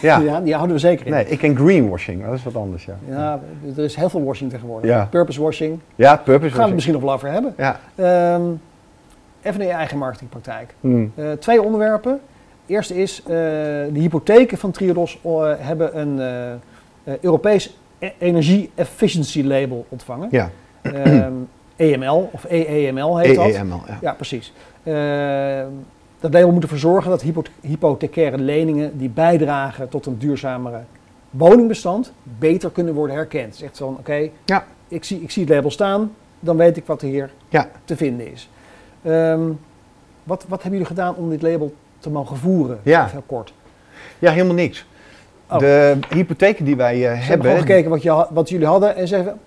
Ja. 0.00 0.18
ja. 0.20 0.40
die 0.40 0.54
houden 0.54 0.74
we 0.76 0.80
zeker 0.80 1.06
in. 1.06 1.12
Nee, 1.12 1.26
ik 1.28 1.38
ken 1.38 1.56
greenwashing, 1.56 2.24
dat 2.24 2.34
is 2.34 2.42
wat 2.44 2.56
anders, 2.56 2.84
ja. 2.84 2.96
Ja, 3.08 3.40
er 3.76 3.84
is 3.84 3.96
heel 3.96 4.08
veel 4.10 4.24
washing 4.24 4.50
tegenwoordig. 4.50 4.90
Ja. 4.90 5.04
Purpose 5.10 5.42
washing. 5.42 5.78
Ja, 5.94 6.16
purpose 6.16 6.24
Daar 6.26 6.40
gaan 6.40 6.40
we 6.40 6.46
het 6.48 6.58
washing. 6.58 6.74
misschien 6.74 6.92
nog 6.94 7.02
wel 7.02 7.12
over 7.12 7.30
hebben. 7.30 7.54
Ja. 7.56 7.80
Ehm, 7.94 8.42
even 9.42 9.58
naar 9.58 9.68
je 9.68 9.74
eigen 9.74 9.98
marketingpraktijk. 9.98 10.74
Hmm. 10.80 11.12
Eh, 11.14 11.32
twee 11.32 11.62
onderwerpen. 11.62 12.20
Eerste 12.66 12.94
is, 12.96 13.22
eh, 13.22 13.28
de 13.28 13.90
hypotheken 13.92 14.58
van 14.58 14.70
Triodos 14.70 15.18
eh, 15.24 15.52
hebben 15.58 15.98
een 16.00 16.20
Europees 17.20 17.76
e- 17.98 18.10
Energie 18.18 18.70
Efficiency 18.74 19.42
Label 19.42 19.86
ontvangen. 19.88 20.28
Ja, 20.30 20.50
Ehm, 20.82 21.32
EML, 21.76 22.28
of 22.32 22.44
EEML 22.48 23.18
heet 23.18 23.34
dat. 23.36 23.44
EEML, 23.46 23.80
ja. 23.86 23.98
Ja, 24.00 24.12
precies. 24.12 24.52
Dat 26.20 26.32
label 26.32 26.52
moet 26.52 26.62
ervoor 26.62 26.78
zorgen 26.78 27.10
dat 27.10 27.22
hypo- 27.22 27.42
hypothecaire 27.60 28.38
leningen 28.38 28.98
die 28.98 29.08
bijdragen 29.08 29.88
tot 29.88 30.06
een 30.06 30.18
duurzamere 30.18 30.80
woningbestand 31.30 32.12
beter 32.38 32.70
kunnen 32.70 32.94
worden 32.94 33.16
herkend. 33.16 33.54
Is 33.54 33.62
echt 33.62 33.76
van, 33.78 33.96
oké, 33.98 34.28
Ja. 34.44 34.64
ik, 34.88 35.04
zie, 35.04 35.20
ik 35.22 35.30
zie 35.30 35.44
het 35.44 35.52
label 35.52 35.70
staan, 35.70 36.12
dan 36.40 36.56
weet 36.56 36.76
ik 36.76 36.86
wat 36.86 37.02
er 37.02 37.08
hier 37.08 37.30
Ja. 37.48 37.68
te 37.84 37.96
vinden 37.96 38.32
is. 38.32 38.48
Ehm, 39.02 39.40
wat, 40.22 40.44
wat 40.48 40.62
hebben 40.62 40.80
jullie 40.80 40.94
gedaan 40.96 41.14
om 41.14 41.30
dit 41.30 41.42
label 41.42 41.74
te 41.98 42.10
mogen 42.10 42.36
voeren? 42.36 42.78
Ja. 42.82 43.08
Heel 43.10 43.22
kort. 43.26 43.52
Ja, 44.18 44.30
helemaal 44.32 44.54
niks. 44.54 44.86
Oh. 45.50 45.58
De 45.58 45.98
hypotheken 46.08 46.64
die 46.64 46.76
wij 46.76 46.96
Ze 46.98 47.04
hebben 47.06 47.26
hebben. 47.46 47.56
gekeken 47.66 47.90
wat, 47.90 48.02
je, 48.02 48.26
wat 48.30 48.48
jullie 48.48 48.66
hadden 48.66 48.96
en 48.96 49.08
zeggen, 49.08 49.38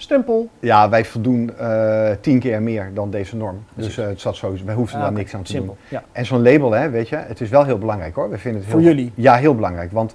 Stempel. 0.00 0.48
Ja, 0.60 0.88
wij 0.88 1.04
voldoen 1.04 1.56
eh, 1.58 2.10
tien 2.20 2.38
keer 2.38 2.62
meer 2.62 2.90
dan 2.94 3.10
deze 3.10 3.36
norm. 3.36 3.64
Precies. 3.74 3.94
Dus 3.94 4.04
eh, 4.04 4.10
het 4.10 4.20
zat 4.20 4.36
sowieso, 4.36 4.64
wij 4.64 4.74
hoeven 4.74 4.96
Ah, 4.96 5.02
daar 5.02 5.12
niks 5.12 5.34
aan 5.34 5.42
te 5.42 5.50
Simpel. 5.50 5.76
doen. 5.88 5.98
Ja. 5.98 6.04
En 6.12 6.26
zo'n 6.26 6.42
label, 6.42 6.70
hè, 6.70 6.90
weet 6.90 7.08
je, 7.08 7.16
het 7.16 7.40
is 7.40 7.48
wel 7.48 7.64
heel 7.64 7.78
belangrijk 7.78 8.14
hoor. 8.14 8.30
We 8.30 8.38
vinden 8.38 8.60
het 8.60 8.70
heel, 8.70 8.80
Voor 8.80 8.88
jullie? 8.88 9.12
Ja, 9.14 9.34
heel 9.36 9.54
belangrijk. 9.54 9.92
Want 9.92 10.14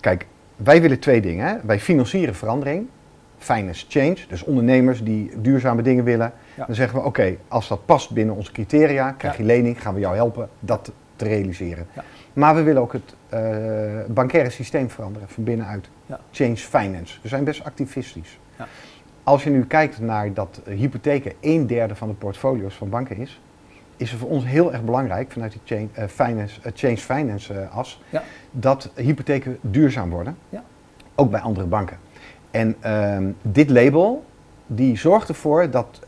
kijk, 0.00 0.26
wij 0.56 0.80
willen 0.80 0.98
twee 0.98 1.20
dingen. 1.20 1.46
Hè. 1.46 1.54
Wij 1.62 1.80
financieren 1.80 2.34
verandering. 2.34 2.86
Finance 3.38 3.84
change. 3.88 4.16
Dus 4.28 4.44
ondernemers 4.44 5.02
die 5.04 5.30
duurzame 5.40 5.82
dingen 5.82 6.04
willen. 6.04 6.32
Ja. 6.54 6.66
Dan 6.66 6.74
zeggen 6.74 6.98
we, 6.98 7.04
oké, 7.04 7.36
als 7.48 7.68
dat 7.68 7.84
past 7.86 8.10
binnen 8.10 8.34
onze 8.34 8.52
criteria, 8.52 9.10
krijg 9.12 9.34
Ja. 9.36 9.40
je 9.40 9.46
lening, 9.46 9.82
gaan 9.82 9.94
we 9.94 10.00
jou 10.00 10.14
helpen 10.16 10.48
dat 10.60 10.92
te 11.16 11.24
realiseren. 11.24 11.86
Maar 12.32 12.54
we 12.54 12.62
willen 12.62 12.82
ook 12.82 12.92
het 12.92 13.14
eh, 13.28 13.40
bankaire 14.08 14.50
systeem 14.50 14.90
veranderen, 14.90 15.28
van 15.28 15.44
binnenuit. 15.44 15.88
Change 16.30 16.56
finance. 16.56 17.18
We 17.22 17.28
zijn 17.28 17.44
best 17.44 17.64
activistisch. 17.64 18.38
Ja. 18.58 18.66
Als 19.26 19.44
je 19.44 19.50
nu 19.50 19.64
kijkt 19.64 20.00
naar 20.00 20.32
dat 20.32 20.60
hypotheken 20.64 21.32
een 21.40 21.66
derde 21.66 21.94
van 21.94 22.08
de 22.08 22.14
portfolio's 22.14 22.74
van 22.74 22.88
banken 22.88 23.16
is, 23.16 23.40
is 23.96 24.10
het 24.10 24.20
voor 24.20 24.28
ons 24.28 24.44
heel 24.44 24.72
erg 24.72 24.84
belangrijk 24.84 25.32
vanuit 25.32 25.56
die 25.64 25.88
eh, 25.92 26.04
finance, 26.06 26.60
eh, 26.62 26.72
change 26.74 26.96
finance 26.96 27.54
eh, 27.54 27.76
as, 27.76 28.02
Ja. 28.08 28.22
dat 28.50 28.90
hypotheken 28.94 29.58
duurzaam 29.60 30.10
worden. 30.10 30.36
Ja. 30.48 30.64
Ook 31.14 31.30
bij 31.30 31.40
andere 31.40 31.66
banken. 31.66 31.96
En 32.50 32.76
ehm, 32.80 33.30
dit 33.42 33.70
label, 33.70 34.24
die 34.66 34.96
zorgt 34.96 35.28
ervoor 35.28 35.70
dat 35.70 36.00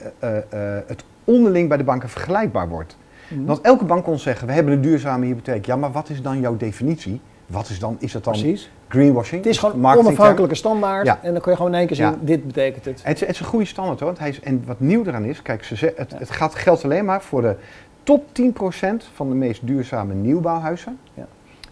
het 0.86 1.04
onderling 1.24 1.68
bij 1.68 1.76
de 1.76 1.84
banken 1.84 2.08
vergelijkbaar 2.08 2.68
wordt. 2.68 2.96
Mhm. 3.28 3.44
Want 3.44 3.60
elke 3.60 3.84
bank 3.84 4.04
kon 4.04 4.18
zeggen, 4.18 4.46
we 4.46 4.52
hebben 4.52 4.72
een 4.72 4.80
duurzame 4.80 5.26
hypotheek. 5.26 5.66
Ja, 5.66 5.76
maar 5.76 5.92
wat 5.92 6.08
is 6.08 6.22
dan 6.22 6.40
jouw 6.40 6.56
definitie? 6.56 7.20
Wat 7.48 7.68
is 7.68 7.78
dan, 7.78 7.96
is 7.98 8.12
het 8.12 8.24
dan 8.24 8.32
Precies. 8.32 8.70
greenwashing? 8.88 9.44
Het 9.44 9.52
is 9.52 9.58
gewoon 9.58 9.80
marketingterm? 9.80 10.16
onafhankelijke 10.16 10.54
standaard. 10.56 11.06
Ja. 11.06 11.18
En 11.22 11.32
dan 11.32 11.40
kun 11.40 11.50
je 11.50 11.56
gewoon 11.56 11.72
in 11.72 11.78
één 11.78 11.86
keer 11.86 11.96
zien, 11.96 12.06
Ja. 12.06 12.16
dit 12.20 12.46
betekent 12.46 12.84
het. 12.84 13.00
Het 13.04 13.14
is, 13.14 13.20
het 13.20 13.30
is 13.30 13.40
een 13.40 13.46
goede 13.46 13.64
standaard 13.64 13.98
hoor. 13.98 14.08
Want 14.08 14.18
hij 14.20 14.28
is, 14.28 14.40
en 14.40 14.62
wat 14.66 14.80
nieuw 14.80 15.04
eraan 15.04 15.24
is, 15.24 15.42
kijk, 15.42 15.64
ze, 15.64 15.92
het, 15.96 16.10
Ja. 16.10 16.18
het 16.18 16.30
gaat, 16.30 16.54
geldt 16.54 16.84
alleen 16.84 17.04
maar 17.04 17.22
voor 17.22 17.42
de 17.42 17.56
top 18.02 18.24
10% 18.32 19.04
van 19.14 19.28
de 19.28 19.34
meest 19.34 19.66
duurzame 19.66 20.14
nieuwbouwhuizen. 20.14 20.98
Ja. 21.14 21.26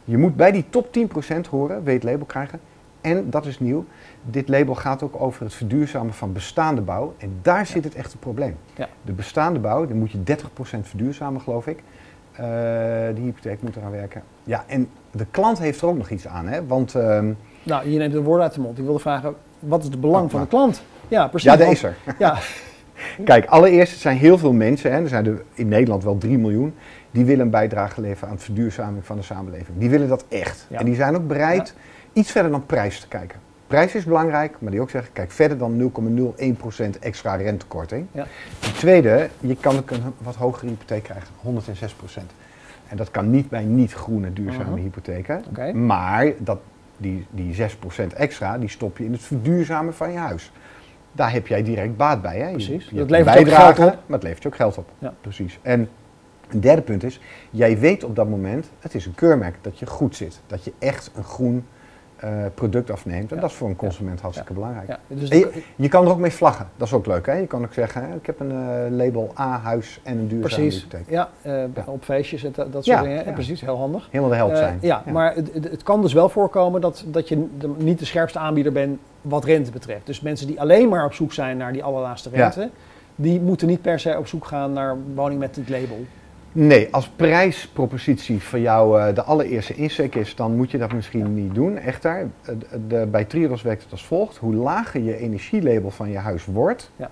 Je 0.05 0.19
moet 0.19 0.37
bij 0.37 0.53
die 0.53 0.65
top 0.71 0.93
10% 0.93 1.47
horen, 1.51 1.83
het 1.85 2.03
label 2.03 2.27
krijgen. 2.27 2.61
En 3.01 3.31
dat 3.31 3.47
is 3.47 3.61
nieuw. 3.61 3.85
Dit 4.23 4.49
label 4.49 4.75
gaat 4.75 5.03
ook 5.03 5.21
over 5.21 5.43
het 5.45 5.55
verduurzamen 5.55 6.13
van 6.15 6.33
bestaande 6.33 6.81
bouw. 6.81 7.15
En 7.19 7.39
daar 7.43 7.67
zit 7.67 7.85
het 7.85 7.95
echte 7.95 8.17
probleem. 8.17 8.57
Ja. 8.77 8.89
De 9.03 9.13
bestaande 9.13 9.59
bouw, 9.59 9.87
daar 9.87 9.97
moet 9.97 10.11
je 10.11 10.23
30% 10.23 10.87
verduurzamen, 10.89 11.41
geloof 11.41 11.67
ik. 11.67 11.83
Eh 12.33 12.45
die 13.15 13.25
hypotheek 13.25 13.63
moet 13.63 13.77
eraan 13.77 13.91
werken. 13.91 14.23
Ja, 14.45 14.65
en 14.67 14.89
de 15.17 15.27
klant 15.31 15.59
heeft 15.59 15.81
er 15.81 15.89
ook 15.89 15.97
nog 15.97 16.11
iets 16.11 16.27
aan, 16.27 16.47
hè? 16.49 16.67
Want 16.67 16.95
ehm, 16.95 17.33
Nou, 17.63 17.89
je 17.91 17.99
neemt 17.99 18.13
de 18.13 18.23
woorden 18.23 18.45
uit 18.45 18.55
de 18.55 18.61
mond. 18.61 18.79
Ik 18.79 18.85
wilde 18.85 18.99
vragen, 18.99 19.35
wat 19.59 19.83
is 19.83 19.89
het 19.89 20.01
belang 20.01 20.25
Oh, 20.25 20.31
van 20.31 20.41
de 20.41 20.47
nou. 20.51 20.63
klant? 20.63 20.83
Ja, 21.09 21.29
precies. 21.29 21.51
ja, 21.53 21.57
want- 21.59 21.71
deze. 21.71 21.93
Ja, 22.19 22.39
Kijk, 23.25 23.47
allereerst 23.47 23.99
zijn 24.01 24.17
heel 24.17 24.39
veel 24.39 24.53
mensen, 24.53 24.93
hè, 24.93 25.01
er 25.03 25.09
zijn 25.09 25.27
er 25.27 25.43
in 25.55 25.69
Nederland 25.69 26.05
wel 26.05 26.19
3 26.19 26.39
miljoen, 26.39 26.75
die 27.11 27.25
willen 27.25 27.45
een 27.45 27.51
bijdrage 27.51 28.01
leveren 28.01 28.29
aan 28.29 28.35
het 28.35 28.45
verduurzaming 28.45 29.07
van 29.07 29.17
de 29.17 29.23
samenleving. 29.23 29.79
Die 29.79 29.91
willen 29.91 30.09
dat 30.09 30.25
echt. 30.29 30.67
Ja. 30.71 30.79
En 30.79 30.85
die 30.85 30.95
zijn 30.95 31.17
ook 31.17 31.27
bereid 31.27 31.75
iets 32.13 32.31
verder 32.31 32.51
dan 32.51 32.67
prijs 32.67 33.01
te 33.01 33.09
kijken. 33.09 33.39
Prijs 33.67 33.95
is 33.95 34.05
belangrijk, 34.05 34.57
maar 34.59 34.71
die 34.71 34.81
ook 34.81 34.91
zeggen, 34.91 35.13
kijk 35.13 35.31
verder 35.31 35.59
dan 35.59 35.77
0,01% 35.77 36.99
extra 37.01 37.35
rentekorting. 37.35 38.07
Ja. 38.13 38.27
Ten 38.59 38.73
tweede, 38.75 39.29
je 39.41 39.57
kan 39.57 39.77
ook 39.77 39.91
een 39.91 40.03
wat 40.19 40.35
hogere 40.35 40.67
hypotheek 40.67 41.03
krijgen, 41.03 41.29
106%. 41.41 42.33
En 42.89 42.97
dat 42.97 43.11
kan 43.11 43.31
niet 43.31 43.49
bij 43.49 43.65
niet-groene 43.65 44.33
duurzame 44.33 44.71
Mhm. 44.71 44.81
hypotheken. 44.81 45.43
Maar 45.87 46.33
dat, 46.39 46.59
die, 46.97 47.27
die 47.31 47.55
6% 47.55 48.15
extra, 48.17 48.59
die 48.59 48.69
stop 48.69 48.99
je 48.99 49.05
in 49.05 49.13
het 49.13 49.21
verduurzamen 49.23 49.95
van 49.95 50.13
je 50.13 50.19
huis. 50.19 50.53
Daar 51.13 51.33
heb 51.33 51.47
jij 51.47 51.63
direct 51.63 51.97
baat 51.97 52.23
bij. 52.23 52.39
Hè? 52.39 52.51
Precies. 52.51 52.89
Je, 52.89 52.97
Dat 52.97 53.11
levert 53.11 53.35
een 53.37 53.41
ook 53.41 53.45
bijdrage, 53.49 53.75
geld 53.75 53.93
op. 53.93 53.99
Maar 54.07 54.15
het 54.19 54.23
levert 54.23 54.43
je 54.43 54.49
ook 54.49 54.57
geld 54.57 54.79
op. 54.79 54.89
Ja. 54.99 55.15
Precies. 55.21 55.59
En 55.63 55.89
een 56.51 56.61
derde 56.61 56.83
punt 56.83 57.05
is, 57.05 57.21
jij 57.51 57.79
weet 57.79 58.05
op 58.05 58.17
dat 58.17 58.29
moment, 58.29 58.71
het 58.81 58.95
is 58.95 59.07
een 59.07 59.15
keurmerk, 59.15 59.57
dat 59.61 59.79
je 59.79 59.87
goed 59.87 60.17
zit. 60.17 60.41
Dat 60.47 60.65
je 60.65 60.73
echt 60.79 61.11
een 61.15 61.25
groen 61.25 61.65
eh, 62.17 62.31
product 62.55 62.91
afneemt. 62.91 63.31
En 63.31 63.35
Ja. 63.35 63.41
dat 63.43 63.51
is 63.51 63.57
voor 63.57 63.69
een 63.69 63.77
consument 63.77 64.21
hartstikke 64.21 64.53
belangrijk. 64.53 64.99
Dus 65.09 65.29
je, 65.29 65.63
je 65.77 65.89
kan 65.89 66.05
er 66.05 66.11
ook 66.11 66.19
mee 66.19 66.31
vlaggen. 66.31 66.69
Dat 66.77 66.87
is 66.87 66.93
ook 66.93 67.07
leuk. 67.07 67.27
Hè? 67.27 67.33
Je 67.33 67.47
kan 67.47 67.63
ook 67.65 67.73
zeggen, 67.73 68.09
hè, 68.09 68.15
ik 68.15 68.27
heb 68.27 68.41
een 68.41 68.51
eh, 68.51 68.91
label 68.91 69.33
A-huis 69.39 70.01
en 70.03 70.19
een 70.19 70.29
duurzame 70.29 70.63
precies. 70.67 70.87
Ja, 71.09 71.29
eh, 71.43 71.53
Ja. 71.53 71.69
op 71.87 72.05
feestjes 72.05 72.45
en 72.45 72.53
dat 72.55 72.73
dat 72.73 72.85
soort 72.85 72.97
Ja, 72.97 73.03
dingen. 73.03 73.25
ja. 73.25 73.33
Precies, 73.33 73.61
heel 73.61 73.77
handig. 73.77 74.09
Helemaal 74.11 74.31
de 74.31 74.37
held 74.37 74.51
Eh, 74.51 74.57
zijn. 74.57 74.79
ja, 74.81 75.03
maar 75.13 75.35
het, 75.35 75.51
het- 75.55 75.83
kan 75.83 76.03
dus 76.03 76.13
wel 76.13 76.29
voorkomen 76.29 76.81
dat, 76.81 77.05
dat 77.07 77.29
je 77.29 77.47
de- 77.59 77.75
niet 77.79 77.99
de 77.99 78.05
scherpste 78.05 78.39
aanbieder 78.39 78.73
bent 78.73 78.99
wat 79.23 79.45
rente 79.45 79.71
betreft. 79.71 80.07
Dus 80.07 80.21
mensen 80.21 80.47
die 80.47 80.61
alleen 80.61 80.89
maar 80.89 81.05
op 81.05 81.13
zoek 81.13 81.33
zijn 81.33 81.57
naar 81.57 81.73
die 81.73 81.85
allerlaatste 81.85 82.31
rente, 82.31 82.71
die 83.15 83.41
moeten 83.41 83.67
niet 83.69 83.83
per 83.83 84.01
se 84.01 84.19
op 84.19 84.27
zoek 84.27 84.45
gaan 84.45 84.73
naar 84.73 84.97
woning 85.15 85.41
met 85.41 85.55
dit 85.55 85.69
label. 85.69 86.05
Nee, 86.59 86.89
als 86.91 87.09
prijspropositie 87.17 88.43
voor 88.43 88.59
jou 88.59 89.01
eh, 89.01 89.15
de 89.15 89.23
allereerste 89.23 89.75
insteek 89.75 90.15
is, 90.15 90.35
dan 90.35 90.57
moet 90.57 90.71
je 90.71 90.79
dat 90.79 90.93
misschien 90.93 91.35
niet 91.35 91.55
doen. 91.55 91.79
Echter, 91.79 92.17
eh, 92.43 92.55
de, 92.59 92.87
de- 92.87 93.07
bij 93.11 93.25
Triodos 93.25 93.63
werkt 93.63 93.83
het 93.83 93.93
als 93.93 94.05
volgt. 94.07 94.37
Hoe 94.37 94.55
lager 94.55 95.03
je 95.03 95.17
energielabel 95.19 95.91
van 95.91 96.11
je 96.11 96.19
huis 96.19 96.45
wordt, 96.45 96.91
Ja. 96.97 97.11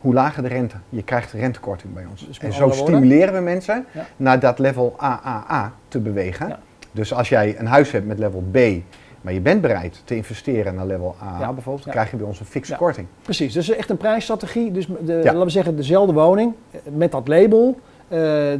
hoe 0.00 0.14
lager 0.14 0.42
de 0.42 0.48
rente. 0.48 0.76
Je 0.88 1.02
krijgt 1.02 1.32
rentekorting 1.32 1.94
bij 1.94 2.04
ons. 2.10 2.26
Dus 2.26 2.38
en 2.38 2.52
zo 2.52 2.58
woorden? 2.60 2.78
stimuleren 2.78 3.34
we 3.34 3.40
mensen 3.40 3.86
Ja. 3.92 4.06
naar 4.16 4.40
dat 4.40 4.58
level 4.58 4.94
AAA 4.96 5.72
te 5.88 5.98
bewegen. 5.98 6.48
Ja. 6.48 6.58
Dus 6.92 7.14
als 7.14 7.28
jij 7.28 7.58
een 7.58 7.66
huis 7.66 7.90
hebt 7.92 8.06
met 8.06 8.18
level 8.18 8.44
B, 8.50 8.56
maar 9.20 9.32
je 9.32 9.40
bent 9.40 9.60
bereid 9.60 10.02
te 10.04 10.16
investeren 10.16 10.74
naar 10.74 10.86
level 10.86 11.16
AA 11.22 11.40
Ja. 11.40 11.52
bijvoorbeeld, 11.52 11.84
dan 11.84 11.94
Ja. 11.94 11.98
krijg 12.00 12.10
je 12.10 12.16
bij 12.16 12.26
ons 12.26 12.40
een 12.40 12.46
fikse 12.46 12.72
Ja. 12.72 12.78
korting. 12.78 13.06
Precies, 13.22 13.52
dus 13.52 13.70
echt 13.70 13.90
een 13.90 13.96
prijsstrategie. 13.96 14.70
Dus 14.72 14.86
de, 14.86 15.20
laten 15.24 15.40
we 15.44 15.50
zeggen, 15.50 15.76
dezelfde 15.76 16.12
woning 16.12 16.52
eh, 16.70 16.80
met 16.94 17.12
dat 17.12 17.28
label, 17.28 17.80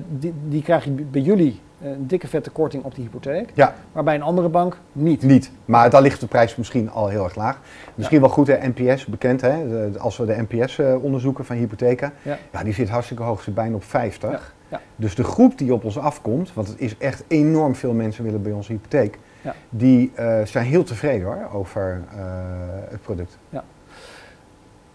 die, 0.09 0.35
die 0.49 0.63
krijg 0.63 0.85
je 0.85 0.91
bij 0.91 1.21
jullie 1.21 1.61
eh, 1.81 1.91
een 1.91 2.07
dikke 2.07 2.29
vette 2.29 2.51
korting 2.51 2.85
op 2.85 2.95
die 2.95 3.05
hypotheek. 3.05 3.51
Ja, 3.55 3.75
Maar 3.93 4.05
bij 4.05 4.15
een 4.15 4.23
andere 4.23 4.49
bank 4.49 4.79
niet. 4.93 5.23
Niet, 5.23 5.51
maar 5.65 5.91
daar 5.91 6.03
ligt 6.03 6.21
de 6.21 6.27
prijs 6.27 6.57
misschien 6.57 6.91
al 6.91 7.09
heel 7.09 7.25
erg 7.25 7.35
laag. 7.37 7.61
Misschien 7.95 8.21
wel 8.21 8.29
goed, 8.29 8.47
hè, 8.47 8.69
NPS 8.75 9.07
bekend, 9.07 9.41
hè? 9.41 9.69
De- 9.91 9.99
als 9.99 10.17
we 10.17 10.27
de 10.27 10.45
NPS 10.49 10.79
eh, 10.79 11.03
onderzoeken 11.05 11.45
van 11.45 11.57
hypotheken, 11.57 12.13
Ja. 12.23 12.39
ja, 12.53 12.63
die 12.63 12.75
zit 12.75 12.89
hartstikke 12.89 13.23
hoog, 13.23 13.43
zit 13.43 13.55
bijna 13.55 13.75
op 13.75 13.85
50. 13.85 14.31
Ja, 14.31 14.41
ja. 14.69 14.81
Dus 14.97 15.15
de 15.15 15.25
groep 15.25 15.59
die 15.59 15.73
op 15.73 15.85
ons 15.85 15.99
afkomt, 15.99 16.55
want 16.55 16.69
het 16.69 16.81
is 16.81 16.99
echt 16.99 17.25
enorm 17.29 17.75
veel 17.75 17.93
mensen 17.93 18.25
willen 18.25 18.43
bij 18.43 18.53
ons 18.53 18.69
hypotheek, 18.69 19.19
Ja. 19.43 19.55
die 19.71 20.13
eh, 20.15 20.45
zijn 20.45 20.67
heel 20.67 20.83
tevreden 20.85 21.27
hoor, 21.27 21.49
over 21.53 22.03
eh, 22.17 22.23
het 22.91 23.03
product. 23.03 23.39
We 23.49 23.61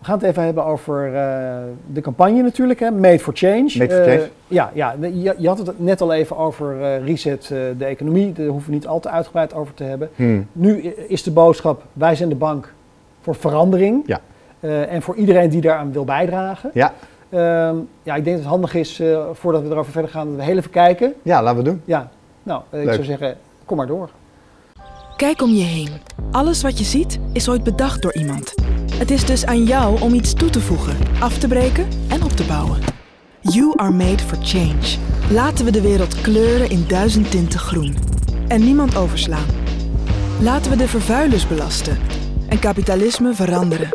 gaan 0.07 0.17
het 0.17 0.27
even 0.27 0.43
hebben 0.43 0.65
over 0.65 1.05
eh, 1.15 1.55
de 1.93 2.01
campagne 2.01 2.41
natuurlijk, 2.41 2.79
hè? 2.79 2.91
Made 2.91 3.19
for 3.19 3.33
Change. 3.35 3.73
Made 3.77 3.89
for 3.93 4.01
Eh, 4.03 4.11
Change. 4.13 4.29
ja, 4.47 4.71
ja 4.73 4.95
de- 4.99 5.21
je, 5.21 5.35
je 5.37 5.47
had 5.47 5.57
het 5.57 5.79
net 5.79 6.01
al 6.01 6.13
even 6.13 6.37
over 6.37 6.81
eh, 6.83 7.05
reset 7.05 7.43
eh, 7.43 7.59
de 7.77 7.85
economie. 7.85 8.33
Daar 8.33 8.45
hoeven 8.47 8.69
we 8.69 8.75
niet 8.75 8.87
al 8.87 8.99
te 8.99 9.09
uitgebreid 9.09 9.53
over 9.53 9.73
te 9.73 9.83
hebben. 9.83 10.09
Hmm. 10.15 10.47
Nu 10.51 10.77
is 11.07 11.23
de 11.23 11.31
boodschap, 11.31 11.83
wij 11.93 12.15
zijn 12.15 12.29
de 12.29 12.35
bank 12.35 12.73
voor 13.21 13.35
verandering. 13.35 14.03
Ja. 14.05 14.19
Eh, 14.59 14.93
en 14.93 15.01
voor 15.01 15.15
iedereen 15.15 15.49
die 15.49 15.61
daaraan 15.61 15.91
wil 15.91 16.05
bijdragen. 16.05 16.71
Ja. 16.73 16.93
Ehm, 17.29 17.75
ja, 18.03 18.15
ik 18.15 18.23
denk 18.23 18.25
dat 18.25 18.35
het 18.35 18.45
handig 18.45 18.73
is, 18.73 18.99
eh, 18.99 19.19
voordat 19.33 19.61
we 19.61 19.69
erover 19.69 19.91
verder 19.91 20.11
gaan, 20.11 20.27
dat 20.27 20.35
we 20.35 20.43
heel 20.43 20.57
even 20.57 20.71
kijken. 20.71 21.13
ja, 21.21 21.43
laten 21.43 21.57
we 21.63 21.69
doen. 21.69 21.81
Ja, 21.85 22.09
nou, 22.43 22.61
eh, 22.69 22.81
ik 22.83 22.91
zou 22.91 23.03
zeggen, 23.03 23.37
kom 23.65 23.77
maar 23.77 23.87
door. 23.87 24.09
Kijk 25.17 25.41
om 25.41 25.49
je 25.49 25.63
heen. 25.63 25.89
Alles 26.31 26.61
wat 26.61 26.77
je 26.77 26.83
ziet 26.83 27.19
is 27.33 27.49
ooit 27.49 27.63
bedacht 27.63 28.01
door 28.01 28.13
iemand. 28.15 28.53
Het 28.97 29.11
is 29.11 29.25
dus 29.25 29.45
aan 29.45 29.63
jou 29.63 30.01
om 30.01 30.13
iets 30.13 30.33
toe 30.33 30.49
te 30.49 30.61
voegen, 30.61 30.97
af 31.19 31.37
te 31.37 31.47
breken 31.47 31.87
en 32.07 32.23
op 32.23 32.31
te 32.31 32.43
bouwen. 32.43 32.79
You 33.41 33.73
are 33.75 33.91
made 33.91 34.23
for 34.23 34.37
change. 34.41 34.97
Laten 35.31 35.65
we 35.65 35.71
de 35.71 35.81
wereld 35.81 36.21
kleuren 36.21 36.69
in 36.69 36.85
duizend 36.87 37.31
tinten 37.31 37.59
groen. 37.59 37.95
En 38.47 38.63
niemand 38.63 38.95
overslaan. 38.95 39.45
Laten 40.41 40.71
we 40.71 40.77
de 40.77 40.87
vervuilers 40.87 41.47
belasten 41.47 41.97
en 42.49 42.59
kapitalisme 42.59 43.33
veranderen. 43.33 43.89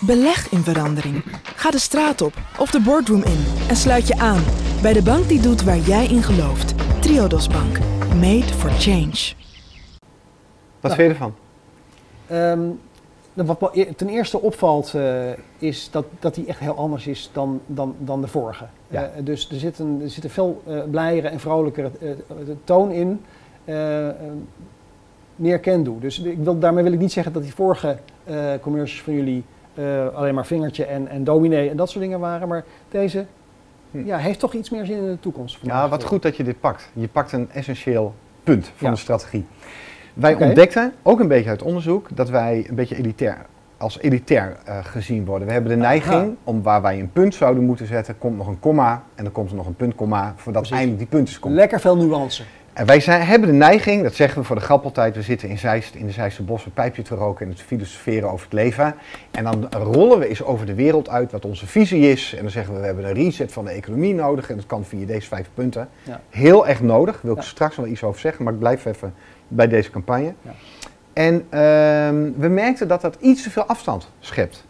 Beleg 0.00 0.50
in 0.50 0.62
verandering. 0.62 1.24
Ga 1.56 1.70
de 1.70 1.78
straat 1.78 2.22
op 2.22 2.34
of 2.58 2.70
de 2.70 2.80
boardroom 2.80 3.22
in 3.22 3.44
en 3.68 3.76
sluit 3.76 4.08
je 4.08 4.18
aan 4.18 4.42
bij 4.82 4.92
de 4.92 5.02
bank 5.02 5.28
die 5.28 5.40
doet 5.40 5.62
waar 5.62 5.78
jij 5.78 6.06
in 6.06 6.22
gelooft. 6.22 6.74
Triodos 7.00 7.48
Bank. 7.48 7.78
Made 8.14 8.54
for 8.58 8.70
change. 8.70 9.34
Wat 10.80 10.94
vind 10.94 10.96
je 10.96 11.08
ervan? 11.08 11.34
Ehm, 12.26 12.68
wat 13.44 13.60
me 13.60 13.68
e- 13.72 13.92
ten 13.94 14.08
eerste 14.08 14.40
opvalt, 14.40 14.94
eh, 14.94 15.30
is 15.58 15.90
dat, 15.90 16.04
dat 16.18 16.34
die 16.34 16.46
echt 16.46 16.58
heel 16.58 16.76
anders 16.76 17.06
is 17.06 17.30
dan, 17.32 17.60
dan, 17.66 17.94
dan 17.98 18.20
de 18.20 18.26
vorige. 18.26 18.64
Ja. 18.88 19.02
Eh, 19.02 19.24
dus 19.24 19.50
er 19.50 19.58
zit 19.58 19.78
een, 19.78 20.00
er 20.02 20.10
zit 20.10 20.24
een 20.24 20.30
veel 20.30 20.62
eh 20.66 20.78
blijere 20.90 21.28
en 21.28 21.40
vrolijkere 21.40 21.90
toon 22.64 22.90
in. 22.90 23.20
Meer 25.36 25.60
can-do. 25.60 25.98
Dus 25.98 26.18
ik 26.20 26.38
wil, 26.38 26.58
daarmee 26.58 26.82
wil 26.82 26.92
ik 26.92 26.98
niet 26.98 27.12
zeggen 27.12 27.32
dat 27.32 27.42
die 27.42 27.54
vorige 27.54 27.98
commercials 28.60 29.02
van 29.02 29.14
jullie 29.14 29.44
alleen 30.14 30.34
maar 30.34 30.46
vingertje 30.46 30.84
en, 30.84 31.08
en 31.08 31.24
dominee 31.24 31.70
en 31.70 31.76
dat 31.76 31.90
soort 31.90 32.04
dingen 32.04 32.20
waren. 32.20 32.48
Maar 32.48 32.64
deze 32.88 33.26
Hm. 33.90 34.06
ja, 34.06 34.16
heeft 34.16 34.38
toch 34.38 34.52
iets 34.54 34.70
meer 34.70 34.86
zin 34.86 34.96
in 34.96 35.06
de 35.06 35.20
toekomst. 35.20 35.58
Ja, 35.62 35.88
wat 35.88 36.04
goed 36.04 36.22
dat 36.22 36.36
je 36.36 36.44
dit 36.44 36.60
pakt. 36.60 36.90
Je 36.92 37.08
pakt 37.08 37.32
een 37.32 37.50
essentieel 37.50 38.14
punt 38.44 38.66
van 38.76 38.88
Ja. 38.88 38.94
de 38.94 39.00
strategie. 39.00 39.44
Wij 40.16 40.34
ontdekten, 40.34 40.92
ook 41.02 41.20
een 41.20 41.28
beetje 41.28 41.50
uit 41.50 41.62
onderzoek, 41.62 42.08
dat 42.14 42.28
wij 42.28 42.64
een 42.68 42.74
beetje 42.74 42.96
elitair 42.96 43.36
als 43.78 44.00
elitair 44.00 44.56
eh, 44.64 44.78
gezien 44.82 45.24
worden. 45.24 45.46
We 45.46 45.52
hebben 45.52 45.70
de 45.70 45.76
neiging 45.76 46.36
om 46.44 46.62
waar 46.62 46.82
wij 46.82 47.00
een 47.00 47.12
punt 47.12 47.34
zouden 47.34 47.64
moeten 47.64 47.86
zetten, 47.86 48.18
komt 48.18 48.36
nog 48.36 48.46
een 48.46 48.60
komma 48.60 49.02
en 49.14 49.24
dan 49.24 49.32
komt 49.32 49.50
er 49.50 49.56
nog 49.56 49.66
een 49.66 49.74
puntkomma 49.76 50.32
voordat 50.36 50.62
Precies. 50.62 50.70
eindelijk 50.78 50.98
die 50.98 51.18
puntjes 51.18 51.38
komt. 51.38 51.54
Lekker 51.54 51.80
veel 51.80 51.96
nuance. 51.96 52.42
En 52.72 52.86
wij 52.86 53.00
zijn, 53.00 53.22
hebben 53.22 53.48
de 53.48 53.54
neiging, 53.54 54.02
dat 54.02 54.14
zeggen 54.14 54.40
we 54.40 54.46
voor 54.46 54.56
de 54.56 54.62
grap 54.62 54.84
altijd, 54.84 55.14
we 55.16 55.22
zitten 55.22 55.48
in 55.48 55.58
Zeist, 55.58 55.94
in 55.94 56.06
de 56.06 56.12
Zeiste 56.12 56.42
bos 56.42 56.64
een 56.64 56.72
pijpje 56.72 57.02
te 57.02 57.14
roken 57.14 57.44
en 57.46 57.52
het 57.52 57.60
filosoferen 57.60 58.30
over 58.30 58.44
het 58.44 58.52
leven. 58.54 58.94
En 59.30 59.44
dan 59.44 59.68
rollen 59.70 60.18
we 60.18 60.28
eens 60.28 60.42
over 60.42 60.66
de 60.66 60.74
wereld 60.74 61.08
uit 61.08 61.32
wat 61.32 61.44
onze 61.44 61.66
visie 61.66 62.10
is. 62.10 62.34
En 62.34 62.42
dan 62.42 62.50
zeggen 62.50 62.74
we, 62.74 62.80
we 62.80 62.86
hebben 62.86 63.04
een 63.04 63.12
reset 63.14 63.52
van 63.52 63.64
de 63.64 63.70
economie 63.70 64.14
nodig 64.14 64.50
en 64.50 64.56
dat 64.56 64.66
kan 64.66 64.84
via 64.84 65.06
deze 65.06 65.28
vijf 65.28 65.48
punten. 65.54 65.88
Ja. 66.02 66.20
Heel 66.30 66.66
erg 66.66 66.80
nodig, 66.82 67.20
wil 67.22 67.32
ik 67.32 67.38
Ja. 67.38 67.44
straks 67.44 67.76
wel 67.76 67.86
iets 67.86 68.02
over 68.02 68.20
zeggen, 68.20 68.44
maar 68.44 68.52
ik 68.52 68.58
blijf 68.58 68.84
even 68.84 69.14
bij 69.48 69.68
deze 69.68 69.90
campagne. 69.90 70.34
Ja. 70.42 70.52
En 71.12 71.46
ehm, 71.48 72.32
we 72.36 72.48
merkten 72.48 72.88
dat 72.88 73.00
dat 73.00 73.16
iets 73.20 73.42
te 73.42 73.50
veel 73.50 73.64
afstand 73.64 74.10
schept. 74.20 74.64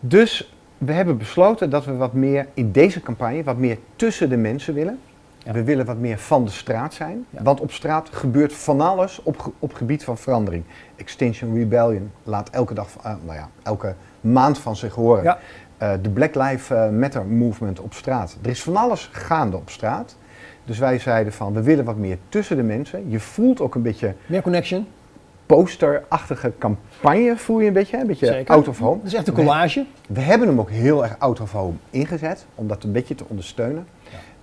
Dus 0.00 0.54
we 0.78 0.92
hebben 0.92 1.18
besloten 1.18 1.70
dat 1.70 1.84
we 1.84 1.96
wat 1.96 2.12
meer 2.12 2.46
in 2.54 2.72
deze 2.72 3.00
campagne, 3.00 3.44
wat 3.44 3.56
meer 3.56 3.78
tussen 3.96 4.28
de 4.28 4.36
mensen 4.36 4.74
willen. 4.74 4.98
Ja. 5.38 5.52
We 5.52 5.64
willen 5.64 5.86
wat 5.86 5.98
meer 5.98 6.18
van 6.18 6.44
de 6.44 6.50
straat 6.50 6.94
zijn. 6.94 7.26
Ja. 7.30 7.42
Want 7.42 7.60
op 7.60 7.72
straat 7.72 8.08
gebeurt 8.12 8.52
van 8.52 8.80
alles 8.80 9.20
op, 9.22 9.52
op 9.58 9.74
gebied 9.74 10.04
van 10.04 10.18
verandering. 10.18 10.64
Extinction 10.96 11.54
Rebellion 11.54 12.10
laat 12.22 12.50
elke 12.50 12.74
dag, 12.74 12.88
eh, 13.02 13.14
nou 13.24 13.36
ja, 13.36 13.48
elke 13.62 13.94
maand 14.20 14.58
van 14.58 14.76
zich 14.76 14.94
horen. 14.94 15.22
Ja. 15.22 15.38
Eh, 15.76 15.92
de 16.02 16.10
Black 16.10 16.34
Lives 16.34 16.70
eh, 16.70 16.88
Matter 16.88 17.26
movement 17.26 17.80
op 17.80 17.94
straat. 17.94 18.36
Er 18.42 18.50
is 18.50 18.62
van 18.62 18.76
alles 18.76 19.08
gaande 19.12 19.56
op 19.56 19.70
straat. 19.70 20.16
Dus 20.66 20.78
wij 20.78 20.98
zeiden 20.98 21.32
van, 21.32 21.52
we 21.52 21.62
willen 21.62 21.84
wat 21.84 21.96
meer 21.96 22.18
tussen 22.28 22.56
de 22.56 22.62
mensen. 22.62 23.10
Je 23.10 23.20
voelt 23.20 23.60
ook 23.60 23.74
een 23.74 23.82
beetje 23.82 24.14
Meer 24.26 24.42
connection. 24.42 24.86
posterachtige 25.46 26.52
campagne, 26.58 27.36
voel 27.36 27.60
je 27.60 27.66
een 27.66 27.72
beetje, 27.72 27.96
hè? 27.96 28.02
een 28.02 28.08
beetje 28.08 28.26
Zeker. 28.26 28.54
out 28.54 28.68
of 28.68 28.78
home. 28.78 28.96
Dat 28.96 29.06
is 29.06 29.14
echt 29.14 29.28
een 29.28 29.34
collage. 29.34 29.86
We 30.08 30.20
hebben 30.20 30.48
hem 30.48 30.60
ook 30.60 30.70
heel 30.70 31.02
erg 31.02 31.18
out 31.18 31.40
of 31.40 31.52
home 31.52 31.76
ingezet, 31.90 32.46
om 32.54 32.68
dat 32.68 32.84
een 32.84 32.92
beetje 32.92 33.14
te 33.14 33.24
ondersteunen. 33.28 33.86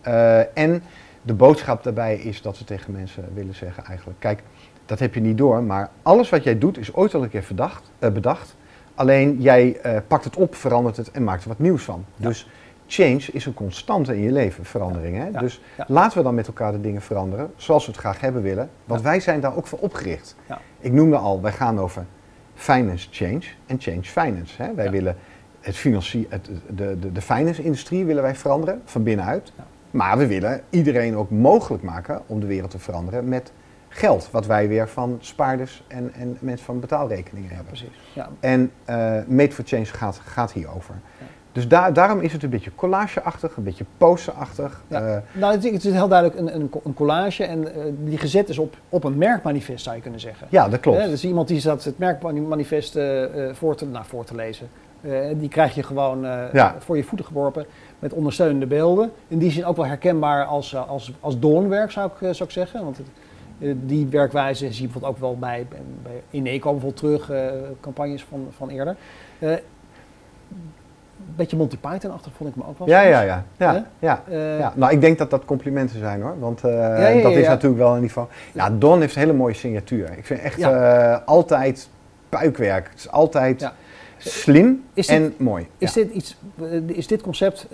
Eh, 0.01 0.57
en 0.57 0.83
de 1.21 1.33
boodschap 1.33 1.83
daarbij 1.83 2.15
is 2.15 2.41
dat 2.41 2.57
we 2.57 2.63
tegen 2.65 2.91
mensen 2.93 3.23
willen 3.33 3.55
zeggen 3.55 3.85
eigenlijk, 3.85 4.19
kijk, 4.19 4.43
dat 4.85 4.99
heb 4.99 5.13
je 5.13 5.21
niet 5.21 5.37
door, 5.37 5.63
maar 5.63 5.89
alles 6.01 6.29
wat 6.29 6.43
jij 6.43 6.57
doet 6.57 6.77
is 6.77 6.93
ooit 6.93 7.13
al 7.13 7.23
een 7.23 7.29
keer 7.29 7.43
verdacht, 7.43 7.91
eh, 7.99 8.09
bedacht. 8.11 8.55
Alleen 8.95 9.41
jij 9.41 9.79
eh, 9.81 9.97
pakt 10.07 10.23
het 10.23 10.35
op, 10.35 10.55
verandert 10.55 10.97
het 10.97 11.11
en 11.11 11.23
maakt 11.23 11.41
er 11.43 11.47
wat 11.47 11.59
nieuws 11.59 11.83
van. 11.83 12.05
Ja. 12.15 12.27
Dus 12.27 12.47
change 12.93 13.31
is 13.31 13.45
een 13.45 13.53
constante 13.53 14.15
in 14.15 14.21
je 14.21 14.31
leven, 14.31 14.65
verandering. 14.65 15.17
Hè? 15.17 15.31
Dus 15.39 15.61
laten 15.87 16.17
we 16.17 16.23
dan 16.23 16.35
met 16.35 16.47
elkaar 16.47 16.71
de 16.71 16.81
dingen 16.81 17.01
veranderen 17.01 17.51
zoals 17.55 17.85
we 17.85 17.91
het 17.91 17.99
graag 17.99 18.19
hebben 18.19 18.41
willen. 18.41 18.69
Want 18.85 19.01
wij 19.01 19.19
zijn 19.19 19.39
daar 19.39 19.55
ook 19.55 19.67
voor 19.67 19.79
opgericht. 19.79 20.35
Ik 20.79 20.91
noemde 20.91 21.17
al, 21.17 21.41
wij 21.41 21.51
gaan 21.51 21.79
over 21.79 22.05
finance 22.53 23.07
change 23.11 23.43
en 23.65 23.79
change 23.79 24.03
finance. 24.03 24.61
Hè? 24.61 24.73
Wij 24.73 24.91
willen 24.91 25.15
het 25.61 25.75
financie, 25.75 26.27
het, 26.29 26.49
de, 26.67 26.99
de, 26.99 27.11
de 27.11 27.21
finance-industrie 27.21 28.05
willen 28.05 28.23
wij 28.23 28.35
veranderen 28.35 28.81
van 28.85 29.03
binnenuit. 29.03 29.51
Maar 29.91 30.17
we 30.17 30.27
willen 30.27 30.61
iedereen 30.69 31.15
ook 31.15 31.29
mogelijk 31.29 31.83
maken 31.83 32.21
om 32.25 32.39
de 32.39 32.45
wereld 32.45 32.71
te 32.71 32.79
veranderen 32.79 33.27
met 33.27 33.51
geld. 33.89 34.29
Wat 34.31 34.45
wij 34.45 34.67
weer 34.67 34.89
van 34.89 35.17
spaarders 35.19 35.83
en, 35.87 36.13
en 36.13 36.37
mensen 36.39 36.65
van 36.65 36.79
betaalrekeningen 36.79 37.49
hebben. 37.49 37.67
Precies. 37.67 38.11
Ja. 38.13 38.29
En 38.39 38.71
eh 38.85 39.19
Made 39.27 39.51
for 39.51 39.63
Change 39.65 39.85
gaat, 39.85 40.21
gaat 40.25 40.51
hierover. 40.51 40.95
Ja. 41.19 41.25
Dus 41.53 41.67
daar 41.67 41.93
daarom 41.93 42.19
is 42.19 42.33
het 42.33 42.43
een 42.43 42.49
beetje 42.49 42.71
collageachtig, 42.75 43.55
een 43.57 43.63
beetje 43.63 43.85
posterachtig. 43.97 44.83
Ja. 44.87 45.01
Eh, 45.01 45.17
Nou, 45.31 45.53
het, 45.53 45.63
het 45.63 45.85
is 45.85 45.93
heel 45.93 46.07
duidelijk 46.07 46.39
een, 46.39 46.55
een, 46.55 46.71
een 46.83 46.93
collage 46.93 47.43
en 47.43 47.75
eh, 47.75 47.81
die 48.03 48.17
gezet 48.17 48.49
is 48.49 48.57
op, 48.57 48.75
op 48.89 49.03
een 49.03 49.17
merkmanifest, 49.17 49.83
zou 49.83 49.95
je 49.95 50.01
kunnen 50.01 50.19
zeggen. 50.19 50.47
ja, 50.49 50.69
dat 50.69 50.79
klopt. 50.79 51.05
Dus 51.05 51.25
iemand 51.25 51.47
die 51.47 51.59
zat 51.59 51.83
het 51.83 51.97
merkmanifest 51.97 52.99
voor, 53.51 53.75
te, 53.75 53.85
nou, 53.85 54.05
voor 54.05 54.23
te 54.25 54.35
lezen. 54.35 54.67
Die 55.37 55.49
krijg 55.49 55.75
je 55.75 55.83
gewoon 55.83 56.21
Ja. 56.53 56.75
voor 56.79 56.97
je 56.97 57.03
voeten 57.03 57.27
geworpen 57.27 57.65
met 57.99 58.13
ondersteunende 58.13 58.65
beelden. 58.65 59.11
In 59.27 59.37
die 59.37 59.51
zin 59.51 59.65
ook 59.65 59.75
wel 59.75 59.85
herkenbaar 59.85 60.45
als, 60.45 60.75
als, 60.75 61.13
als 61.19 61.39
Dawnwerk, 61.39 61.91
zou 61.91 62.09
ik, 62.19 62.33
zou 62.35 62.43
ik 62.43 62.51
zeggen. 62.51 62.83
Want 62.83 62.97
het, 62.97 63.07
die 63.89 64.07
werkwijze 64.07 64.65
zie 64.71 64.73
je 64.75 64.81
bijvoorbeeld 64.81 65.13
ook 65.13 65.19
wel 65.19 65.37
bij, 65.37 65.67
bij, 66.03 66.21
Ineco 66.29 66.71
bijvoorbeeld 66.71 66.97
terug, 67.27 67.31
campagnes 67.81 68.23
van, 68.23 68.47
van 68.57 68.69
eerder. 68.69 68.95
Een 71.27 71.33
beetje 71.35 71.57
Monty 71.57 71.77
Python-achtig 71.77 72.31
vond 72.37 72.49
ik 72.49 72.55
me 72.55 72.63
ook 72.67 72.77
wel. 72.77 72.87
Ja, 72.87 73.01
ja, 73.01 73.21
ja. 73.21 73.43
ja, 73.57 73.85
ja. 73.99 74.23
Eh, 74.29 74.59
Ja, 74.59 74.73
nou, 74.75 74.91
ik 74.91 75.01
denk 75.01 75.17
dat 75.17 75.29
dat 75.29 75.45
complimenten 75.45 75.99
zijn 75.99 76.21
hoor. 76.21 76.39
Want 76.39 76.63
eh, 76.63 76.71
ja, 77.15 77.21
dat 77.21 77.31
is 77.31 77.47
natuurlijk 77.47 77.81
wel 77.81 77.95
een 77.95 78.01
niveau. 78.01 78.27
Ja, 78.51 78.69
Don 78.69 78.99
heeft 78.99 79.15
een 79.15 79.21
hele 79.21 79.33
mooie 79.33 79.53
signatuur. 79.53 80.17
Ik 80.17 80.25
vind 80.25 80.39
echt 80.39 80.59
eh, 80.59 81.17
altijd 81.25 81.89
puikwerk. 82.29 82.89
Het 82.89 82.99
is 82.99 83.09
altijd 83.11 83.71
slim 84.17 84.83
Is 84.93 85.07
dit- 85.07 85.15
en 85.15 85.33
mooi. 85.37 85.67
Is, 85.77 85.93
dit 85.93 86.11
iets, 86.11 86.37
is 86.85 87.07
dit 87.07 87.21
concept 87.21 87.67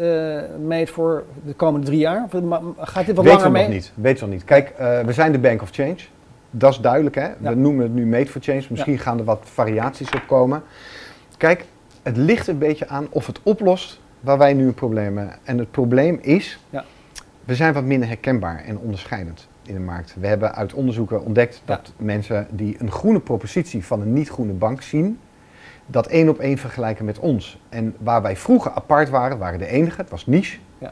made 0.67 0.87
voor 0.87 1.23
de 1.45 1.53
komende 1.53 1.85
drie 1.85 1.99
jaar? 1.99 2.23
Of 2.31 2.31
gaat 2.77 3.05
dit 3.05 3.15
wat 3.15 3.25
Weten 3.25 3.39
langer 3.39 3.43
we 3.45 3.49
mee? 3.51 3.63
nog 3.63 3.71
niet. 3.73 3.91
Weten 3.95 4.19
we 4.19 4.25
nog 4.25 4.35
niet. 4.35 4.43
Kijk, 4.43 4.73
we 5.05 5.13
zijn 5.13 5.31
de 5.31 5.39
Bank 5.39 5.61
of 5.61 5.69
Change. 5.71 5.97
Dat 6.51 6.71
is 6.71 6.79
duidelijk 6.79 7.15
hè. 7.15 7.27
We 7.39 7.55
noemen 7.55 7.83
het 7.83 7.93
nu 7.93 8.05
Made 8.05 8.25
for 8.27 8.41
Change. 8.41 8.63
Misschien 8.69 8.97
gaan 8.97 9.17
er 9.19 9.23
wat 9.23 9.39
variaties 9.43 10.09
op 10.09 10.23
komen. 10.27 10.63
Kijk, 11.37 11.65
het 12.03 12.17
ligt 12.17 12.47
een 12.47 12.57
beetje 12.57 12.87
aan 12.87 13.07
of 13.09 13.27
het 13.27 13.39
oplost 13.43 13.99
waar 14.19 14.37
wij 14.37 14.53
nu 14.53 14.65
een 14.67 14.73
probleem 14.73 15.17
hebben. 15.17 15.35
En 15.43 15.57
het 15.57 15.71
probleem 15.71 16.19
is, 16.21 16.59
Ja. 16.69 16.85
we 17.45 17.55
zijn 17.55 17.73
wat 17.73 17.83
minder 17.83 18.07
herkenbaar 18.07 18.63
en 18.65 18.77
onderscheidend 18.77 19.47
in 19.63 19.73
de 19.73 19.79
markt. 19.79 20.15
We 20.19 20.27
hebben 20.27 20.55
uit 20.55 20.73
onderzoeken 20.73 21.23
ontdekt 21.25 21.55
Ja. 21.65 21.75
dat 21.75 21.93
mensen 21.97 22.47
die 22.51 22.75
een 22.79 22.91
groene 22.91 23.19
propositie 23.19 23.85
van 23.85 24.01
een 24.01 24.13
niet-groene 24.13 24.53
bank 24.53 24.81
zien, 24.81 25.19
dat 25.85 26.07
één 26.07 26.29
op 26.29 26.39
één 26.39 26.57
vergelijken 26.57 27.05
met 27.05 27.19
ons. 27.19 27.61
En 27.69 27.95
waar 27.99 28.21
wij 28.21 28.35
vroeger 28.35 28.71
apart 28.71 29.09
waren, 29.09 29.37
waren 29.37 29.59
de 29.59 29.67
enige, 29.67 30.01
het 30.01 30.09
was 30.09 30.25
niche, 30.25 30.57
Ja. 30.77 30.91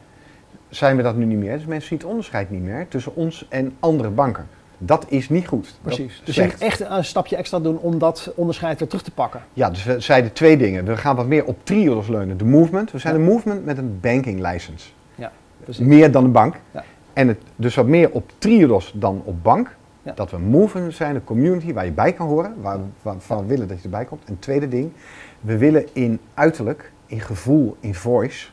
zijn 0.70 0.98
we 0.98 1.04
dat 1.04 1.16
nu 1.16 1.26
niet 1.26 1.38
meer. 1.38 1.58
Dus 1.58 1.66
mensen 1.66 1.88
zien 1.88 1.98
het 1.98 2.08
onderscheid 2.08 2.50
niet 2.50 2.62
meer 2.64 2.88
tussen 2.88 3.16
ons 3.16 3.46
en 3.50 3.76
andere 3.80 4.10
banken. 4.10 4.48
Dat 4.78 5.06
is 5.10 5.30
niet 5.30 5.48
goed. 5.48 5.74
Precies. 5.82 6.22
Dus 6.26 6.36
je 6.36 6.44
moet 6.44 6.58
echt 6.58 6.80
een 6.80 7.06
stapje 7.06 7.36
extra 7.36 7.60
doen 7.60 7.78
om 7.78 8.00
dat 8.00 8.32
onderscheid 8.36 8.80
weer 8.80 8.88
terug 8.88 9.04
te 9.04 9.12
pakken. 9.12 9.42
Ja, 9.54 9.70
dus 9.70 9.84
we 9.84 10.00
zeiden 10.00 10.34
twee 10.34 10.58
dingen. 10.58 10.86
We 10.86 10.98
gaan 10.98 11.16
wat 11.16 11.28
meer 11.28 11.46
op 11.46 11.58
triodos 11.64 12.08
leunen. 12.08 12.38
De 12.38 12.46
movement. 12.46 12.92
We 12.92 12.98
zijn 12.98 13.14
Ja. 13.14 13.20
een 13.20 13.26
movement 13.26 13.66
met 13.66 13.78
een 13.78 14.00
banking 14.00 14.52
license. 14.52 14.90
Precies. 15.64 15.86
Meer 15.86 16.12
dan 16.12 16.24
een 16.24 16.32
bank. 16.32 16.56
Ja. 16.72 16.84
En 17.14 17.28
het, 17.28 17.38
dus 17.56 17.76
wat 17.76 17.86
meer 17.88 18.12
op 18.12 18.32
triodos 18.38 18.92
dan 18.96 19.22
op 19.26 19.44
bank. 19.44 19.76
Ja. 20.04 20.12
Dat 20.16 20.32
we 20.32 20.38
een 20.38 20.44
movement 20.44 20.94
zijn, 20.94 21.16
een 21.16 21.24
community 21.24 21.74
waar 21.74 21.86
je 21.86 21.92
bij 21.92 22.14
kan 22.14 22.28
horen. 22.28 22.54
Waar, 22.62 22.78
waarvan 23.02 23.38
we 23.38 23.46
willen 23.46 23.68
dat 23.68 23.78
je 23.78 23.84
erbij 23.84 24.06
komt. 24.06 24.24
En 24.26 24.40
tweede 24.40 24.68
ding. 24.68 24.92
We 25.42 25.58
willen 25.58 25.86
in 25.94 26.20
uiterlijk, 26.34 26.92
in 27.06 27.20
gevoel, 27.20 27.76
in 27.80 27.96
voice... 27.96 28.48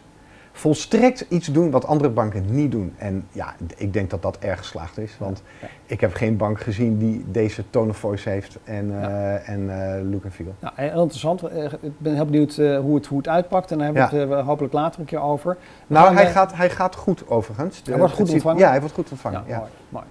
volstrekt 0.56 1.26
iets 1.28 1.46
doen 1.52 1.70
wat 1.70 1.86
andere 1.86 2.10
banken 2.10 2.44
niet 2.50 2.70
doen. 2.72 2.94
En 2.98 3.26
ja, 3.32 3.54
ik 3.76 3.92
denk 3.92 4.10
dat 4.10 4.22
dat 4.22 4.38
erg 4.38 4.58
geslaagd 4.58 4.98
is. 4.98 5.16
Want 5.18 5.42
Ja. 5.60 5.68
ik 5.86 6.00
heb 6.00 6.14
geen 6.14 6.36
bank 6.36 6.60
gezien 6.60 6.98
die 6.98 7.24
deze 7.28 7.64
tone 7.70 7.90
of 7.90 7.96
voice 7.96 8.28
heeft 8.28 8.58
en, 8.64 8.90
Ja. 8.90 9.08
eh, 9.36 9.48
en 9.48 9.70
eh, 9.96 10.10
look 10.10 10.24
and 10.24 10.32
feel. 10.34 10.54
Nou, 10.60 10.74
heel 10.76 11.00
interessant. 11.00 11.42
Eh, 11.42 11.64
Ik 11.64 11.98
ben 11.98 12.14
heel 12.14 12.24
benieuwd 12.24 12.56
hoe, 12.56 12.94
het, 12.94 13.06
hoe 13.06 13.18
het 13.18 13.28
uitpakt. 13.28 13.70
En 13.70 13.78
daar 13.78 13.86
hebben 13.86 14.10
we 14.10 14.26
Ja. 14.26 14.36
het 14.36 14.46
hopelijk 14.46 14.72
later 14.74 15.00
een 15.00 15.06
keer 15.06 15.20
over. 15.20 15.56
Nou, 15.86 16.14
hij 16.14 16.30
gaat, 16.30 16.54
hij 16.54 16.70
gaat 16.70 16.94
goed 16.94 17.28
overigens. 17.28 17.82
Hij 17.84 17.98
wordt 17.98 18.10
goed 18.12 18.18
het 18.18 18.26
ziet- 18.28 18.36
ontvangen? 18.36 18.60
Ja, 18.60 18.70
hij 18.70 18.80
wordt 18.80 18.94
goed 18.94 19.10
ontvangen. 19.10 19.42
Ja, 19.46 19.52
Ja, 19.54 19.58
mooi. 19.58 19.70
mooi. 19.88 20.04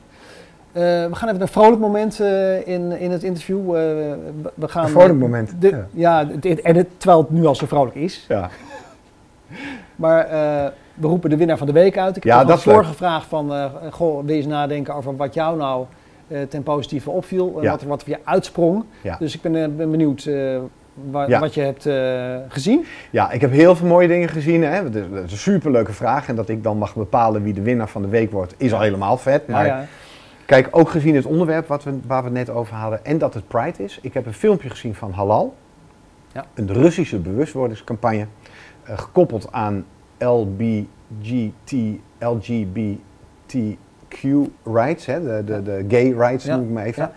We 1.10 1.16
gaan 1.16 1.30
even 1.30 1.42
een 1.42 1.48
vrolijk 1.48 1.82
moment 1.82 2.20
in, 2.66 2.92
in 3.00 3.12
het 3.12 3.24
interview. 3.24 3.72
We, 3.72 4.18
we 4.54 4.68
gaan, 4.68 4.84
Een 4.84 4.90
vrolijk 4.90 5.20
moment, 5.20 5.54
De, 5.60 5.68
ja. 5.70 5.86
ja, 6.24 6.28
het- 6.42 6.62
en 6.62 6.76
het, 6.76 6.88
terwijl 6.98 7.22
het 7.22 7.30
nu 7.30 7.46
al 7.46 7.56
zo 7.56 7.66
vrolijk 7.66 7.96
is. 7.96 8.26
Ja. 8.28 8.50
Maar 9.96 10.26
eh, 10.26 10.72
we 10.94 11.08
roepen 11.08 11.30
de 11.30 11.38
winnaar 11.38 11.58
van 11.58 11.68
de 11.68 11.74
week 11.74 11.98
uit. 11.98 12.18
Ik 12.18 12.24
Ja, 12.24 12.38
heb 12.38 12.48
dat 12.48 12.66
leuk. 12.66 12.74
vorige 12.76 12.94
vraag 12.94 13.26
van, 13.28 13.54
eh, 13.54 13.66
goh, 13.92 14.16
wil 14.26 14.30
je 14.30 14.42
eens 14.42 14.46
nadenken 14.46 14.94
over 14.96 15.16
wat 15.16 15.34
jou 15.34 15.58
nou 15.58 15.86
eh, 16.28 16.42
ten 16.42 16.64
positieve 16.64 17.10
opviel. 17.10 17.54
en 17.58 17.64
Ja. 17.64 17.72
wat, 17.72 17.82
er, 17.82 17.88
wat 17.88 18.04
voor 18.04 18.12
je 18.14 18.20
uitsprong. 18.24 18.84
Ja. 19.02 19.16
Dus 19.20 19.36
ik 19.36 19.42
ben, 19.42 19.76
ben 19.78 19.92
benieuwd 19.92 20.30
wa- 21.12 21.28
Ja. 21.28 21.40
wat 21.40 21.54
je 21.54 21.62
hebt 21.62 21.88
gezien. 22.54 22.86
ja, 23.12 23.32
ik 23.32 23.42
heb 23.42 23.52
heel 23.52 23.76
veel 23.76 23.88
mooie 23.88 24.08
dingen 24.08 24.30
gezien. 24.30 24.64
Hè. 24.64 24.84
Dat 24.84 24.96
is 24.96 25.04
dat 25.14 25.24
is 25.24 25.32
een 25.32 25.38
superleuke 25.38 25.94
vraag. 25.94 26.28
En 26.28 26.36
dat 26.36 26.50
ik 26.50 26.64
dan 26.64 26.78
mag 26.78 26.96
bepalen 26.96 27.44
wie 27.44 27.54
de 27.54 27.62
winnaar 27.62 27.90
van 27.90 28.02
de 28.02 28.08
week 28.08 28.32
wordt, 28.32 28.54
is 28.58 28.74
al 28.74 28.82
helemaal 28.82 29.18
vet. 29.18 29.48
Maar 29.48 29.66
Ja, 29.66 29.78
ja. 29.78 29.86
kijk, 30.46 30.68
ook 30.72 30.90
gezien 30.90 31.16
het 31.16 31.26
onderwerp 31.26 31.68
wat 31.68 31.84
we, 31.84 32.00
waar 32.08 32.20
we 32.24 32.28
het 32.30 32.38
net 32.38 32.50
over 32.50 32.76
hadden 32.76 33.06
en 33.06 33.18
dat 33.18 33.34
het 33.34 33.48
Pride 33.48 33.84
is. 33.84 34.00
Ik 34.02 34.14
heb 34.14 34.26
een 34.26 34.34
filmpje 34.34 34.70
gezien 34.70 34.96
van 34.96 35.12
Halal. 35.12 35.54
Ja. 36.34 36.46
Een 36.54 36.74
Russische 36.74 37.18
bewustwordingscampagne. 37.20 38.26
Eh, 38.84 38.98
gekoppeld 38.98 39.48
aan 39.52 39.86
LBGT, 40.18 41.74
LGBTQ 42.20 44.22
rights. 44.64 45.06
Hè, 45.06 45.24
de, 45.24 45.44
de, 45.46 45.64
de 45.64 45.86
gay 45.88 46.14
rights 46.18 46.46
noem 46.46 46.62
ik 46.64 46.70
maar 46.70 46.86
even. 46.86 47.12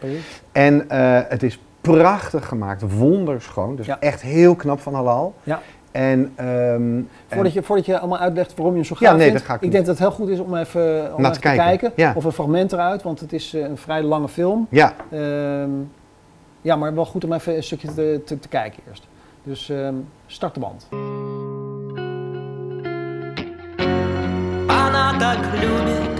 En 0.53 0.90
eh, 0.90 1.20
het 1.29 1.42
is 1.42 1.59
prachtig 1.81 2.46
gemaakt, 2.49 2.83
wonderschoon. 2.99 3.77
Dus 3.77 3.88
echt 4.01 4.22
heel 4.22 4.55
knap 4.55 4.81
van 4.81 4.94
Halal. 4.94 5.35
Ja. 5.42 5.61
En, 5.90 6.33
ehm, 6.35 7.01
Voordat 7.27 7.46
en- 7.46 7.53
je, 7.53 7.62
voordat 7.62 7.87
je 7.87 7.99
allemaal 7.99 8.18
uitlegt 8.18 8.55
waarom 8.55 8.75
je 8.77 8.81
hem 8.81 8.88
zo 8.88 8.94
Ja, 8.99 9.11
nee, 9.12 9.20
vindt. 9.20 9.38
dat 9.38 9.46
ga 9.46 9.55
ik 9.55 9.61
denk 9.61 9.72
dat 9.87 9.88
het 9.99 9.99
heel 9.99 10.11
goed 10.16 10.29
is 10.29 10.38
om 10.38 10.57
even, 10.57 11.14
om 11.14 11.20
even 11.20 11.33
te 11.33 11.40
kijken. 11.40 11.64
kijken. 11.64 11.92
Ja. 11.96 12.12
Of 12.16 12.25
een 12.25 12.33
fragment 12.33 12.72
eruit, 12.72 13.03
want 13.03 13.20
het 13.20 13.33
is 13.33 13.55
eh, 13.55 13.62
een 13.62 13.77
vrij 13.77 14.03
lange 14.03 14.29
film. 14.29 14.66
ja, 14.70 14.94
Ehm, 15.11 15.70
ja, 16.61 16.77
maar 16.77 16.94
wel 16.94 17.07
goed 17.07 17.25
om 17.25 17.33
even 17.33 17.57
een 17.57 17.62
stukje 17.62 17.94
te, 17.94 18.20
te, 18.25 18.38
te 18.38 18.49
kijken 18.49 18.83
eerst. 18.88 19.07
Dus 19.46 19.68
ehm, 19.68 19.94
start 20.26 20.54
de 20.54 20.61
band. 20.61 20.87
Она 24.68 25.14
так 25.20 25.38
любит 25.62 26.14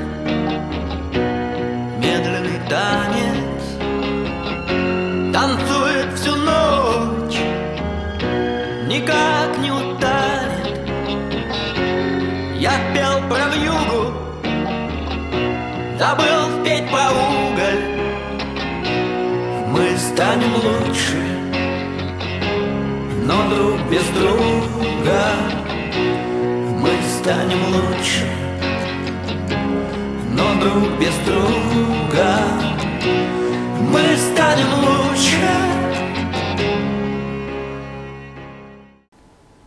медленный 1.98 2.60
танец, 2.68 3.62
танцует 5.32 6.12
всю 6.14 6.36
ночь, 6.36 7.40
никак 8.86 9.58
не 9.58 9.72
утанет. 9.72 10.78
Я 12.60 12.74
пел 12.94 13.28
про 13.28 13.48
вьюгу, 13.48 14.12
забыл 15.98 16.36
без 23.89 24.05
друга 24.17 25.21
мы 26.84 26.91
станем 27.19 27.62
лучше, 27.75 28.27
но 30.38 30.45
друг 30.62 30.99
без 30.99 31.15
друга 31.27 32.29
мы 33.93 34.03
станем 34.17 34.71
лучше. 34.86 35.49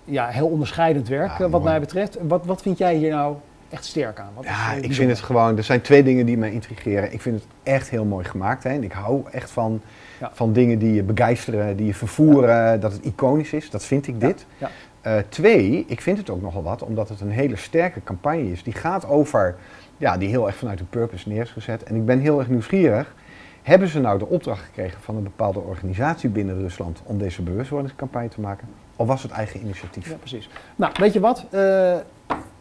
Ja, 0.07 0.29
heel 0.29 0.47
onderscheidend 0.47 1.09
werk 1.09 1.29
Ja, 1.29 1.35
eh, 1.35 1.41
wat 1.41 1.51
mooi. 1.51 1.63
mij 1.65 1.81
betreft. 1.81 2.17
Wat, 2.29 2.47
wat 2.47 2.63
vind 2.63 2.79
jij 2.79 2.95
hier 2.95 3.11
nou 3.11 3.37
echt 3.71 3.85
sterk 3.85 4.19
aan? 4.19 4.31
Wat 4.35 4.45
is, 4.45 4.51
Ja, 4.51 4.57
eh, 4.57 4.67
ik 4.67 4.73
vind 4.73 4.87
bijzonder? 4.87 5.17
het 5.17 5.25
gewoon, 5.25 5.57
er 5.57 5.65
zijn 5.65 5.81
twee 5.81 6.03
dingen 6.03 6.27
die 6.27 6.37
mij 6.39 6.51
intrigeren. 6.53 7.13
Ik 7.13 7.21
vind 7.21 7.35
het 7.41 7.45
echt 7.63 7.91
heel 7.91 8.05
mooi 8.05 8.25
gemaakt. 8.25 8.63
Hè? 8.65 8.71
En 8.71 8.83
ik 8.85 8.93
hou 8.93 9.23
echt 9.33 9.51
van, 9.51 9.81
ja. 10.20 10.32
van 10.34 10.54
dingen 10.54 10.80
die 10.80 10.94
je 10.94 11.04
begeisteren, 11.04 11.76
die 11.78 11.86
je 11.86 11.94
vervoeren, 11.94 12.80
dat 12.80 12.92
het 12.92 13.06
iconisch 13.06 13.54
is. 13.54 13.70
Dat 13.70 13.86
vind 13.86 14.08
ik 14.08 14.20
dit. 14.20 14.46
ja. 14.58 14.70
Eh, 15.02 15.18
twee, 15.30 15.86
ik 15.88 16.02
vind 16.02 16.18
het 16.18 16.30
ook 16.30 16.42
nogal 16.42 16.64
wat, 16.64 16.84
omdat 16.84 17.10
het 17.10 17.22
een 17.22 17.32
hele 17.32 17.56
sterke 17.56 18.04
campagne 18.04 18.52
is. 18.52 18.64
Die 18.64 18.74
gaat 18.74 19.08
over, 19.08 19.56
ja, 19.98 20.18
die 20.18 20.30
heel 20.30 20.48
erg 20.48 20.56
vanuit 20.56 20.78
de 20.78 20.84
purpose 20.84 21.30
neer 21.30 21.42
is 21.42 21.52
gezet. 21.52 21.84
En 21.84 21.96
ik 21.96 22.06
ben 22.06 22.20
heel 22.20 22.40
erg 22.40 22.50
nieuwsgierig. 22.50 23.16
Hebben 23.62 23.88
ze 23.88 24.00
nou 24.00 24.20
de 24.20 24.28
opdracht 24.28 24.64
gekregen 24.64 25.02
van 25.02 25.16
een 25.16 25.24
bepaalde 25.24 25.60
organisatie 25.60 26.30
binnen 26.30 26.60
Rusland 26.60 27.02
om 27.04 27.18
deze 27.18 27.42
bewustwordingscampagne 27.42 28.28
te 28.30 28.42
maken? 28.42 28.68
Of 28.96 29.08
was 29.08 29.24
het 29.24 29.32
eigen 29.32 29.60
initiatief? 29.60 30.10
Ja, 30.10 30.16
precies. 30.16 30.50
Nou, 30.76 30.92
weet 31.00 31.14
je 31.14 31.20
wat? 31.20 31.46
Eh, 31.50 31.96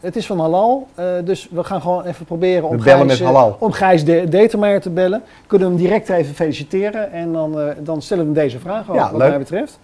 het 0.01 0.17
is 0.17 0.27
van 0.27 0.41
Halal, 0.41 0.89
eh, 0.95 1.15
dus 1.25 1.49
we 1.51 1.65
gaan 1.65 1.81
gewoon 1.81 2.05
even 2.05 2.25
proberen 2.25 2.69
om 2.69 2.81
Gijs, 2.81 3.05
met 3.05 3.21
eh, 3.21 3.27
Halal. 3.27 3.57
om 3.61 3.73
Gijs 3.73 4.05
de 4.05 4.29
Determeijer 4.29 4.81
te 4.81 4.91
bellen. 4.91 5.23
Kunnen 5.47 5.69
we 5.69 5.75
hem 5.75 5.83
direct 5.83 6.09
even 6.09 6.35
feliciteren 6.35 7.13
en 7.13 7.33
dan, 7.33 7.61
eh, 7.61 7.75
dan 7.81 8.03
stellen 8.03 8.23
we 8.27 8.31
hem 8.33 8.43
deze 8.43 8.59
vraag 8.59 8.89
ook, 8.91 8.95
Ja, 8.97 9.11
wat 9.11 9.21
leuk. 9.21 9.29
mij 9.29 9.39
betreft. 9.39 9.79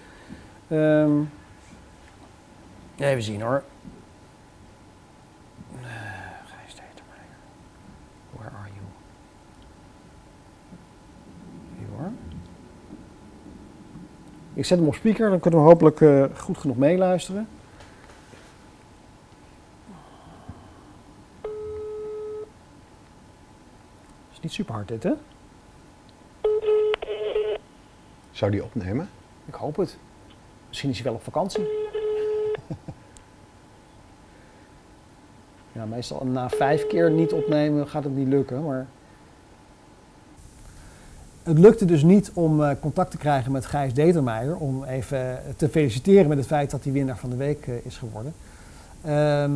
Ehm, 0.68 1.10
even 2.98 3.22
zien 3.22 3.40
hoor. 3.42 3.62
Gijs 6.44 6.74
Determeijer, 6.74 7.36
where 8.30 8.50
are 8.50 8.68
you? 8.74 8.86
Hier 11.78 11.86
hoor. 11.98 12.10
Ik 14.54 14.64
zet 14.64 14.78
hem 14.78 14.86
op 14.86 14.94
speaker, 14.94 15.30
dan 15.30 15.40
kunnen 15.40 15.60
we 15.60 15.66
hopelijk 15.66 16.00
eh, 16.00 16.24
goed 16.36 16.58
genoeg 16.58 16.76
meeluisteren. 16.76 17.48
Niet 24.44 24.52
super 24.52 24.74
hard 24.74 24.88
dit, 24.88 25.02
hè? 25.02 25.12
Zou 28.30 28.50
die 28.50 28.64
opnemen? 28.64 29.08
Ik 29.46 29.54
hoop 29.54 29.76
het. 29.76 29.96
Misschien 30.68 30.90
is 30.90 30.96
hij 30.96 31.04
wel 31.04 31.14
op 31.14 31.22
vakantie. 31.22 31.62
ja, 35.72 35.84
meestal 35.84 36.24
na 36.26 36.48
vijf 36.48 36.86
keer 36.86 37.10
niet 37.10 37.32
opnemen 37.32 37.88
gaat 37.88 38.04
het 38.04 38.16
niet 38.16 38.28
lukken, 38.28 38.64
maar... 38.64 38.86
Het 41.42 41.58
lukte 41.58 41.84
dus 41.84 42.02
niet 42.02 42.30
om 42.34 42.62
eh, 42.62 42.70
contact 42.80 43.10
te 43.10 43.16
krijgen 43.16 43.52
met 43.52 43.66
Gijs 43.66 43.94
Determeijer 43.94 44.56
om 44.56 44.84
even 44.84 45.42
te 45.56 45.68
feliciteren 45.68 46.28
met 46.28 46.38
het 46.38 46.46
feit 46.46 46.70
dat 46.70 46.84
hij 46.84 46.92
winnaar 46.92 47.18
van 47.18 47.30
de 47.30 47.36
week 47.36 47.66
eh, 47.66 47.74
is 47.84 47.96
geworden. 47.96 48.34
Ehm, 49.02 49.52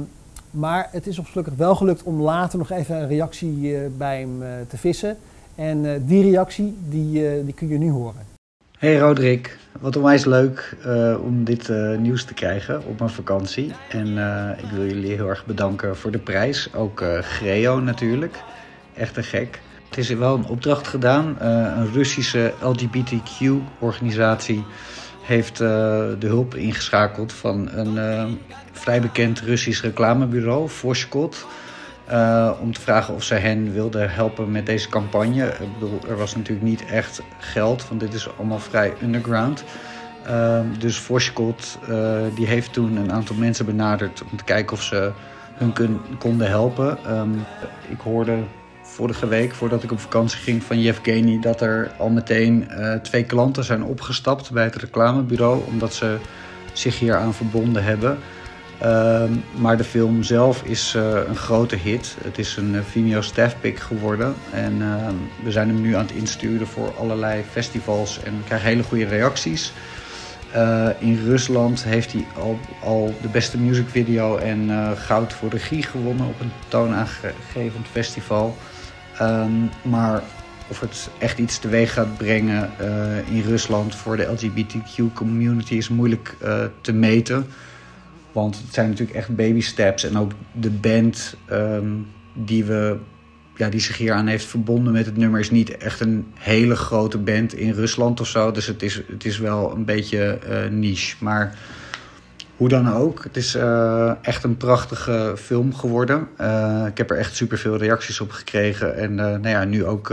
maar 0.50 0.88
het 0.92 1.06
is 1.06 1.18
ons 1.18 1.28
gelukkig 1.28 1.54
wel 1.54 1.74
gelukt 1.74 2.02
om 2.02 2.20
later 2.20 2.58
nog 2.58 2.70
even 2.70 2.96
een 2.96 3.08
reactie 3.08 3.76
eh, 3.76 3.80
bij 3.96 4.20
hem 4.20 4.42
eh, 4.42 4.48
te 4.68 4.76
vissen. 4.76 5.16
En 5.54 5.94
eh, 5.94 6.00
die 6.02 6.30
reactie 6.30 6.76
die, 6.88 7.44
die 7.44 7.54
kun 7.54 7.68
je 7.68 7.78
nu 7.78 7.90
horen. 7.90 8.26
Hey 8.78 8.98
Roderick, 8.98 9.58
wat 9.80 9.96
onwijs 9.96 10.24
leuk 10.24 10.76
om 11.24 11.44
dit 11.44 11.68
nieuws 11.98 12.24
te 12.24 12.34
krijgen 12.34 12.86
op 12.86 12.98
mijn 12.98 13.10
vakantie. 13.10 13.72
En 13.88 14.06
ik 14.58 14.70
wil 14.70 14.86
jullie 14.86 15.14
heel 15.14 15.28
erg 15.28 15.46
bedanken 15.46 15.96
voor 15.96 16.10
de 16.10 16.18
prijs. 16.18 16.74
Ook 16.74 17.04
Greo 17.20 17.80
natuurlijk. 17.80 18.42
Echt 18.94 19.16
een 19.16 19.24
gek. 19.24 19.60
Het 19.88 19.98
is 19.98 20.08
wel 20.08 20.34
een 20.34 20.46
opdracht 20.46 20.88
gedaan. 20.88 21.36
Een 21.40 21.92
Russische 21.92 22.52
LGBTQ-organisatie 22.62 24.64
heeft 25.28 25.60
eh, 25.60 25.68
de 26.18 26.26
hulp 26.26 26.54
ingeschakeld 26.54 27.32
van 27.32 27.68
een 27.72 27.98
eh, 27.98 28.24
vrij 28.72 29.00
bekend 29.00 29.40
Russisch 29.40 29.82
reclamebureau, 29.82 30.68
Voskot. 30.68 31.46
Eh, 32.04 32.50
om 32.60 32.72
te 32.72 32.80
vragen 32.80 33.14
of 33.14 33.22
zij 33.22 33.38
hen 33.38 33.72
wilden 33.72 34.10
helpen 34.10 34.50
met 34.50 34.66
deze 34.66 34.88
campagne. 34.88 35.46
Ik 35.46 35.72
bedoel, 35.72 36.00
er 36.08 36.16
was 36.16 36.36
natuurlijk 36.36 36.66
niet 36.66 36.84
echt 36.84 37.22
geld, 37.38 37.88
want 37.88 38.00
dit 38.00 38.14
is 38.14 38.36
allemaal 38.36 38.58
vrij 38.58 38.92
underground. 39.02 39.64
Ehm, 40.24 40.66
dus 40.78 40.98
Voskot 40.98 41.78
die 42.34 42.46
heeft 42.46 42.72
toen 42.72 42.96
een 42.96 43.12
aantal 43.12 43.36
mensen 43.36 43.66
benaderd 43.66 44.22
om 44.30 44.36
te 44.36 44.44
kijken 44.44 44.76
of 44.76 44.82
ze 44.82 45.12
hun 45.54 46.00
konden 46.18 46.48
helpen. 46.48 46.98
Ehm, 47.04 47.34
ik 47.88 48.00
hoorde 48.00 48.36
vorige 48.98 49.28
week, 49.28 49.54
voordat 49.54 49.82
ik 49.82 49.92
op 49.92 50.00
vakantie 50.00 50.38
ging, 50.38 50.62
van 50.62 50.80
Yevgeny 50.80 51.40
dat 51.40 51.60
er 51.60 51.90
al 51.98 52.08
meteen 52.08 52.68
eh, 52.68 52.94
twee 52.94 53.24
klanten 53.24 53.64
zijn 53.64 53.84
opgestapt 53.84 54.50
bij 54.50 54.64
het 54.64 54.74
reclamebureau, 54.74 55.62
omdat 55.66 55.94
ze 55.94 56.16
zich 56.72 56.98
hieraan 56.98 57.34
verbonden 57.34 57.84
hebben. 57.84 58.18
Ehm, 58.78 59.32
maar 59.54 59.76
de 59.76 59.84
film 59.84 60.22
zelf 60.22 60.62
is 60.62 60.94
eh, 60.94 61.20
een 61.28 61.36
grote 61.36 61.76
hit. 61.76 62.16
Het 62.24 62.38
is 62.38 62.56
een 62.56 62.74
eh, 62.74 62.80
Vimeo 62.82 63.20
staffpick 63.20 63.78
geworden. 63.78 64.34
En 64.52 64.82
ehm, 64.82 65.14
we 65.44 65.50
zijn 65.50 65.68
hem 65.68 65.80
nu 65.80 65.94
aan 65.94 66.06
het 66.06 66.16
insturen 66.16 66.66
voor 66.66 66.92
allerlei 66.98 67.42
festivals 67.50 68.20
en 68.24 68.42
krijgen 68.46 68.68
hele 68.68 68.82
goede 68.82 69.06
reacties. 69.06 69.72
In 70.98 71.20
Rusland 71.24 71.84
heeft 71.84 72.12
hij 72.12 72.26
al, 72.36 72.58
al 72.82 73.14
de 73.22 73.28
beste 73.28 73.58
musicvideo 73.58 74.36
en 74.36 74.70
eh, 74.70 74.90
goud 74.96 75.32
voor 75.32 75.50
regie 75.50 75.82
gewonnen 75.82 76.26
op 76.26 76.40
een 76.40 76.52
toonaangevend 76.68 77.86
festival. 77.90 78.56
Ehm, 79.18 79.50
maar 79.82 80.22
of 80.68 80.80
het 80.80 81.10
echt 81.18 81.38
iets 81.38 81.58
teweeg 81.58 81.92
gaat 81.92 82.16
brengen 82.16 82.70
eh, 82.78 83.34
in 83.34 83.42
Rusland 83.42 83.94
voor 83.94 84.16
de 84.16 84.24
LGBTQ 84.24 85.14
community 85.14 85.74
is 85.74 85.88
moeilijk 85.88 86.36
eh, 86.40 86.64
te 86.80 86.92
meten. 86.92 87.46
Want 88.32 88.56
het 88.56 88.74
zijn 88.74 88.88
natuurlijk 88.88 89.16
echt 89.16 89.36
baby 89.36 89.60
steps. 89.60 90.04
En 90.04 90.18
ook 90.18 90.32
de 90.52 90.70
band 90.70 91.36
ehm, 91.46 91.88
die, 92.34 92.64
we, 92.64 92.96
ja, 93.56 93.68
die 93.68 93.80
zich 93.80 93.96
hier 93.96 94.12
aan 94.12 94.26
heeft 94.26 94.44
verbonden 94.44 94.92
met 94.92 95.06
het 95.06 95.16
nummer... 95.16 95.40
is 95.40 95.50
niet 95.50 95.76
echt 95.76 96.00
een 96.00 96.26
hele 96.34 96.76
grote 96.76 97.18
band 97.18 97.54
in 97.54 97.72
Rusland 97.72 98.20
of 98.20 98.28
zo. 98.28 98.50
Dus 98.50 98.66
het 98.66 98.82
is, 98.82 99.02
het 99.08 99.24
is 99.24 99.38
wel 99.38 99.72
een 99.72 99.84
beetje 99.84 100.38
eh, 100.38 100.70
niche. 100.70 101.16
Maar 101.20 101.58
hoe 102.58 102.68
dan 102.68 102.92
ook, 102.92 103.24
het 103.24 103.36
is 103.36 103.54
eh, 103.54 104.12
echt 104.22 104.44
een 104.44 104.56
prachtige 104.56 105.34
film 105.36 105.74
geworden. 105.74 106.28
Eh, 106.36 106.84
ik 106.86 106.98
heb 106.98 107.10
er 107.10 107.16
echt 107.16 107.36
superveel 107.36 107.76
reacties 107.76 108.20
op 108.20 108.30
gekregen. 108.30 108.96
En 108.96 109.10
eh, 109.10 109.26
nou 109.26 109.48
ja, 109.48 109.64
nu 109.64 109.84
ook... 109.84 110.12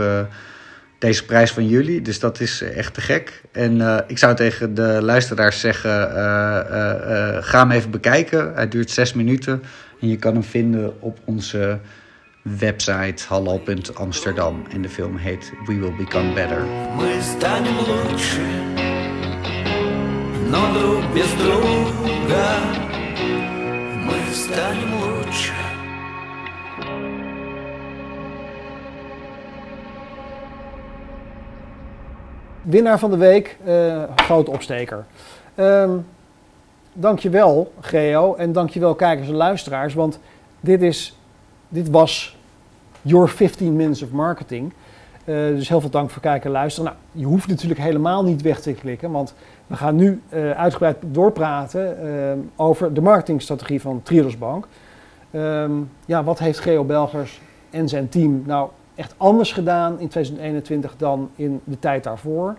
deze 0.98 1.24
prijs 1.24 1.50
van 1.50 1.68
jullie. 1.68 2.02
Dus 2.02 2.20
dat 2.20 2.40
is 2.40 2.62
echt 2.62 2.94
te 2.94 3.00
gek. 3.00 3.42
En 3.52 4.04
ik 4.06 4.18
zou 4.18 4.34
tegen 4.34 4.74
de 4.74 4.98
luisteraars 5.02 5.60
zeggen: 5.60 5.90
ga 7.42 7.58
hem 7.58 7.70
even 7.70 7.90
bekijken. 7.90 8.54
Hij 8.54 8.68
duurt 8.68 8.90
zes 8.90 9.12
minuten. 9.12 9.62
En 10.00 10.08
je 10.08 10.16
kan 10.16 10.32
hem 10.32 10.44
vinden 10.44 11.00
op 11.00 11.18
onze 11.24 11.78
website 12.42 13.24
halal.amsterdam. 13.28 14.64
En 14.70 14.82
de 14.82 14.88
film 14.88 15.16
heet 15.16 15.52
We 15.66 15.78
Will 15.78 15.96
Become 15.96 16.32
Better 16.32 16.64
Мы 20.45 20.45
станем 20.45 20.45
лучше, 20.45 20.45
но 20.49 20.73
друг 20.73 21.03
без 21.13 21.31
друга 21.33 22.43
мы 24.05 24.33
станем 24.33 24.93
лучше. 25.01 25.53
Winnaar 32.61 32.99
van 32.99 33.11
de 33.11 33.17
week, 33.17 33.57
eh 33.65 34.03
grote 34.15 34.51
opsteker. 34.51 35.05
Ehm 35.55 35.99
dankjewel, 36.93 37.73
Geo. 37.79 38.35
En 38.35 38.51
dankjewel, 38.51 38.95
kijkers 38.95 39.27
en 39.27 39.35
luisteraars. 39.35 39.93
Want 39.93 40.19
dit, 40.59 40.81
is, 40.81 41.17
dit 41.69 41.89
was 41.89 42.37
Your 43.01 43.29
15 43.29 43.75
Minutes 43.75 44.01
of 44.01 44.11
Marketing. 44.11 44.73
Eh, 45.23 45.35
dus 45.35 45.69
heel 45.69 45.81
veel 45.81 45.89
dank 45.89 46.09
voor 46.09 46.21
kijken 46.21 46.45
en 46.45 46.51
luisteren. 46.51 46.91
Nou, 46.91 46.97
je 47.11 47.25
hoeft 47.25 47.47
natuurlijk 47.47 47.79
helemaal 47.79 48.23
niet 48.23 48.41
weg 48.41 48.59
te 48.59 48.73
klikken. 48.73 49.11
Want 49.11 49.33
we 49.66 49.76
gaan 49.76 49.96
nu 49.96 50.22
eh, 50.28 50.50
uitgebreid 50.50 50.96
doorpraten 51.00 52.02
eh, 52.02 52.38
over 52.56 52.94
de 52.94 53.00
marketingstrategie 53.00 53.80
van 53.80 54.02
Triodos 54.02 54.38
Bank. 54.38 54.66
Ehm, 55.30 55.72
ja, 56.04 56.24
wat 56.24 56.38
heeft 56.38 56.58
Geo 56.58 56.84
Belgers 56.84 57.40
en 57.70 57.88
zijn 57.88 58.08
team 58.08 58.42
nou 58.46 58.70
echt 58.94 59.14
anders 59.16 59.52
gedaan 59.52 60.00
in 60.00 60.08
2021 60.08 60.96
dan 60.96 61.30
in 61.36 61.60
de 61.64 61.78
tijd 61.78 62.04
daarvoor? 62.04 62.56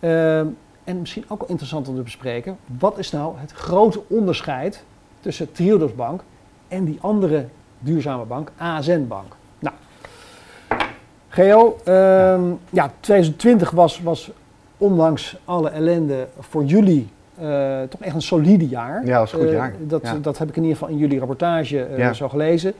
Ehm, 0.00 0.46
en 0.84 1.00
misschien 1.00 1.24
ook 1.28 1.40
wel 1.40 1.48
interessant 1.48 1.88
om 1.88 1.94
te 1.94 2.02
bespreken, 2.02 2.56
wat 2.78 2.98
is 2.98 3.10
nou 3.10 3.34
het 3.36 3.52
grote 3.52 4.02
onderscheid 4.08 4.84
tussen 5.20 5.52
Triodos 5.52 5.94
Bank 5.94 6.22
en 6.68 6.84
die 6.84 6.98
andere 7.00 7.46
duurzame 7.78 8.24
bank, 8.24 8.52
ASN 8.56 9.06
Bank? 9.08 9.36
Nou, 9.58 9.74
Geo, 11.28 11.76
ehm, 11.84 12.42
ja, 12.70 12.92
2020 13.00 13.70
was, 13.70 14.00
was 14.00 14.30
ondanks 14.78 15.36
alle 15.44 15.68
ellende 15.70 16.26
voor 16.38 16.64
jullie 16.64 17.08
eh, 17.38 17.82
toch 17.88 18.00
echt 18.00 18.14
een 18.14 18.22
solide 18.22 18.66
jaar. 18.68 19.06
Ja, 19.06 19.10
dat 19.10 19.20
was 19.20 19.32
een 19.32 19.38
goed 19.38 19.48
Eh, 19.48 19.54
jaar. 19.54 19.74
dat, 19.78 20.00
Ja. 20.02 20.14
dat 20.22 20.38
heb 20.38 20.48
ik 20.48 20.56
in 20.56 20.62
ieder 20.62 20.78
geval 20.78 20.92
in 20.94 20.98
jullie 21.00 21.18
rapportage 21.18 21.84
eh, 21.84 21.98
Ja. 21.98 22.12
zo 22.12 22.28
gelezen. 22.28 22.72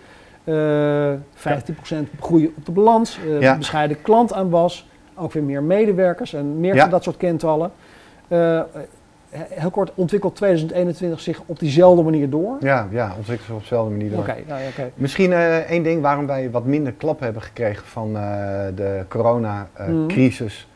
Eh 0.45 1.13
15% 1.35 2.09
groei 2.21 2.53
op 2.57 2.67
de 2.67 2.73
balans, 2.73 3.19
eh, 3.27 3.41
Ja. 3.41 3.57
bescheiden 3.57 4.03
klantaanwas, 4.03 4.89
ook 5.15 5.33
weer 5.33 5.43
meer 5.43 5.63
medewerkers 5.63 6.33
en 6.35 6.61
meer 6.61 6.77
van 6.79 6.91
dat 6.91 7.03
soort 7.03 7.17
kentallen. 7.17 7.71
Eh, 8.29 8.59
eh, 8.59 8.65
heel 9.49 9.71
kort, 9.71 9.93
ontwikkelt 9.95 10.37
2021 10.37 11.21
zich 11.21 11.43
op 11.47 11.59
diezelfde 11.59 12.03
manier 12.03 12.31
door? 12.31 12.57
Ja, 12.61 12.89
ja, 12.91 13.15
ontwikkelen 13.17 13.45
ze 13.47 13.53
op 13.53 13.61
dezelfde 13.61 13.91
manier 13.91 14.11
door. 14.11 14.19
Oké, 14.19 14.35
ja, 14.47 14.57
oké. 14.71 14.91
Misschien 14.95 15.33
eh, 15.33 15.57
één 15.57 15.83
ding 15.83 16.03
waarom 16.03 16.27
wij 16.27 16.51
wat 16.51 16.65
minder 16.65 16.93
klap 16.93 17.21
hebben 17.21 17.43
gekregen 17.43 17.87
van 17.87 18.17
eh, 18.17 18.23
de 18.75 19.05
coronacrisis 19.09 20.69
eh, 20.69 20.74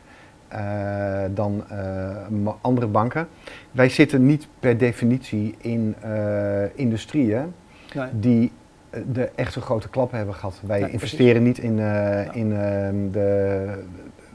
dan 1.33 1.63
eh, 1.69 2.53
andere 2.61 2.87
banken. 2.87 3.27
Wij 3.71 3.89
zitten 3.89 4.25
niet 4.25 4.47
per 4.59 4.77
definitie 4.77 5.55
in 5.57 5.95
eh, 6.01 6.77
industrieën 6.77 7.53
Nee. 7.93 8.07
die 8.13 8.51
eh, 8.89 9.01
de 9.11 9.29
echte 9.35 9.61
grote 9.61 9.89
klappen 9.89 10.17
hebben 10.17 10.35
gehad. 10.35 10.61
Wij 10.65 10.89
investeren 10.89 11.43
niet 11.43 11.57
in, 11.57 11.79
eh, 11.79 12.35
in 12.35 12.53
ehm, 12.53 13.11
de 13.11 13.83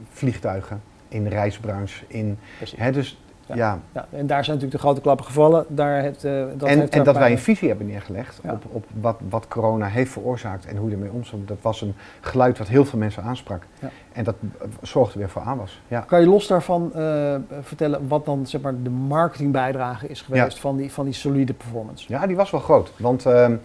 vliegtuigen, 0.09 0.81
in 1.07 1.23
de 1.23 1.29
reisbranche, 1.29 2.03
in... 2.07 2.37
Hè, 2.75 2.91
dus 2.91 3.19
Ja. 3.45 3.55
ja, 3.55 3.79
Ja, 3.91 4.07
en 4.11 4.27
daar 4.27 4.43
zijn 4.43 4.55
natuurlijk 4.55 4.81
de 4.81 4.87
grote 4.87 5.01
klappen 5.01 5.25
gevallen. 5.25 5.65
Daar 5.67 6.01
heeft, 6.01 6.23
eh, 6.23 6.31
dat 6.57 6.69
en, 6.69 6.79
heeft 6.79 6.93
en 6.93 7.03
dat 7.03 7.17
wij 7.17 7.31
een 7.31 7.39
visie 7.39 7.67
hebben 7.67 7.87
neergelegd 7.87 8.39
Ja. 8.43 8.51
op, 8.51 8.63
op 8.71 8.85
wat, 9.01 9.19
wat 9.29 9.47
corona 9.47 9.87
heeft 9.87 10.11
veroorzaakt 10.11 10.65
en 10.65 10.77
hoe 10.77 10.89
je 10.89 10.95
ermee 10.95 11.11
omzet. 11.11 11.47
Dat 11.47 11.57
was 11.61 11.81
een 11.81 11.95
geluid 12.21 12.57
wat 12.57 12.67
heel 12.67 12.85
veel 12.85 12.99
mensen 12.99 13.23
aansprak. 13.23 13.63
Ja. 13.79 13.89
En 14.11 14.23
dat 14.23 14.35
eh, 14.41 14.67
zorgde 14.81 15.19
weer 15.19 15.29
voor 15.29 15.41
aanwas. 15.41 15.81
Ja. 15.87 15.99
Kan 15.99 16.19
je 16.19 16.27
los 16.27 16.47
daarvan 16.47 16.93
eh, 16.93 17.35
vertellen 17.61 18.07
wat 18.07 18.25
dan 18.25 18.45
zeg 18.47 18.61
maar, 18.61 18.73
de 18.83 18.89
marketingbijdrage 18.89 20.07
is 20.07 20.21
geweest 20.21 20.59
van, 20.59 20.77
die, 20.77 20.91
van 20.91 21.05
die 21.05 21.13
solide 21.13 21.53
performance? 21.53 22.05
ja, 22.07 22.27
die 22.27 22.35
was 22.35 22.51
wel 22.51 22.61
groot. 22.61 22.91
Want 22.97 23.25
ehm, 23.25 23.55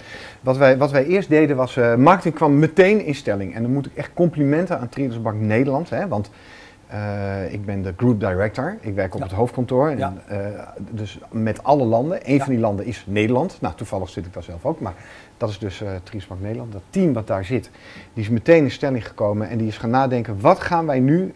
wat, 0.40 0.56
wij, 0.56 0.78
wat 0.78 0.90
wij 0.90 1.06
eerst 1.06 1.28
deden 1.28 1.56
was, 1.56 1.78
marketing 1.96 2.34
kwam 2.34 2.58
meteen 2.58 3.04
in 3.04 3.14
stelling. 3.14 3.54
En 3.54 3.62
dan 3.62 3.72
moet 3.72 3.86
ik 3.86 3.94
echt 3.94 4.10
complimenten 4.14 4.78
aan 4.80 4.88
Triodos 4.88 5.22
Bank 5.22 5.40
Nederland. 5.40 5.90
Hè, 5.90 6.08
want 6.08 6.30
eh, 6.90 7.52
ik 7.52 7.64
ben 7.64 7.82
de 7.82 7.94
group 7.96 8.20
director. 8.20 8.76
Ik 8.80 8.94
werk 8.94 9.14
op 9.14 9.20
Ja. 9.20 9.26
het 9.26 9.34
hoofdkantoor. 9.34 9.88
En, 9.88 9.98
Ja. 9.98 10.12
eh, 10.26 10.38
dus 10.90 11.18
met 11.30 11.62
alle 11.62 11.84
landen. 11.84 12.18
Een 12.28 12.34
Ja. 12.34 12.44
van 12.44 12.52
die 12.52 12.60
landen 12.62 12.86
is 12.86 13.04
Nederland. 13.08 13.60
Nou, 13.60 13.74
toevallig 13.74 14.08
zit 14.08 14.26
ik 14.26 14.32
daar 14.32 14.42
zelf 14.42 14.64
ook. 14.64 14.80
Maar 14.80 14.94
dat 15.36 15.48
is 15.48 15.58
dus 15.58 15.82
Bank 16.28 16.40
Nederland. 16.40 16.72
Dat 16.72 16.82
team 16.90 17.12
wat 17.12 17.26
daar 17.26 17.44
zit, 17.44 17.70
die 18.12 18.22
is 18.22 18.28
meteen 18.30 18.64
in 18.64 18.70
stelling 18.70 19.06
gekomen. 19.06 19.48
En 19.48 19.58
die 19.58 19.66
is 19.68 19.78
gaan 19.78 19.90
nadenken, 19.90 20.40
wat 20.40 20.60
gaan 20.60 20.86
wij 20.86 21.00
nu, 21.00 21.32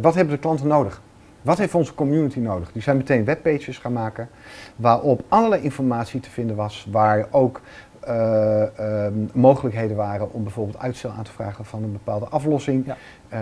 wat 0.00 0.14
hebben 0.14 0.34
de 0.34 0.38
klanten 0.40 0.66
nodig? 0.66 1.02
Wat 1.42 1.58
heeft 1.58 1.74
onze 1.74 1.94
community 1.94 2.38
nodig? 2.38 2.72
Die 2.72 2.82
zijn 2.82 2.96
meteen 2.96 3.24
webpages 3.24 3.78
gaan 3.78 3.92
maken. 3.92 4.28
Waarop 4.76 5.22
allerlei 5.28 5.62
informatie 5.62 6.20
te 6.20 6.30
vinden 6.30 6.56
was. 6.56 6.88
Waar 6.90 7.26
ook 7.30 7.60
eh, 8.00 8.78
ehm, 9.06 9.12
mogelijkheden 9.32 9.96
waren 9.96 10.32
om 10.32 10.42
bijvoorbeeld 10.42 10.78
uitstel 10.78 11.10
aan 11.10 11.24
te 11.24 11.32
vragen 11.32 11.64
van 11.64 11.82
een 11.82 11.92
bepaalde 11.92 12.26
aflossing. 12.26 12.86
Ja. 12.86 12.96
Eh, 13.28 13.40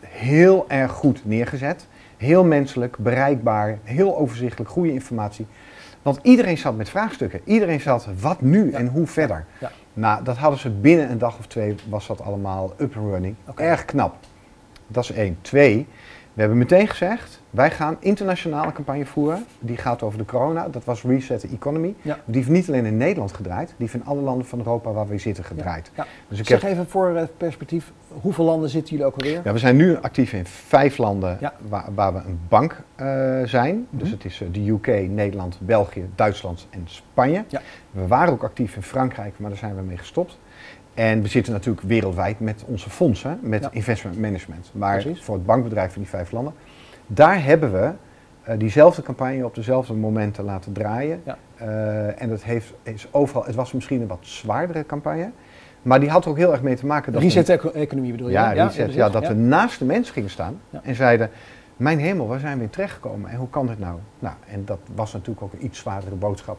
heel 0.00 0.64
erg 0.68 0.92
goed 0.92 1.20
neergezet. 1.24 1.86
Heel 2.16 2.44
menselijk, 2.44 2.96
bereikbaar, 2.98 3.78
heel 3.82 4.16
overzichtelijk, 4.16 4.70
goede 4.70 4.92
informatie. 4.92 5.46
Want 6.02 6.18
iedereen 6.22 6.58
zat 6.58 6.76
met 6.76 6.88
vraagstukken. 6.88 7.40
Iedereen 7.44 7.80
zat, 7.80 8.06
wat 8.20 8.40
nu 8.40 8.70
Ja. 8.70 8.78
en 8.78 8.86
hoe 8.86 9.06
verder? 9.06 9.44
Ja. 9.60 9.70
Nou, 9.92 10.24
dat 10.24 10.36
hadden 10.36 10.58
ze 10.60 10.70
binnen 10.70 11.10
een 11.10 11.18
dag 11.18 11.38
of 11.38 11.46
twee, 11.46 11.74
was 11.88 12.06
dat 12.06 12.20
allemaal 12.20 12.74
up 12.78 12.96
and 12.96 13.10
running. 13.10 13.34
Erg 13.56 13.84
knap. 13.84 14.16
Dat 14.86 15.02
is 15.04 15.12
één. 15.12 15.36
Twee, 15.40 15.86
we 16.34 16.40
hebben 16.40 16.58
meteen 16.58 16.88
gezegd, 16.88 17.40
wij 17.50 17.70
gaan 17.70 17.96
internationale 18.00 18.72
campagne 18.72 19.06
voeren. 19.06 19.44
Die 19.60 19.76
gaat 19.76 20.02
over 20.02 20.18
de 20.18 20.24
corona. 20.24 20.68
Dat 20.68 20.84
was 20.84 21.02
Reset 21.02 21.40
the 21.40 21.48
Economy. 21.52 21.94
Ja. 22.02 22.18
Die 22.24 22.36
heeft 22.36 22.48
niet 22.48 22.68
alleen 22.68 22.84
in 22.86 22.96
Nederland 22.96 23.32
gedraaid, 23.32 23.66
die 23.68 23.74
heeft 23.78 23.94
in 23.94 24.04
alle 24.04 24.20
landen 24.20 24.46
van 24.46 24.58
Europa 24.58 24.92
waar 24.92 25.06
we 25.08 25.18
zitten 25.18 25.44
gedraaid. 25.44 25.90
Ja. 25.96 26.06
Dus 26.28 26.38
ik 26.38 26.46
Zeg 26.46 26.62
heb, 26.62 26.70
even 26.70 26.86
voor 26.88 27.08
het 27.16 27.36
perspectief, 27.36 27.92
hoeveel 28.20 28.44
landen 28.44 28.68
zitten 28.70 28.90
jullie 28.90 29.06
ook 29.12 29.16
alweer? 29.20 29.40
ja, 29.44 29.52
we 29.52 29.58
zijn 29.58 29.76
nu 29.76 29.96
actief 30.00 30.32
in 30.32 30.46
vijf 30.46 30.98
landen 30.98 31.38
waar, 31.68 31.84
waar 31.94 32.12
we 32.12 32.18
een 32.26 32.40
bank 32.48 32.80
eh, 32.94 33.06
zijn. 33.44 33.86
Dus 33.90 34.02
Mhm. 34.08 34.16
het 34.16 34.24
is 34.24 34.40
eh, 34.40 34.48
de 34.52 34.68
UK, 34.70 35.08
Nederland, 35.08 35.58
België, 35.60 36.08
Duitsland 36.14 36.66
en 36.70 36.82
Spanje. 36.84 37.44
We 37.90 38.06
waren 38.06 38.32
ook 38.32 38.42
actief 38.42 38.76
in 38.76 38.82
Frankrijk, 38.82 39.34
maar 39.36 39.50
daar 39.50 39.58
zijn 39.58 39.76
we 39.76 39.82
mee 39.82 39.96
gestopt. 39.98 40.38
En 40.94 41.22
we 41.22 41.28
zitten 41.28 41.52
natuurlijk 41.52 41.86
wereldwijd 41.86 42.40
met 42.40 42.64
onze 42.66 42.90
fondsen, 42.90 43.38
met 43.42 43.62
Ja. 43.62 43.68
investment 43.72 44.18
management. 44.18 44.70
Maar 44.72 45.00
Precies. 45.02 45.22
voor 45.22 45.34
het 45.34 45.46
bankbedrijf 45.46 45.92
van 45.92 46.02
die 46.02 46.10
vijf 46.10 46.30
landen, 46.32 46.52
daar 47.06 47.44
hebben 47.44 47.72
we 47.72 47.90
eh, 48.42 48.58
diezelfde 48.58 49.02
campagne 49.02 49.44
op 49.44 49.54
dezelfde 49.54 49.94
momenten 49.94 50.44
laten 50.44 50.72
draaien. 50.72 51.22
Ja. 51.24 51.36
Eh, 51.56 52.22
en 52.22 52.28
dat 52.28 52.42
heeft, 52.42 52.72
is 52.82 53.06
overal, 53.10 53.44
het 53.44 53.54
was 53.54 53.72
misschien 53.72 54.00
een 54.00 54.06
wat 54.06 54.18
zwaardere 54.20 54.86
campagne, 54.86 55.30
maar 55.82 56.00
die 56.00 56.08
had 56.10 56.24
er 56.24 56.30
ook 56.30 56.36
heel 56.36 56.52
erg 56.52 56.62
mee 56.62 56.76
te 56.76 56.86
maken 56.86 57.12
dat 57.12 57.20
we- 57.22 57.26
Reset 57.28 57.48
eco- 57.48 57.70
economie 57.70 58.10
bedoel 58.10 58.26
je? 58.26 58.32
ja, 58.32 58.48
hè? 58.54 58.64
reset, 58.64 58.94
ja, 58.94 59.08
dat 59.08 59.26
we 59.28 59.34
naast 59.34 59.78
de 59.78 59.84
mens 59.84 60.10
gingen 60.10 60.30
staan 60.30 60.60
Ja. 60.70 60.80
en 60.82 60.94
zeiden, 60.94 61.30
mijn 61.76 61.98
hemel, 61.98 62.26
waar 62.26 62.38
zijn 62.38 62.56
we 62.58 62.62
in 62.64 62.70
terechtgekomen 62.70 63.30
en 63.30 63.36
hoe 63.36 63.48
kan 63.50 63.66
dit 63.66 63.78
nou? 63.78 63.98
Nou, 64.18 64.34
en 64.48 64.64
dat 64.64 64.78
was 64.94 65.12
natuurlijk 65.12 65.42
ook 65.42 65.52
een 65.52 65.64
iets 65.64 65.78
zwaardere 65.78 66.14
boodschap. 66.14 66.58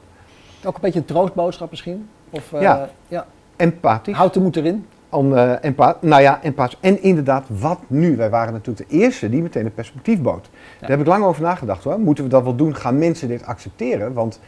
Ook 0.65 0.75
een 0.75 0.81
beetje 0.81 0.99
een 0.99 1.05
troostboodschap 1.05 1.69
misschien? 1.69 2.09
Of, 2.29 2.53
eh, 2.53 2.61
Ja. 2.61 2.89
ja. 3.07 3.25
Empathisch. 3.55 4.15
Houd 4.15 4.33
de 4.33 4.39
moed 4.39 4.55
erin. 4.55 4.85
Om, 5.09 5.35
eh, 5.37 5.89
nou 6.01 6.21
ja, 6.21 6.39
empathisch. 6.43 6.77
En 6.81 7.01
inderdaad, 7.03 7.45
wat 7.47 7.79
nu? 7.87 8.15
Wij 8.15 8.29
waren 8.29 8.53
natuurlijk 8.53 8.89
de 8.89 8.97
eerste 8.97 9.29
die 9.29 9.41
meteen 9.41 9.65
een 9.65 9.73
perspectief 9.73 10.21
bood. 10.21 10.49
Daar 10.79 10.89
heb 10.89 10.99
ik 10.99 11.05
lang 11.07 11.23
over 11.23 11.41
nagedacht 11.41 11.83
hoor. 11.83 11.99
Moeten 11.99 12.23
we 12.23 12.29
dat 12.29 12.43
wel 12.43 12.55
doen? 12.55 12.75
Gaan 12.75 12.97
mensen 12.97 13.27
dit 13.27 13.45
accepteren? 13.45 14.13
Want 14.13 14.39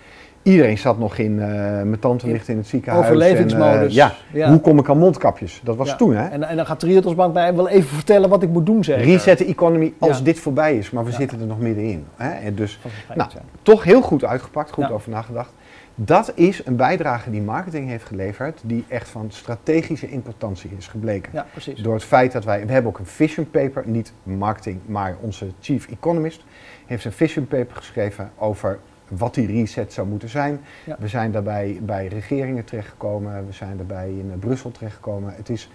iedereen 0.41 0.77
zat 0.77 0.97
nog 0.97 1.17
in, 1.17 1.39
eh 1.39 1.47
mijn 1.47 1.99
tante 1.99 2.27
ligt 2.27 2.47
in 2.47 2.57
het 2.57 2.67
ziekenhuis. 2.67 3.05
Overlevingsmodus. 3.05 3.73
En, 3.73 3.87
eh, 3.87 3.89
ja. 3.89 4.11
Ja. 4.33 4.49
hoe 4.49 4.59
kom 4.59 4.79
ik 4.79 4.89
aan 4.89 4.97
mondkapjes? 4.97 5.61
Dat 5.63 5.75
was 5.75 5.87
Ja. 5.87 5.95
toen 5.95 6.15
hè. 6.15 6.27
En, 6.27 6.43
en 6.43 6.55
dan 6.55 6.65
gaat 6.65 6.79
Triodos 6.79 7.15
Bank 7.15 7.33
mij 7.33 7.55
wel 7.55 7.69
even 7.69 7.89
vertellen 7.89 8.29
wat 8.29 8.43
ik 8.43 8.49
moet 8.49 8.65
doen, 8.65 8.83
zeker? 8.83 9.03
Reset 9.03 9.37
de 9.37 9.45
economy 9.45 9.93
als 9.99 10.23
dit 10.23 10.39
voorbij 10.39 10.77
is. 10.77 10.91
Maar 10.91 11.05
we 11.05 11.11
zitten 11.11 11.39
er 11.39 11.45
nog 11.45 11.59
middenin. 11.59 12.05
Hè? 12.15 12.29
En 12.29 12.55
dus 12.55 12.79
Nou, 13.15 13.29
toch 13.61 13.83
heel 13.83 14.01
goed 14.01 14.23
uitgepakt, 14.23 14.71
goed 14.71 14.91
over 14.91 15.11
nagedacht. 15.11 15.51
Dat 15.99 16.31
is 16.35 16.65
een 16.65 16.75
bijdrage 16.75 17.31
die 17.31 17.41
marketing 17.41 17.89
heeft 17.89 18.05
geleverd, 18.05 18.61
die 18.63 18.85
echt 18.87 19.09
van 19.09 19.31
strategische 19.31 20.09
importantie 20.09 20.71
is 20.77 20.87
gebleken. 20.87 21.31
Ja, 21.33 21.45
precies. 21.51 21.81
Door 21.81 21.93
het 21.93 22.03
feit 22.03 22.31
dat 22.31 22.43
wij, 22.43 22.65
we 22.65 22.71
hebben 22.71 22.91
ook 22.91 22.99
een 22.99 23.05
vision 23.05 23.49
paper, 23.49 23.83
niet 23.85 24.13
marketing, 24.23 24.79
maar 24.85 25.15
onze 25.21 25.47
chief 25.59 25.87
economist 25.87 26.43
heeft 26.85 27.05
een 27.05 27.11
vision 27.11 27.47
paper 27.47 27.75
geschreven 27.75 28.31
over 28.35 28.79
wat 29.07 29.33
die 29.33 29.47
reset 29.47 29.93
zou 29.93 30.07
moeten 30.07 30.29
zijn. 30.29 30.59
Ja. 30.83 30.95
We 30.99 31.07
zijn 31.07 31.31
daarbij 31.31 31.79
bij 31.81 32.07
regeringen 32.07 32.63
terechtgekomen, 32.63 33.45
we 33.45 33.53
zijn 33.53 33.77
daarbij 33.77 34.09
in 34.09 34.31
eh, 34.31 34.39
Brussel 34.39 34.71
terechtgekomen. 34.71 35.33
Het 35.35 35.49
is 35.49 35.69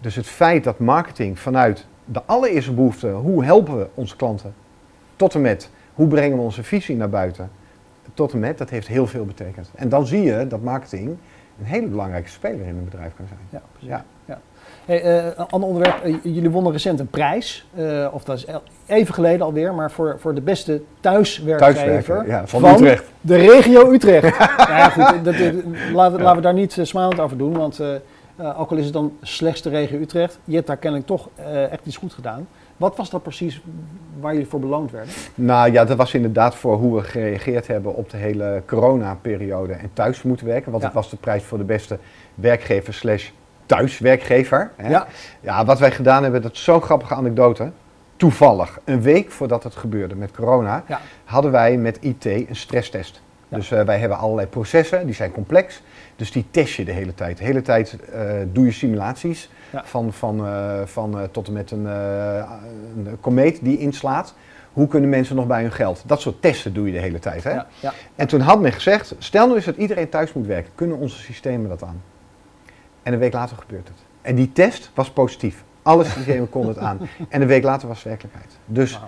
dus 0.00 0.14
het 0.16 0.26
feit 0.26 0.64
dat 0.64 0.78
marketing 0.78 1.38
vanuit 1.38 1.86
de 2.04 2.22
allereerste 2.26 2.72
behoefte, 2.72 3.08
hoe 3.08 3.44
helpen 3.44 3.78
we 3.78 3.88
onze 3.94 4.16
klanten, 4.16 4.54
tot 5.16 5.34
en 5.34 5.40
met 5.40 5.70
hoe 5.94 6.08
brengen 6.08 6.36
we 6.36 6.42
onze 6.42 6.62
visie 6.62 6.96
naar 6.96 7.10
buiten, 7.10 7.50
tot 8.14 8.32
en 8.32 8.38
met, 8.38 8.58
dat 8.58 8.70
heeft 8.70 8.86
heel 8.86 9.06
veel 9.06 9.24
betekend. 9.24 9.70
En 9.74 9.88
dan 9.88 10.06
zie 10.06 10.22
je 10.22 10.46
dat 10.46 10.62
marketing 10.62 11.16
een 11.58 11.64
hele 11.64 11.86
belangrijke 11.86 12.28
speler 12.28 12.66
in 12.66 12.76
een 12.76 12.84
bedrijf 12.84 13.12
kan 13.16 13.26
zijn. 13.28 13.40
Ja, 13.50 13.62
precies. 13.72 13.88
Ja. 13.88 14.04
Ja. 14.24 14.40
Hey, 14.84 15.02
eh, 15.02 15.24
een 15.24 15.46
ander 15.48 15.68
onderwerp. 15.68 16.02
Eh, 16.04 16.14
jullie 16.22 16.50
wonnen 16.50 16.72
recent 16.72 17.00
een 17.00 17.08
prijs. 17.08 17.66
eh, 17.74 18.06
of 18.12 18.24
dat 18.24 18.36
is 18.36 18.46
even 18.86 19.14
geleden 19.14 19.46
alweer. 19.46 19.74
Maar 19.74 19.90
voor, 19.90 20.16
voor 20.18 20.34
de 20.34 20.40
beste 20.40 20.82
thuiswerkgever 21.00 21.74
Thuiswerken, 21.74 22.26
ja, 22.26 22.46
van 22.46 22.64
Utrecht. 22.64 23.04
de 23.20 23.36
regio 23.36 23.92
Utrecht. 23.92 24.38
nou 24.68 24.70
ja, 24.70 24.88
goed. 24.88 25.24
Dat, 25.24 25.34
laten, 25.92 26.36
we 26.36 26.40
daar 26.40 26.54
niet 26.54 26.78
smalend 26.82 27.20
over 27.20 27.36
doen. 27.36 27.56
Want 27.56 27.80
ook 28.56 28.70
al 28.70 28.76
is 28.76 28.84
het 28.84 28.92
dan 28.92 29.16
slechts 29.22 29.62
de 29.62 29.68
regio 29.68 29.98
Utrecht. 29.98 30.38
Je 30.44 30.54
hebt 30.54 30.66
daar 30.66 30.76
kennelijk 30.76 31.08
toch 31.08 31.28
echt 31.70 31.86
iets 31.86 31.96
goed 31.96 32.12
gedaan. 32.12 32.46
Wat 32.76 32.96
was 32.96 33.10
dat 33.10 33.22
precies 33.22 33.62
waar 34.20 34.32
jullie 34.32 34.48
voor 34.48 34.60
beloond 34.60 34.90
werden? 34.90 35.12
Nou 35.34 35.72
ja, 35.72 35.84
dat 35.84 35.96
was 35.96 36.14
inderdaad 36.14 36.54
voor 36.54 36.76
hoe 36.76 36.96
we 36.96 37.02
gereageerd 37.02 37.66
hebben 37.66 37.94
op 37.94 38.10
de 38.10 38.16
hele 38.16 38.62
corona-periode 38.66 39.72
en 39.72 39.90
thuis 39.92 40.22
moeten 40.22 40.46
werken. 40.46 40.70
Want 40.70 40.82
Ja. 40.82 40.88
het 40.88 40.96
was 40.98 41.10
de 41.10 41.16
prijs 41.16 41.44
voor 41.44 41.58
de 41.58 41.64
beste 41.64 41.98
werkgever 42.34 42.94
slash 42.94 43.30
thuiswerkgever. 43.66 44.70
Hè? 44.76 44.88
Ja. 44.90 45.06
ja, 45.40 45.64
wat 45.64 45.78
wij 45.78 45.90
gedaan 45.90 46.22
hebben, 46.22 46.42
dat 46.42 46.52
is 46.52 46.64
zo'n 46.64 46.82
grappige 46.82 47.14
anekdote. 47.14 47.70
toevallig, 48.16 48.78
een 48.84 49.02
week 49.02 49.30
voordat 49.30 49.62
het 49.62 49.76
gebeurde 49.76 50.14
met 50.14 50.30
corona, 50.32 50.84
Ja. 50.88 51.00
hadden 51.24 51.50
wij 51.50 51.76
met 51.76 51.98
IT 52.00 52.24
een 52.24 52.46
stresstest. 52.50 53.22
Ja. 53.48 53.56
Dus 53.56 53.70
eh, 53.70 53.82
wij 53.84 53.98
hebben 53.98 54.18
allerlei 54.18 54.46
processen, 54.48 55.06
die 55.06 55.14
zijn 55.14 55.32
complex. 55.32 55.82
Dus 56.16 56.32
die 56.32 56.44
test 56.50 56.74
je 56.74 56.84
de 56.84 56.92
hele 56.92 57.14
tijd. 57.14 57.38
De 57.38 57.44
hele 57.44 57.62
tijd 57.62 57.96
eh, 58.12 58.30
doe 58.52 58.64
je 58.64 58.72
simulaties 58.72 59.50
Ja. 59.72 59.82
van, 59.84 60.12
van, 60.12 60.46
eh, 60.46 60.80
van 60.84 61.18
eh, 61.18 61.24
tot 61.30 61.46
en 61.46 61.52
met 61.52 61.70
een, 61.70 61.84
een 61.84 63.16
komeet 63.20 63.58
die 63.62 63.78
inslaat. 63.78 64.34
Hoe 64.72 64.88
kunnen 64.88 65.10
mensen 65.10 65.36
nog 65.36 65.46
bij 65.46 65.62
hun 65.62 65.72
geld? 65.72 66.02
Dat 66.06 66.20
soort 66.20 66.42
testen 66.42 66.72
doe 66.74 66.86
je 66.86 66.92
de 66.92 66.98
hele 66.98 67.18
tijd. 67.18 67.44
Hè? 67.44 67.50
Ja, 67.50 67.66
ja. 67.80 67.92
En 68.14 68.26
toen 68.26 68.40
had 68.40 68.60
men 68.60 68.72
gezegd, 68.72 69.14
stel 69.18 69.48
nu 69.48 69.54
eens 69.54 69.64
dat 69.64 69.76
iedereen 69.76 70.08
thuis 70.08 70.32
moet 70.32 70.46
werken. 70.46 70.72
Kunnen 70.74 70.96
onze 70.98 71.18
systemen 71.18 71.68
dat 71.68 71.82
aan? 71.82 72.02
En 73.02 73.12
een 73.12 73.18
week 73.18 73.32
later 73.32 73.56
gebeurt 73.56 73.88
het. 73.88 73.96
En 74.22 74.34
die 74.34 74.52
test 74.52 74.90
was 74.94 75.10
positief. 75.10 75.64
Alle 75.82 76.04
systemen 76.04 76.48
konden 76.50 76.74
het 76.74 76.82
aan. 76.82 76.98
En 77.28 77.40
een 77.40 77.46
week 77.46 77.62
later 77.62 77.88
was 77.88 77.96
het 77.96 78.06
werkelijkheid. 78.06 78.58
Dus. 78.66 79.00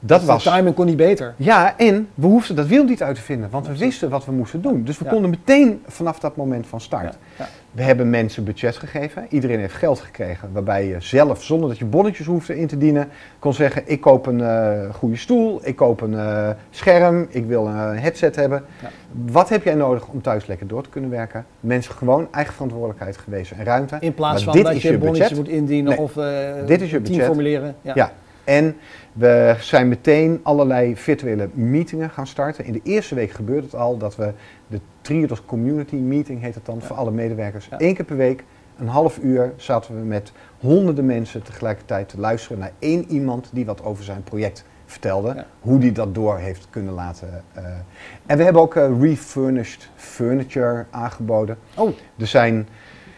Dat 0.00 0.20
De 0.20 0.26
was... 0.26 0.42
timing 0.42 0.74
kon 0.74 0.86
niet 0.86 0.96
beter. 0.96 1.34
Ja, 1.36 1.74
en 1.76 2.08
we 2.14 2.26
hoefden 2.26 2.56
dat 2.56 2.66
wiel 2.66 2.84
niet 2.84 3.02
uit 3.02 3.14
te 3.16 3.22
vinden, 3.22 3.50
want 3.50 3.66
we 3.66 3.78
wisten 3.78 4.10
wat 4.10 4.24
we 4.24 4.32
moesten 4.32 4.62
doen. 4.62 4.84
Dus 4.84 4.98
we 4.98 5.04
Ja. 5.04 5.10
konden 5.10 5.30
meteen 5.30 5.82
vanaf 5.86 6.18
dat 6.18 6.36
moment 6.36 6.66
van 6.66 6.80
start. 6.80 7.02
Ja, 7.36 7.44
ja. 7.44 7.48
We 7.72 7.82
hebben 7.82 8.10
mensen 8.10 8.44
budget 8.44 8.76
gegeven. 8.76 9.26
Iedereen 9.28 9.58
heeft 9.58 9.74
geld 9.74 10.00
gekregen, 10.00 10.48
waarbij 10.52 10.86
je 10.86 10.96
zelf, 10.98 11.42
zonder 11.44 11.68
dat 11.68 11.78
je 11.78 11.84
bonnetjes 11.84 12.26
hoefde 12.26 12.58
in 12.58 12.66
te 12.66 12.78
dienen, 12.78 13.08
kon 13.38 13.54
zeggen: 13.54 13.82
Ik 13.86 14.00
koop 14.00 14.26
een 14.26 14.40
eh, 14.40 14.94
goede 14.94 15.16
stoel, 15.16 15.60
ik 15.62 15.76
koop 15.76 16.00
een 16.00 16.18
eh, 16.18 16.48
scherm, 16.70 17.26
ik 17.30 17.46
wil 17.46 17.66
een 17.66 17.98
headset 17.98 18.36
hebben. 18.36 18.64
Wat 19.26 19.48
heb 19.48 19.64
jij 19.64 19.74
nodig 19.74 20.06
om 20.08 20.22
thuis 20.22 20.46
lekker 20.46 20.66
door 20.66 20.82
te 20.82 20.88
kunnen 20.88 21.10
werken? 21.10 21.44
Mensen 21.60 21.94
gewoon 21.94 22.28
eigen 22.30 22.52
verantwoordelijkheid 22.54 23.16
gewezen 23.16 23.56
en 23.58 23.64
ruimte. 23.64 23.96
In 24.00 24.14
plaats 24.14 24.34
Maar 24.34 24.44
van 24.44 24.52
dit 24.52 24.64
dat 24.64 24.74
is 24.74 24.82
je 24.82 24.90
je 24.90 24.98
bonnetjes 24.98 25.34
moet 25.38 25.48
indienen 25.48 25.90
Nee. 25.92 26.00
of 26.00 26.16
eh 26.16 26.26
Dit 26.66 26.80
is 26.80 26.90
je 26.90 26.96
team 26.96 27.02
budget. 27.08 27.24
formuleren. 27.26 27.74
Ja. 27.82 28.12
En 28.48 28.76
we 29.12 29.56
zijn 29.60 29.88
meteen 29.88 30.40
allerlei 30.42 30.96
virtuele 30.96 31.48
meetingen 31.52 32.10
gaan 32.10 32.26
starten. 32.26 32.64
In 32.64 32.72
de 32.72 32.80
eerste 32.82 33.14
week 33.14 33.30
gebeurde 33.30 33.62
het 33.62 33.74
al 33.74 33.96
dat 33.96 34.16
we 34.16 34.32
de 34.66 34.80
Triodos 35.00 35.44
Community 35.44 35.94
Meeting 35.94 36.40
heet 36.40 36.54
het 36.54 36.64
dan 36.66 36.82
voor 36.82 36.96
alle 36.96 37.10
medewerkers. 37.10 37.66
Ja. 37.70 37.76
Eén 37.80 37.94
keer 37.94 38.04
per 38.04 38.16
week, 38.16 38.44
een 38.78 38.88
half 38.88 39.18
uur, 39.18 39.52
zaten 39.56 39.94
we 40.00 40.06
met 40.06 40.32
honderden 40.60 41.06
mensen 41.06 41.42
tegelijkertijd 41.42 42.08
te 42.08 42.20
luisteren 42.20 42.58
naar 42.58 42.72
één 42.78 43.04
iemand 43.10 43.48
die 43.52 43.64
wat 43.66 43.84
over 43.84 44.04
zijn 44.04 44.22
project 44.22 44.64
vertelde. 44.86 45.32
Ja. 45.34 45.46
Hoe 45.60 45.78
die 45.78 45.92
dat 45.92 46.14
door 46.14 46.38
heeft 46.38 46.66
kunnen 46.70 46.94
laten. 46.94 47.44
eh. 47.54 47.64
En 48.26 48.36
we 48.36 48.42
hebben 48.44 48.62
ook 48.62 48.74
eh, 48.76 49.00
refurnished 49.00 49.90
furniture 49.96 50.84
aangeboden. 50.90 51.58
Oh, 51.76 51.96
Er 52.18 52.26
zijn 52.26 52.68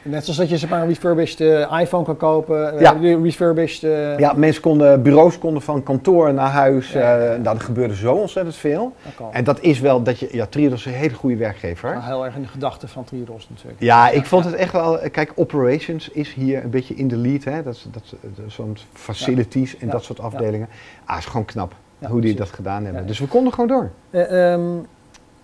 net 0.03 0.23
zoals 0.23 0.39
dat 0.39 0.49
je 0.49 0.57
zeg 0.59 0.71
maar, 0.71 0.81
een 0.83 0.89
refurbished 0.89 1.41
eh, 1.41 1.81
iPhone 1.81 2.05
kan 2.05 2.17
kopen. 2.17 2.75
eh, 2.75 2.81
Ja. 2.81 2.97
refurbished... 3.23 3.83
eh, 3.83 4.19
Ja, 4.19 4.33
mensen 4.33 4.63
konden, 4.63 5.03
bureaus 5.03 5.39
konden 5.39 5.63
van 5.63 5.83
kantoor 5.83 6.35
naar 6.35 6.51
huis. 6.51 6.93
Ja, 6.93 7.37
nou, 7.43 7.57
er 7.57 7.63
gebeurde 7.63 7.95
zo 7.95 8.15
ontzettend 8.15 8.57
veel. 8.57 8.93
dat. 9.19 9.29
En 9.33 9.45
dat 9.45 9.61
is 9.61 9.81
wel 9.81 10.03
dat 10.03 10.19
je, 10.19 10.29
ja, 10.33 10.47
Triodos 10.47 10.79
is 10.87 10.93
een 10.93 10.99
hele 10.99 11.15
goede 11.15 11.37
werkgever. 11.37 11.91
Nou, 11.93 12.05
heel 12.05 12.25
erg 12.25 12.35
in 12.35 12.43
de 12.43 12.49
gedachten 12.49 12.89
van 12.89 13.05
Triodos 13.05 13.49
natuurlijk. 13.49 13.81
Ja, 13.81 14.09
ik 14.11 14.27
vond 14.27 14.45
het 14.45 14.55
echt 14.55 14.73
wel. 14.73 14.99
Kijk, 15.13 15.33
operations 15.35 16.09
is 16.09 16.35
hier 16.35 16.65
een 16.65 16.71
beetje 16.71 16.95
in 16.95 17.09
de 17.09 17.17
lead. 17.17 17.45
Hè? 17.45 17.63
Dat, 17.63 17.75
is- 17.75 17.87
dat, 17.93 18.03
dat 18.21 18.45
zo'n 18.47 18.77
facilities 18.93 19.79
en 19.79 19.89
dat 19.89 20.05
soort 20.05 20.21
afdelingen. 20.21 20.69
Ah, 21.05 21.19
is 21.19 21.27
gewoon 21.27 21.45
knap 21.45 21.75
hoe 21.99 22.09
die 22.09 22.19
precies. 22.21 22.37
dat 22.39 22.49
gedaan 22.49 22.85
hebben. 22.85 23.07
Dus 23.07 23.19
we 23.19 23.27
konden 23.27 23.53
gewoon 23.53 23.69
door. 23.69 23.91
Eh, 24.11 24.53
ehm, 24.53 24.63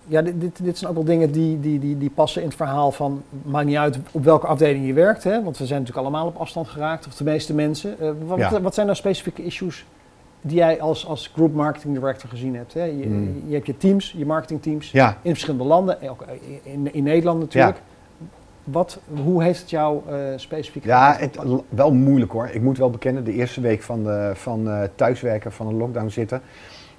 ja, 0.07 0.21
dit, 0.21 0.41
dit, 0.41 0.63
dit 0.63 0.77
zijn 0.77 0.89
ook 0.89 0.95
wel 0.95 1.05
dingen 1.05 1.31
die, 1.31 1.59
die, 1.59 1.79
die, 1.79 1.97
die 1.97 2.09
passen 2.09 2.41
in 2.41 2.47
het 2.47 2.57
verhaal 2.57 2.91
van... 2.91 3.23
maakt 3.43 3.65
niet 3.65 3.75
uit 3.75 3.99
op 4.11 4.23
welke 4.23 4.47
afdeling 4.47 4.85
je 4.85 4.93
werkt, 4.93 5.23
hè? 5.23 5.43
want 5.43 5.57
we 5.57 5.65
zijn 5.65 5.79
natuurlijk 5.79 6.07
allemaal 6.07 6.27
op 6.27 6.37
afstand 6.37 6.67
geraakt, 6.67 7.07
of 7.07 7.15
de 7.15 7.23
meeste 7.23 7.53
mensen. 7.53 7.99
Eh, 7.99 8.09
wat, 8.25 8.37
Ja. 8.37 8.61
wat 8.61 8.73
zijn 8.73 8.85
nou 8.85 8.97
specifieke 8.97 9.43
issues 9.43 9.85
die 10.41 10.57
jij 10.57 10.81
als, 10.81 11.07
als 11.07 11.31
group 11.33 11.53
marketing 11.53 11.93
director 11.93 12.29
gezien 12.29 12.55
hebt? 12.55 12.73
Hè? 12.73 12.83
Je, 12.83 13.03
Hmm. 13.03 13.43
je 13.47 13.53
hebt 13.53 13.65
je 13.65 13.77
teams, 13.77 14.13
je 14.17 14.25
marketingteams 14.25 14.91
Ja, 14.91 15.17
in 15.21 15.31
verschillende 15.31 15.65
landen, 15.65 16.01
en 16.01 16.09
ook 16.09 16.25
in, 16.63 16.93
in 16.93 17.03
Nederland 17.03 17.39
natuurlijk. 17.39 17.77
Wat, 18.63 18.99
hoe 19.23 19.43
heeft 19.43 19.59
het 19.59 19.69
jou 19.69 20.01
eh, 20.09 20.15
specifiek 20.35 20.85
ja 20.85 21.15
het, 21.19 21.37
wel 21.69 21.93
moeilijk 21.93 22.31
hoor. 22.31 22.49
Ik 22.51 22.61
moet 22.61 22.77
wel 22.77 22.89
bekennen, 22.89 23.23
de 23.23 23.33
eerste 23.33 23.61
week 23.61 23.81
van, 23.81 24.03
de, 24.03 24.31
van 24.33 24.69
eh, 24.69 24.81
thuiswerken, 24.95 25.51
van 25.51 25.67
een 25.67 25.77
lockdown 25.77 26.07
zitten, 26.07 26.41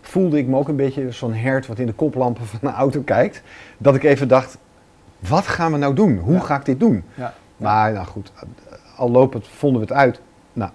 voelde 0.08 0.38
ik 0.38 0.46
me 0.46 0.56
ook 0.56 0.68
een 0.68 0.76
beetje 0.76 1.12
zo'n 1.12 1.32
hert 1.32 1.66
wat 1.66 1.78
in 1.78 1.86
de 1.86 1.92
koplampen 1.92 2.46
van 2.46 2.58
een 2.62 2.74
auto 2.74 3.00
kijkt. 3.00 3.42
Dat 3.78 3.94
ik 3.94 4.02
even 4.02 4.28
dacht, 4.28 4.58
wat 5.18 5.46
gaan 5.46 5.72
we 5.72 5.78
nou 5.78 5.94
doen? 5.94 6.18
Hoe 6.18 6.34
Ja. 6.34 6.40
ga 6.40 6.56
ik 6.56 6.64
dit 6.64 6.80
doen? 6.80 7.04
Ja. 7.14 7.34
Maar 7.56 7.92
nou 7.92 8.06
goed, 8.06 8.32
al 8.96 9.10
lopend 9.10 9.48
vonden 9.48 9.80
we 9.80 9.86
het 9.86 9.96
uit. 9.96 10.20
Nou, 10.52 10.70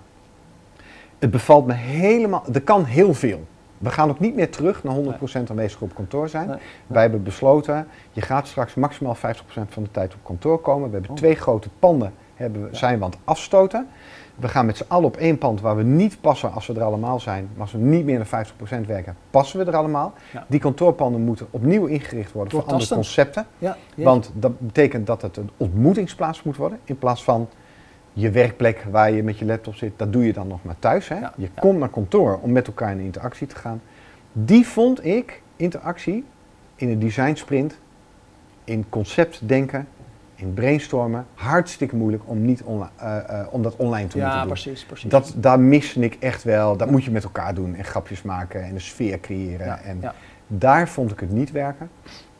het 1.19 1.31
bevalt 1.31 1.65
me 1.67 1.73
helemaal. 1.73 2.43
Er 2.53 2.61
kan 2.61 2.83
heel 2.85 3.13
veel. 3.13 3.45
We 3.77 3.89
gaan 3.89 4.09
ook 4.09 4.19
niet 4.19 4.35
meer 4.35 4.49
terug 4.51 4.83
naar 4.83 4.93
100% 4.95 5.49
aanwezig 5.49 5.81
op 5.81 5.95
kantoor 5.95 6.29
zijn. 6.29 6.47
Nee. 6.47 6.57
Wij 6.87 7.01
hebben 7.01 7.23
besloten, 7.23 7.87
je 8.11 8.21
gaat 8.21 8.47
straks 8.47 8.73
maximaal 8.75 9.15
50% 9.15 9.19
van 9.73 9.83
de 9.83 9.91
tijd 9.91 10.13
op 10.13 10.19
kantoor 10.23 10.59
komen. 10.59 10.87
We 10.87 10.93
hebben 10.93 11.11
Oh. 11.11 11.17
twee 11.17 11.35
grote 11.35 11.69
panden, 11.79 12.13
hebben 12.35 12.67
zijn 12.71 12.97
we 12.99 13.03
aan 13.05 13.09
het 13.09 13.19
afstoten. 13.23 13.87
We 14.35 14.47
gaan 14.47 14.65
met 14.65 14.77
z'n 14.77 14.85
allen 14.87 15.05
op 15.05 15.17
één 15.17 15.37
pand 15.37 15.61
waar 15.61 15.75
we 15.75 15.83
niet 15.83 16.21
passen 16.21 16.51
als 16.51 16.67
we 16.67 16.73
er 16.73 16.83
allemaal 16.83 17.19
zijn. 17.19 17.49
Maar 17.51 17.61
als 17.61 17.71
we 17.71 17.77
niet 17.77 18.05
meer 18.05 18.25
dan 18.29 18.45
50% 18.83 18.87
werken, 18.87 19.15
passen 19.29 19.59
we 19.59 19.65
er 19.65 19.75
allemaal. 19.75 20.13
Ja. 20.33 20.45
Die 20.47 20.59
kantoorpanden 20.59 21.21
moeten 21.21 21.47
opnieuw 21.49 21.85
ingericht 21.85 22.31
worden 22.31 22.53
voor 22.53 22.71
andere 22.71 22.95
concepten. 22.95 23.45
Ja. 23.57 23.77
Want 23.95 24.31
dat 24.33 24.59
betekent 24.59 25.07
dat 25.07 25.21
het 25.21 25.37
een 25.37 25.49
ontmoetingsplaats 25.57 26.43
moet 26.43 26.57
worden. 26.57 26.79
In 26.83 26.97
plaats 26.97 27.23
van 27.23 27.49
je 28.13 28.31
werkplek 28.31 28.85
waar 28.91 29.11
je 29.11 29.23
met 29.23 29.37
je 29.37 29.45
laptop 29.45 29.75
zit, 29.75 29.91
dat 29.95 30.13
doe 30.13 30.25
je 30.25 30.33
dan 30.33 30.47
nog 30.47 30.63
maar 30.63 30.79
thuis. 30.79 31.07
Hè? 31.07 31.19
Ja, 31.19 31.33
Je 31.37 31.49
komt 31.59 31.79
naar 31.79 31.89
kantoor 31.89 32.39
om 32.41 32.51
met 32.51 32.67
elkaar 32.67 32.91
in 32.91 32.99
interactie 32.99 33.47
te 33.47 33.55
gaan. 33.55 33.81
Die 34.31 34.67
vond 34.67 35.05
ik, 35.05 35.41
interactie, 35.55 36.25
in 36.75 36.89
een 36.89 36.99
design 36.99 37.35
sprint, 37.35 37.79
in 38.63 38.85
conceptdenken, 38.89 39.87
in 40.43 40.53
brainstormen, 40.53 41.25
hartstikke 41.33 41.95
moeilijk 41.95 42.23
om, 42.25 42.45
niet 42.45 42.63
onli- 42.63 42.87
eh, 42.95 43.17
eh, 43.17 43.47
om 43.51 43.61
dat 43.63 43.75
online 43.75 44.07
te 44.07 44.17
moeten 44.17 44.35
ja 44.35 44.39
doen. 44.39 44.47
precies, 44.51 44.85
precies. 44.85 45.09
Dat, 45.09 45.33
daar 45.37 45.59
miste 45.59 45.99
ik 45.99 46.17
echt 46.19 46.43
wel. 46.43 46.77
Dat 46.77 46.91
moet 46.91 47.03
je 47.03 47.11
met 47.11 47.23
elkaar 47.23 47.53
doen 47.53 47.75
en 47.75 47.83
grapjes 47.83 48.21
maken 48.21 48.63
en 48.63 48.73
een 48.73 48.81
sfeer 48.81 49.19
creëren. 49.19 49.65
ja, 49.65 49.79
en 49.79 49.97
ja. 50.01 50.13
daar 50.47 50.87
vond 50.87 51.11
ik 51.11 51.19
het 51.19 51.31
niet 51.31 51.51
werken. 51.51 51.89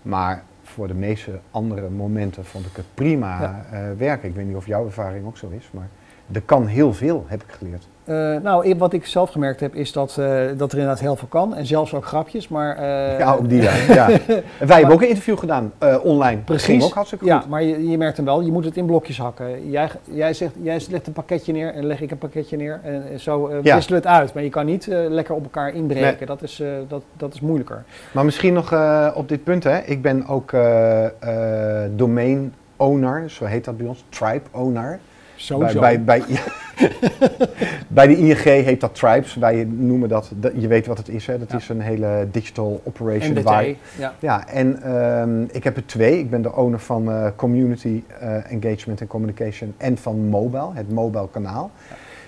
Maar 0.01 0.43
voor 0.63 0.87
de 0.87 0.93
meeste 0.93 1.39
andere 1.51 1.89
momenten 1.89 2.45
vond 2.45 2.65
ik 2.65 2.75
het 2.75 2.85
prima 2.93 3.41
Ja. 3.41 3.65
eh, 3.71 3.79
werken. 3.97 4.29
Ik 4.29 4.35
weet 4.35 4.45
niet 4.47 4.55
of 4.55 4.65
jouw 4.65 4.85
ervaring 4.85 5.25
ook 5.25 5.37
zo 5.37 5.49
is, 5.49 5.69
maar 5.73 5.87
er 6.31 6.41
kan 6.41 6.65
heel 6.67 6.93
veel, 6.93 7.25
heb 7.27 7.43
ik 7.43 7.51
geleerd. 7.51 7.87
Eh, 8.05 8.35
nou, 8.41 8.75
wat 8.77 8.93
ik 8.93 9.05
zelf 9.05 9.29
gemerkt 9.29 9.59
heb, 9.59 9.75
is 9.75 9.91
dat, 9.91 10.17
eh, 10.19 10.25
dat 10.57 10.71
er 10.71 10.77
inderdaad 10.77 10.99
heel 10.99 11.15
veel 11.15 11.27
kan. 11.27 11.55
En 11.55 11.65
zelfs 11.65 11.93
ook 11.93 12.05
grapjes, 12.05 12.47
maar... 12.47 12.77
eh, 12.77 13.19
ja, 13.19 13.33
ook 13.33 13.49
die. 13.49 13.61
Ja. 13.61 13.71
ja. 13.87 14.09
En 14.59 14.67
wij 14.67 14.77
hebben 14.77 14.95
ook 14.95 15.01
een 15.01 15.07
interview 15.07 15.37
gedaan, 15.37 15.73
online. 16.03 16.41
Precies. 16.41 16.83
Ook 16.83 16.93
hartstikke 16.93 17.23
goed. 17.23 17.33
Ja, 17.33 17.43
maar 17.49 17.63
je, 17.63 17.89
je 17.89 17.97
merkt 17.97 18.17
hem 18.17 18.25
wel, 18.25 18.41
je 18.41 18.51
moet 18.51 18.65
het 18.65 18.77
in 18.77 18.85
blokjes 18.85 19.17
hakken. 19.17 19.69
Jij, 19.69 19.89
jij, 20.03 20.33
zegt, 20.33 20.53
jij 20.61 20.81
legt 20.89 21.07
een 21.07 21.13
pakketje 21.13 21.53
neer 21.53 21.73
en 21.73 21.85
leg 21.85 22.01
ik 22.01 22.11
een 22.11 22.17
pakketje 22.17 22.57
neer. 22.57 22.79
En 22.83 23.19
zo 23.19 23.49
Ja. 23.49 23.75
wisselen 23.75 24.01
we 24.01 24.07
het 24.07 24.17
uit. 24.17 24.33
Maar 24.33 24.43
je 24.43 24.49
kan 24.49 24.65
niet 24.65 24.87
lekker 24.87 25.35
op 25.35 25.43
elkaar 25.43 25.73
inbreken. 25.73 26.15
Nee. 26.17 26.25
Dat, 26.25 26.41
is, 26.41 26.63
dat, 26.87 27.03
dat 27.17 27.33
is 27.33 27.41
moeilijker. 27.41 27.83
Maar 28.11 28.25
misschien 28.25 28.53
nog 28.53 28.73
op 29.15 29.29
dit 29.29 29.43
punt, 29.43 29.63
hè. 29.63 29.79
ik 29.79 30.01
ben 30.01 30.27
ook 30.27 30.51
domain 31.95 32.53
owner, 32.75 33.29
zo 33.29 33.45
heet 33.45 33.65
dat 33.65 33.77
bij 33.77 33.87
ons, 33.87 34.03
tribe 34.09 34.47
owner. 34.51 34.99
Sowieso. 35.43 35.79
Bij, 35.79 36.03
bij, 36.03 36.23
bij, 36.27 36.39
bij 37.87 38.07
de 38.07 38.17
ING 38.17 38.37
heet 38.37 38.81
dat 38.81 38.95
tribes, 38.95 39.35
wij 39.35 39.63
noemen 39.69 40.09
dat, 40.09 40.31
je 40.55 40.67
weet 40.67 40.87
wat 40.87 40.97
het 40.97 41.09
is, 41.09 41.27
hè. 41.27 41.39
dat 41.39 41.51
Ja. 41.51 41.57
is 41.57 41.69
een 41.69 41.81
hele 41.81 42.27
digital 42.31 42.81
operation. 42.83 43.41
Waar- 43.43 43.65
ja. 43.97 44.13
Ja, 44.19 44.47
en 44.47 44.81
ehm, 44.81 45.41
ik 45.51 45.63
heb 45.63 45.75
er 45.77 45.85
twee. 45.85 46.19
Ik 46.19 46.29
ben 46.29 46.41
de 46.41 46.55
owner 46.55 46.79
van 46.79 47.11
eh, 47.11 47.25
Community 47.35 48.03
eh, 48.19 48.51
Engagement 48.51 49.01
and 49.01 49.09
Communication 49.09 49.73
en 49.77 49.97
van 49.97 50.19
Mobile, 50.19 50.69
het 50.73 50.91
mobile 50.91 51.29
kanaal. 51.31 51.71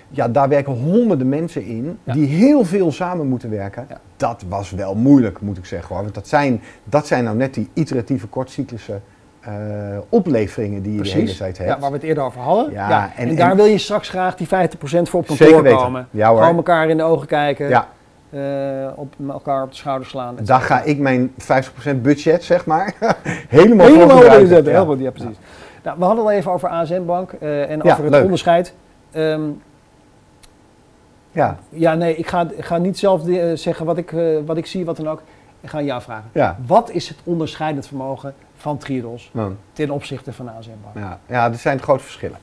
Ja, 0.09 0.27
daar 0.27 0.49
werken 0.49 0.73
honderden 0.73 1.29
mensen 1.29 1.65
in 1.65 1.97
Ja. 2.03 2.13
die 2.13 2.27
heel 2.27 2.65
veel 2.65 2.91
samen 2.91 3.27
moeten 3.27 3.49
werken. 3.49 3.85
Ja. 3.89 3.99
Dat 4.17 4.43
was 4.49 4.71
wel 4.71 4.95
moeilijk, 4.95 5.41
moet 5.41 5.57
ik 5.57 5.65
zeggen. 5.65 5.93
Hoor. 5.95 6.03
Want 6.03 6.15
dat 6.15 6.27
zijn, 6.27 6.61
dat 6.83 7.07
zijn 7.07 7.23
nou 7.23 7.37
net 7.37 7.53
die 7.53 7.69
iteratieve, 7.73 8.27
kortcyclische 8.27 8.99
eh, 9.45 9.97
opleveringen 10.09 10.81
die 10.81 10.91
je 10.95 11.01
de 11.01 11.07
hele 11.09 11.19
Precies. 11.19 11.37
tijd 11.37 11.57
hebt. 11.57 11.69
Ja, 11.69 11.79
waar 11.79 11.89
we 11.89 11.95
het 11.95 12.05
eerder 12.05 12.23
over 12.23 12.41
hadden. 12.41 12.71
Ja, 12.71 13.11
en, 13.15 13.27
en- 13.29 13.35
daar 13.35 13.49
en- 13.49 13.55
wil 13.55 13.65
je 13.65 13.77
straks 13.77 14.09
graag 14.09 14.35
die 14.35 14.47
50% 14.47 14.49
voor 15.09 15.19
op 15.19 15.27
kantoor 15.27 15.47
Zeker 15.47 15.61
weten. 15.63 15.77
komen. 15.77 16.07
Ja 16.11 16.29
hoor. 16.29 16.39
Gewoon 16.41 16.55
elkaar 16.55 16.89
in 16.89 16.97
de 16.97 17.03
ogen 17.03 17.27
kijken. 17.27 17.69
Ja, 17.69 17.87
eh, 18.29 18.39
op, 18.95 19.13
elkaar 19.29 19.63
op 19.63 19.69
de 19.69 19.75
schouder 19.75 20.07
slaan. 20.07 20.35
daar 20.41 20.61
ga 20.61 20.81
ik 20.81 20.99
mijn 20.99 21.33
50% 21.37 22.01
budget, 22.01 22.43
zeg 22.43 22.65
maar, 22.65 22.93
helemaal, 23.47 23.85
Helemaal 23.85 23.87
voor 23.87 24.01
over 24.05 24.17
gebruiken. 24.17 24.47
zetten. 24.47 24.71
Ja. 24.73 24.77
Heel 24.79 24.87
goed, 24.87 24.99
ja 24.99 25.11
precies. 25.11 25.37
Nou, 25.83 25.97
we 25.99 26.05
hadden 26.05 26.23
al 26.23 26.31
even 26.31 26.51
over 26.51 26.69
ASN 26.69 27.05
Bank 27.05 27.31
eh, 27.31 27.69
en 27.69 27.83
over 27.83 28.03
het 28.03 28.11
leuk. 28.13 28.23
onderscheid. 28.23 28.73
Ehm, 29.11 29.41
Ja, 31.31 31.57
ja, 31.69 31.93
nee, 31.93 32.15
ik 32.15 32.27
ga, 32.27 32.47
ik 32.55 32.65
ga 32.65 32.77
niet 32.77 32.99
zelf 32.99 33.21
zeggen 33.53 33.85
wat 33.85 33.97
ik, 33.97 34.13
wat 34.45 34.57
ik 34.57 34.65
zie, 34.65 34.85
wat 34.85 34.97
dan 34.97 35.07
ook. 35.09 35.21
Ik 35.61 35.69
ga 35.69 35.77
aan 35.77 35.85
jou 35.85 36.01
vragen. 36.01 36.29
ja. 36.33 36.57
Wat 36.67 36.91
is 36.91 37.07
het 37.09 37.17
onderscheidend 37.23 37.87
vermogen 37.87 38.33
van 38.55 38.77
Triodos 38.77 39.31
ten 39.73 39.89
opzichte 39.89 40.33
van 40.33 40.49
ASM 40.49 40.69
Bank? 40.83 41.05
Ja, 41.05 41.19
ja, 41.27 41.51
er 41.51 41.57
zijn 41.57 41.79
grote 41.79 42.03
verschillen. 42.03 42.37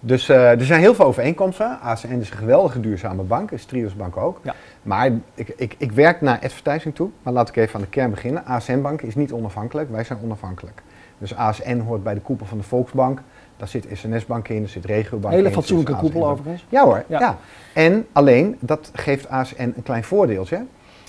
Dus 0.00 0.28
eh, 0.28 0.50
er 0.50 0.64
zijn 0.64 0.80
heel 0.80 0.94
veel 0.94 1.04
overeenkomsten. 1.04 1.80
ASN 1.80 2.06
is 2.06 2.30
een 2.30 2.36
geweldige 2.36 2.80
duurzame 2.80 3.22
bank, 3.22 3.50
is 3.50 3.64
Trios 3.64 3.94
Bank 3.94 4.16
ook. 4.16 4.40
Ja. 4.42 4.54
Maar 4.82 5.10
ik, 5.34 5.52
ik, 5.56 5.74
ik 5.78 5.92
werk 5.92 6.20
naar 6.20 6.38
advertising 6.42 6.94
toe. 6.94 7.10
Maar 7.22 7.32
laat 7.32 7.48
ik 7.48 7.56
even 7.56 7.74
aan 7.74 7.80
de 7.80 7.86
kern 7.86 8.10
beginnen. 8.10 8.44
ASN 8.44 8.80
Bank 8.80 9.02
is 9.02 9.14
niet 9.14 9.32
onafhankelijk, 9.32 9.90
wij 9.90 10.04
zijn 10.04 10.18
onafhankelijk. 10.22 10.82
Dus 11.18 11.34
ASN 11.34 11.78
hoort 11.78 12.02
bij 12.02 12.14
de 12.14 12.20
koepel 12.20 12.46
van 12.46 12.58
de 12.58 12.64
Volksbank. 12.64 13.20
Daar 13.56 13.68
zit 13.68 13.86
SNS 13.92 14.26
Bank 14.26 14.48
in, 14.48 14.58
daar 14.60 14.68
zit 14.68 14.84
Regiobank 14.84 15.24
in. 15.24 15.30
Hele 15.30 15.38
er 15.38 15.44
zit 15.44 15.54
fatsoenlijke 15.54 15.92
ASN 15.92 16.02
koepel 16.04 16.28
overigens. 16.28 16.66
Ja 16.68 16.84
hoor, 16.84 17.04
Ja. 17.06 17.20
ja. 17.20 17.36
En 17.74 18.06
alleen, 18.12 18.56
dat 18.60 18.90
geeft 18.94 19.28
ASN 19.28 19.72
een 19.76 19.82
klein 19.82 20.04
voordeeltje. 20.04 20.64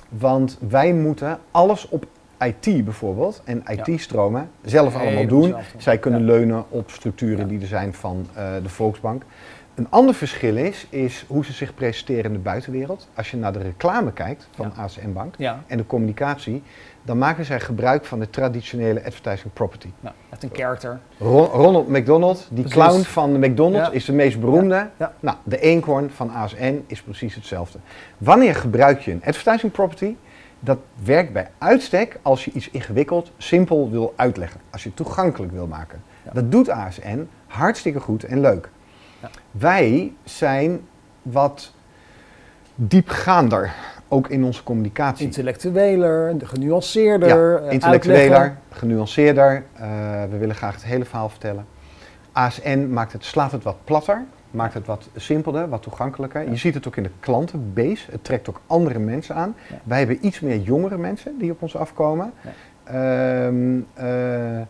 Want 0.10 0.58
wij 0.70 0.94
moeten 0.94 1.40
alles 1.52 1.90
op 1.90 2.06
IT 2.46 2.84
bijvoorbeeld 2.86 3.42
en 3.46 3.64
IT-stromen 3.68 4.50
zelf 4.64 4.96
allemaal 4.96 5.28
doen. 5.28 5.48
zelf. 5.48 5.74
Zij 5.78 5.98
kunnen 5.98 6.20
Ja. 6.20 6.26
leunen 6.26 6.64
op 6.70 6.90
structuren 6.90 7.40
Ja. 7.40 7.46
die 7.46 7.60
er 7.62 7.68
zijn 7.68 7.94
van 7.94 8.28
eh, 8.36 8.44
de 8.64 8.70
Volksbank. 8.70 9.24
Een 9.76 9.88
ander 9.90 10.14
verschil 10.16 10.56
is, 10.58 10.88
is 10.90 11.26
hoe 11.28 11.46
ze 11.46 11.54
zich 11.54 11.74
presenteren 11.74 12.24
in 12.24 12.34
de 12.34 12.40
buitenwereld. 12.40 13.08
Als 13.16 13.32
je 13.32 13.38
naar 13.38 13.54
de 13.54 13.60
reclame 13.60 14.12
kijkt 14.14 14.48
van 14.56 14.74
ASN 14.76 15.12
Bank 15.14 15.36
Ja, 15.38 15.64
en 15.68 15.78
de 15.78 15.86
communicatie, 15.86 16.64
dan 17.04 17.18
maken 17.18 17.46
zij 17.46 17.60
gebruik 17.60 18.06
van 18.06 18.20
de 18.20 18.30
traditionele 18.30 19.06
advertising 19.06 19.54
property. 19.54 19.88
nou, 20.00 20.16
echt 20.30 20.44
een 20.44 20.50
character. 20.54 21.00
Ron- 21.18 21.46
Ronald 21.46 21.88
McDonald, 21.88 22.48
die 22.50 22.64
Precies. 22.64 22.82
clown 22.84 23.02
van 23.02 23.34
de 23.42 23.48
McDonald's, 23.48 23.88
Ja. 23.88 23.94
is 23.94 24.06
de 24.06 24.14
meest 24.14 24.40
beroemde. 24.40 24.90
ja. 24.98 25.14
Nou, 25.20 25.38
de 25.44 25.60
eenkhoorn 25.60 26.10
van 26.10 26.30
ASN 26.32 26.84
is 26.88 27.02
precies 27.02 27.36
hetzelfde. 27.36 27.80
Wanneer 28.18 28.56
gebruik 28.56 29.00
je 29.00 29.12
een 29.12 29.22
advertising 29.26 29.72
property? 29.72 30.16
Dat 30.64 30.78
werkt 31.04 31.34
bij 31.34 31.50
uitstek 31.58 32.20
als 32.22 32.46
je 32.46 32.52
iets 32.52 32.70
ingewikkeld, 32.70 33.32
simpel 33.38 33.90
wil 33.92 34.14
uitleggen. 34.16 34.60
Als 34.70 34.84
je 34.84 34.88
het 34.88 34.98
toegankelijk 34.98 35.52
wil 35.52 35.68
maken. 35.68 36.04
Ja. 36.26 36.32
Dat 36.34 36.52
doet 36.52 36.70
ASN 36.70 37.28
hartstikke 37.48 38.00
goed 38.00 38.24
en 38.24 38.40
leuk. 38.40 38.70
Ja. 39.22 39.30
Wij 39.52 40.14
zijn 40.24 40.82
wat 41.22 41.74
diepgaander, 42.76 43.74
ook 44.08 44.28
in 44.28 44.44
onze 44.44 44.64
communicatie. 44.64 45.26
Intellectueler, 45.26 46.38
de 46.38 46.46
genuanceerder, 46.46 47.64
eh, 47.64 47.72
intellectueler, 47.72 48.58
genuanceerder. 48.70 49.64
eh, 49.74 49.90
we 50.30 50.38
willen 50.38 50.56
graag 50.56 50.74
het 50.74 50.84
hele 50.84 51.06
verhaal 51.06 51.30
vertellen. 51.30 51.66
ASN 52.32 52.88
maakt 52.90 53.12
het, 53.12 53.26
slaat 53.26 53.52
het 53.52 53.64
wat 53.64 53.78
platter, 53.84 54.26
maakt 54.52 54.74
het 54.74 54.86
wat 54.86 55.10
simpelder, 55.16 55.70
wat 55.70 55.82
toegankelijker. 55.82 56.50
Je 56.50 56.56
ziet 56.56 56.74
het 56.74 56.88
ook 56.88 56.96
in 56.96 57.04
de 57.04 57.10
klantenbase. 57.20 58.12
Het 58.12 58.24
trekt 58.24 58.50
ook 58.50 58.62
andere 58.68 59.00
mensen 59.00 59.36
aan. 59.36 59.56
Ja. 59.70 59.76
Wij 59.84 59.98
hebben 59.98 60.26
iets 60.26 60.40
meer 60.40 60.58
jongere 60.60 60.98
mensen 60.98 61.38
die 61.38 61.52
op 61.52 61.62
ons 61.62 61.76
afkomen. 61.76 62.34
Ja. 62.42 62.50
Ehm, 62.84 63.80
eh, 63.94 64.62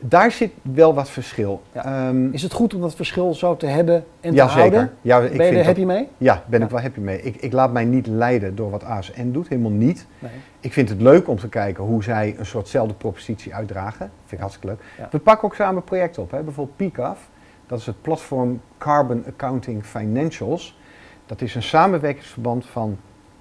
daar 0.00 0.30
zit 0.30 0.52
wel 0.62 0.94
wat 0.94 1.10
verschil. 1.10 1.62
Ehm, 1.72 2.30
Is 2.32 2.42
het 2.42 2.52
goed 2.52 2.74
om 2.74 2.80
dat 2.80 2.94
verschil 2.94 3.34
zo 3.34 3.56
te 3.56 3.66
hebben 3.66 4.04
en 4.20 4.34
te 4.34 4.42
houden? 4.42 4.92
Ja, 5.00 5.18
ik 5.20 5.36
ben 5.36 5.46
je 5.46 5.50
er 5.50 5.56
dat- 5.56 5.64
happy 5.64 5.84
mee? 5.84 6.08
ja, 6.18 6.42
ben 6.46 6.62
ik 6.62 6.70
wel 6.70 6.80
happy 6.80 7.00
mee. 7.00 7.22
Ik, 7.22 7.36
ik 7.36 7.52
laat 7.52 7.72
mij 7.72 7.84
niet 7.84 8.06
leiden 8.06 8.54
door 8.54 8.70
wat 8.70 8.84
ASN 8.84 9.30
doet, 9.30 9.48
helemaal 9.48 9.70
niet. 9.70 10.06
Nee. 10.18 10.30
Ik 10.60 10.72
vind 10.72 10.88
het 10.88 11.00
leuk 11.00 11.28
om 11.28 11.38
te 11.38 11.48
kijken 11.48 11.84
hoe 11.84 12.02
zij 12.02 12.34
een 12.38 12.46
soortzelfde 12.46 12.94
propositie 12.94 13.54
uitdragen. 13.54 14.10
Vind 14.20 14.32
ik 14.32 14.38
hartstikke 14.38 14.66
leuk. 14.66 15.08
We 15.10 15.18
pakken 15.18 15.44
ook 15.48 15.54
samen 15.54 15.84
projecten 15.84 16.22
op. 16.22 16.30
Hè. 16.30 16.42
Bijvoorbeeld 16.42 16.76
PICAF, 16.76 17.28
dat 17.66 17.78
is 17.78 17.86
het 17.86 18.02
platform 18.02 18.60
Carbon 18.78 19.24
Accounting 19.28 19.84
Financials. 19.84 20.78
Dat 21.26 21.40
is 21.40 21.54
een 21.54 21.62
samenwerkingsverband 21.62 22.66
van 22.66 22.98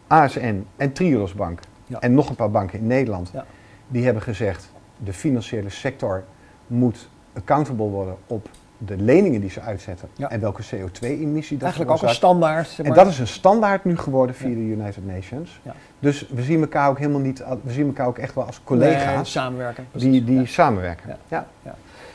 ASN 0.07 0.65
en 0.76 0.93
Triodos 0.93 1.34
Bank. 1.34 1.59
Ja. 1.86 1.99
En 1.99 2.13
nog 2.13 2.30
een 2.30 2.36
paar 2.36 2.51
banken 2.51 2.80
in 2.80 2.88
Nederland. 2.88 3.30
Ja. 3.34 3.45
Die 3.88 4.03
hebben 4.05 4.24
gezegd, 4.24 4.71
de 4.97 5.13
financiële 5.13 5.69
sector 5.69 6.24
moet 6.67 7.09
accountable 7.34 7.86
worden 7.86 8.15
op 8.28 8.49
de 8.78 8.97
leningen 8.97 9.41
die 9.41 9.49
ze 9.49 9.61
uitzetten. 9.61 10.09
Ja. 10.13 10.30
En 10.30 10.39
welke 10.39 10.61
CO2-emissie 10.63 11.57
dat 11.57 11.61
Eigenlijk 11.61 11.91
ook 11.91 12.01
een 12.01 12.09
standaard. 12.09 12.67
Zeg 12.67 12.78
En 12.86 12.86
maar. 12.91 13.03
dat 13.03 13.07
is 13.07 13.19
een 13.19 13.28
standaard 13.28 13.86
nu 13.86 13.97
geworden 13.97 14.36
via 14.36 14.47
Ja. 14.49 14.55
de 14.55 14.61
United 14.61 15.05
Nations. 15.05 15.59
Ja. 15.63 15.76
Dus 15.99 16.28
we 16.30 16.41
zien 16.41 16.61
elkaar 16.61 16.89
ook 16.89 16.97
helemaal 16.97 17.19
niet, 17.21 17.43
we 17.63 17.71
zien 17.71 17.86
elkaar 17.88 18.07
ook 18.07 18.17
echt 18.17 18.36
wel 18.36 18.45
als 18.45 18.55
Nee, 18.57 18.65
collega's 18.65 19.32
samenwerken. 19.32 19.88
die, 19.91 20.01
precies. 20.01 20.26
die 20.26 20.39
Ja. 20.39 20.45
samenwerken. 20.45 21.17
Ja. 21.28 21.47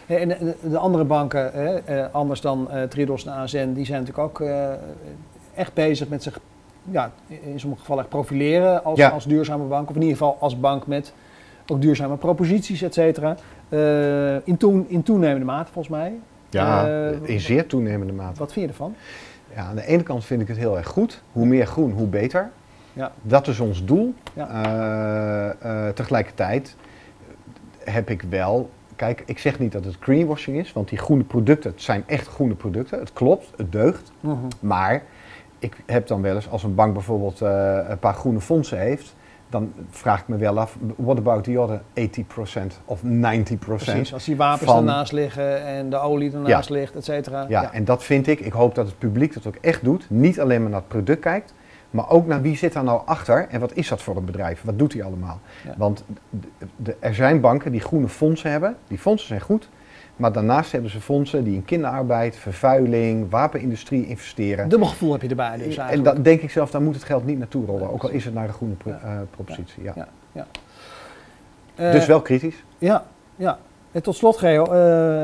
En 0.09 0.29
de, 0.29 0.55
de 0.63 0.79
andere 0.79 1.05
banken, 1.05 1.53
eh, 1.87 2.05
anders 2.13 2.41
dan 2.41 2.71
eh 2.71 2.83
Triodos 2.83 3.27
en 3.27 3.33
ASN, 3.33 3.73
die 3.73 3.85
zijn 3.85 4.01
natuurlijk 4.01 4.29
ook 4.29 4.41
eh, 4.41 4.69
echt 5.55 5.75
bezig 5.75 6.09
met 6.09 6.23
zich, 6.23 6.39
ja, 6.91 7.11
in 7.27 7.61
sommige 7.61 7.81
gevallen 7.81 8.03
echt 8.03 8.13
profileren 8.13 8.85
als, 8.85 8.99
Ja. 8.99 9.09
als 9.09 9.25
duurzame 9.27 9.65
bank. 9.65 9.89
Of 9.89 9.95
in 9.95 10.03
ieder 10.03 10.17
geval 10.17 10.37
als 10.41 10.61
bank 10.61 10.87
met 10.87 11.13
ook 11.67 11.81
duurzame 11.81 12.17
proposities, 12.17 12.83
et 12.83 12.95
cetera. 12.95 13.37
In, 14.45 14.57
toen, 14.57 14.87
in 14.89 15.03
toenemende 15.03 15.45
mate, 15.45 15.73
volgens 15.73 15.95
mij. 15.95 16.13
Ja, 16.51 16.87
in 17.23 17.41
zeer 17.41 17.67
toenemende 17.67 18.13
mate. 18.13 18.39
Wat 18.39 18.53
vind 18.53 18.65
je 18.65 18.71
ervan? 18.71 18.95
Ja, 19.55 19.63
aan 19.63 19.75
de 19.77 19.87
ene 19.87 20.03
kant 20.03 20.25
vind 20.25 20.41
ik 20.41 20.49
het 20.49 20.57
heel 20.57 20.77
erg 20.77 20.87
goed. 20.87 21.23
Hoe 21.33 21.47
meer 21.47 21.67
groen, 21.67 21.93
hoe 21.93 22.07
beter. 22.07 22.51
Ja. 22.93 23.13
Dat 23.23 23.47
is 23.47 23.61
ons 23.61 23.85
doel. 23.85 24.15
Ja. 24.33 25.93
Tegelijkertijd 25.95 26.77
heb 27.85 28.11
ik 28.11 28.23
wel... 28.23 28.71
Kijk, 28.99 29.23
ik 29.27 29.39
zeg 29.39 29.59
niet 29.59 29.73
dat 29.73 29.85
het 29.85 29.97
greenwashing 30.01 30.57
is, 30.59 30.73
want 30.73 30.89
die 30.89 30.99
groene 30.99 31.23
producten, 31.25 31.71
het 31.71 31.83
zijn 31.83 32.03
echt 32.07 32.27
groene 32.29 32.55
producten. 32.55 32.99
Het 32.99 33.13
klopt, 33.13 33.51
het 33.57 33.73
deugt. 33.73 34.13
Maar 34.61 35.03
ik 35.59 35.77
heb 35.87 36.07
dan 36.07 36.23
wel 36.23 36.35
eens, 36.35 36.51
als 36.51 36.63
een 36.63 36.75
bank 36.75 36.93
bijvoorbeeld 36.93 37.41
eh, 37.41 37.79
een 37.89 37.99
paar 37.99 38.15
groene 38.15 38.41
fondsen 38.41 38.79
heeft, 38.79 39.17
dan 39.51 39.73
vraag 39.91 40.21
ik 40.21 40.29
me 40.29 40.37
wel 40.37 40.59
af, 40.59 40.77
what 40.97 41.19
about 41.19 41.45
the 41.45 41.59
other 41.61 41.81
80% 41.95 42.83
of 42.85 43.01
90%? 43.03 43.07
Precies, 43.59 44.13
als 44.13 44.25
die 44.25 44.37
wapens 44.37 44.71
van- 44.71 44.79
ernaast 44.79 45.13
liggen 45.13 45.65
en 45.65 45.91
de 45.91 45.97
olie 45.99 46.33
ernaast 46.33 46.71
ligt, 46.71 46.95
et 46.97 47.05
cetera. 47.05 47.47
Ja, 47.49 47.73
en 47.73 47.85
dat 47.85 48.05
vind 48.05 48.27
ik, 48.27 48.41
ik 48.41 48.53
hoop 48.53 48.75
dat 48.75 48.87
het 48.87 48.99
publiek 48.99 49.35
dat 49.35 49.47
ook 49.47 49.57
echt 49.61 49.85
doet. 49.85 50.07
Niet 50.11 50.41
alleen 50.41 50.61
maar 50.61 50.71
naar 50.71 50.81
het 50.81 50.89
product 50.89 51.21
kijkt, 51.21 51.55
maar 51.91 52.11
ook 52.11 52.27
naar 52.27 52.43
wie 52.43 52.57
zit 52.57 52.73
daar 52.73 52.85
nou 52.85 53.01
achter 53.05 53.47
en 53.51 53.61
wat 53.61 53.73
is 53.75 53.89
dat 53.89 54.03
voor 54.03 54.17
een 54.17 54.25
bedrijf? 54.25 54.63
Wat 54.63 54.79
doet 54.79 54.93
hij 54.93 55.03
allemaal? 55.03 55.41
Ja. 55.65 55.75
Want 55.77 56.05
de, 56.31 56.49
de- 56.77 56.97
er 56.99 57.15
zijn 57.15 57.41
banken 57.41 57.73
die 57.73 57.81
groene 57.81 58.09
fondsen 58.09 58.51
hebben, 58.51 58.77
die 58.89 58.99
fondsen 58.99 59.29
zijn 59.29 59.41
goed. 59.41 59.69
Maar 60.17 60.33
daarnaast 60.33 60.73
hebben 60.73 60.91
ze 60.91 61.01
fondsen 61.01 61.45
die 61.45 61.55
in 61.55 61.65
kinderarbeid, 61.65 62.37
vervuiling, 62.37 63.31
wapenindustrie 63.31 64.07
investeren. 64.07 64.69
Dubbel 64.69 64.89
gevoel 64.89 65.13
heb 65.13 65.23
je 65.23 65.29
erbij 65.29 65.57
dus 65.57 65.77
en 65.77 66.03
dan 66.03 66.23
denk 66.23 66.41
ik 66.41 66.51
zelf, 66.51 66.71
daar 66.71 66.83
moet 66.83 66.95
het 66.95 67.05
geld 67.05 67.25
niet 67.27 67.39
naartoe 67.39 67.67
rollen. 67.67 67.93
Ook 67.93 68.03
al 68.03 68.09
is 68.11 68.25
het 68.25 68.35
naar 68.35 68.49
een 68.49 68.55
groene 68.55 68.75
pro- 68.75 68.91
Ja. 68.91 69.01
eh, 69.03 69.11
propositie. 69.31 69.83
Ja. 69.83 70.09
Ja. 70.33 70.47
Eh, 71.75 71.93
Dus 71.93 72.07
wel 72.07 72.23
kritisch. 72.23 72.65
Ja, 72.79 73.05
ja. 73.37 73.59
En 73.93 74.03
tot 74.03 74.17
slot, 74.17 74.37
Geo, 74.37 74.65
eh, 74.65 75.23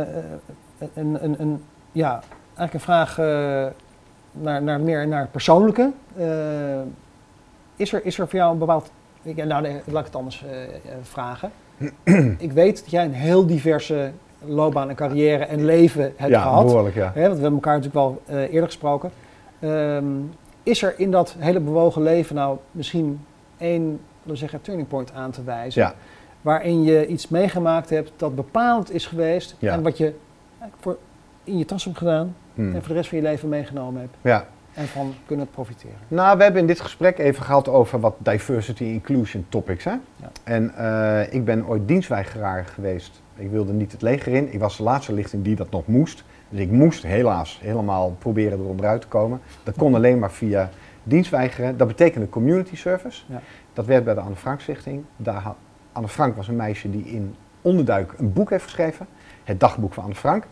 een, 0.94 1.24
een, 1.24 1.40
een, 1.40 1.62
ja, 1.92 2.22
eigenlijk 2.56 2.74
een 2.74 2.80
vraag 2.80 3.18
naar, 4.34 4.62
naar 4.62 4.80
meer 4.80 5.08
naar 5.08 5.20
het 5.20 5.30
persoonlijke. 5.30 5.92
Eh, 6.16 6.26
is, 7.76 7.92
er, 7.92 8.04
is 8.04 8.18
er 8.18 8.28
voor 8.28 8.38
jou 8.38 8.52
een 8.52 8.58
bepaald... 8.58 8.90
Ik, 9.22 9.44
nou, 9.44 9.62
nee, 9.62 9.80
laat 9.84 10.00
ik 10.00 10.06
het 10.06 10.16
anders 10.16 10.44
eh, 10.44 10.62
eh, 10.64 10.70
vragen. 11.02 11.50
ik 12.38 12.52
weet 12.52 12.80
dat 12.80 12.90
jij 12.90 13.04
een 13.04 13.12
heel 13.12 13.46
diverse 13.46 14.10
loopbaan 14.46 14.88
en 14.88 14.94
carrière 14.94 15.44
en 15.44 15.64
leven 15.64 16.12
hebt 16.16 16.30
ja, 16.30 16.42
gehad. 16.42 16.64
behoorlijk 16.64 16.94
ja. 16.94 17.02
Want 17.02 17.14
we 17.14 17.20
hebben 17.20 17.52
elkaar 17.52 17.76
natuurlijk 17.80 17.94
wel 17.94 18.22
eh, 18.24 18.42
eerder 18.42 18.64
gesproken. 18.64 19.10
Ehm, 19.58 20.04
is 20.62 20.82
er 20.82 20.94
in 20.96 21.10
dat 21.10 21.36
hele 21.38 21.60
bewogen 21.60 22.02
leven 22.02 22.34
nou 22.34 22.58
misschien 22.70 23.24
één, 23.58 24.00
zeggen, 24.32 24.60
turning 24.60 24.88
point 24.88 25.12
aan 25.12 25.30
te 25.30 25.44
wijzen? 25.44 25.82
Ja. 25.82 25.94
Waarin 26.40 26.82
je 26.82 27.06
iets 27.06 27.28
meegemaakt 27.28 27.90
hebt 27.90 28.12
dat 28.16 28.34
bepalend 28.34 28.92
is 28.92 29.06
geweest 29.06 29.56
Ja. 29.58 29.72
en 29.72 29.82
wat 29.82 29.98
je 29.98 30.14
voor 30.80 30.98
in 31.44 31.58
je 31.58 31.64
tas 31.64 31.84
hebt 31.84 31.98
gedaan 31.98 32.34
Hmm. 32.54 32.74
en 32.74 32.80
voor 32.80 32.88
de 32.88 32.94
rest 32.94 33.08
van 33.08 33.18
je 33.18 33.24
leven 33.24 33.48
meegenomen 33.48 34.00
hebt 34.00 34.16
ja. 34.20 34.46
en 34.74 34.86
van 34.86 35.14
kunnen 35.26 35.50
profiteren. 35.50 35.96
Nou, 36.08 36.36
we 36.36 36.42
hebben 36.42 36.60
in 36.60 36.66
dit 36.66 36.80
gesprek 36.80 37.18
even 37.18 37.44
gehad 37.44 37.68
over 37.68 38.00
wat 38.00 38.14
diversity 38.18 38.84
inclusion 38.84 39.46
topics. 39.48 39.84
Hè? 39.84 39.90
Ja. 39.90 40.30
En 40.44 40.74
eh, 40.76 41.32
ik 41.32 41.44
ben 41.44 41.66
ooit 41.66 41.88
dienstweigeraar 41.88 42.64
geweest. 42.64 43.22
Ik 43.36 43.50
wilde 43.50 43.72
niet 43.72 43.92
het 43.92 44.02
leger 44.02 44.32
in. 44.32 44.52
Ik 44.52 44.60
was 44.60 44.76
de 44.76 44.82
laatste 44.82 45.12
lichting 45.12 45.44
die 45.44 45.56
dat 45.56 45.70
nog 45.70 45.86
moest. 45.86 46.24
Dus 46.48 46.60
ik 46.60 46.70
moest 46.70 47.02
helaas 47.02 47.60
helemaal 47.62 48.16
proberen 48.18 48.76
eruit 48.78 49.00
te 49.00 49.06
komen. 49.06 49.40
Dat 49.62 49.76
kon 49.76 49.94
alleen 49.94 50.18
maar 50.18 50.30
via 50.30 50.70
dienstweigeren. 51.02 51.76
Dat 51.76 51.88
betekende 51.88 52.28
community 52.28 52.76
service. 52.76 53.22
Ja. 53.26 53.40
Dat 53.72 53.86
werd 53.86 54.04
bij 54.04 54.14
de 54.14 54.20
Anne 54.20 54.36
Frank 54.36 54.60
Stichting. 54.60 55.04
Daar 55.16 55.54
Anne 55.92 56.08
Frank 56.08 56.36
was 56.36 56.48
een 56.48 56.56
meisje 56.56 56.90
die 56.90 57.04
in 57.04 57.34
onderduik 57.62 58.14
een 58.18 58.32
boek 58.32 58.50
heeft 58.50 58.64
geschreven. 58.64 59.06
Het 59.44 59.60
dagboek 59.60 59.94
van 59.94 60.02
Anne 60.02 60.14
Frank. 60.14 60.44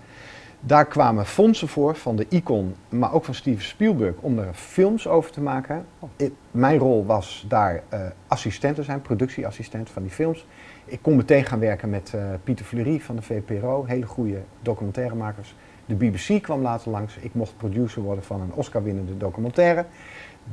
Daar 0.65 0.87
kwamen 0.87 1.27
fondsen 1.27 1.69
voor 1.69 1.97
van 1.97 2.17
de 2.17 2.27
Icon, 2.29 2.75
maar 2.89 3.13
ook 3.13 3.25
van 3.25 3.35
Steven 3.35 3.63
Spielberg 3.63 4.15
om 4.21 4.39
er 4.39 4.55
films 4.55 5.09
over 5.09 5.31
te 5.31 5.41
maken. 5.41 5.85
Ik- 6.17 6.33
mijn 6.51 6.79
rol 6.79 7.07
was 7.07 7.45
daar 7.49 7.83
eh, 7.89 8.01
assistent 8.27 8.77
te 8.77 8.83
zijn, 8.83 9.03
productieassistent 9.03 9.91
van 9.91 10.03
die 10.03 10.11
films. 10.11 10.47
Ik 10.85 10.99
kon 11.03 11.17
meteen 11.17 11.45
gaan 11.45 11.59
werken 11.59 11.91
met 11.91 12.13
eh, 12.15 12.25
Pieter 12.45 12.65
Fleury 12.65 13.01
van 13.01 13.17
de 13.17 13.23
VPRO, 13.23 13.85
hele 13.87 14.07
goede 14.07 14.39
documentairemakers. 14.61 15.55
De 15.87 15.95
BBC 15.95 16.43
kwam 16.43 16.63
later 16.63 16.91
langs. 16.91 17.17
Ik 17.17 17.35
mocht 17.35 17.57
producer 17.57 18.03
worden 18.03 18.25
van 18.25 18.41
een 18.41 18.53
Oscar-winnende 18.55 19.17
documentaire. 19.17 19.85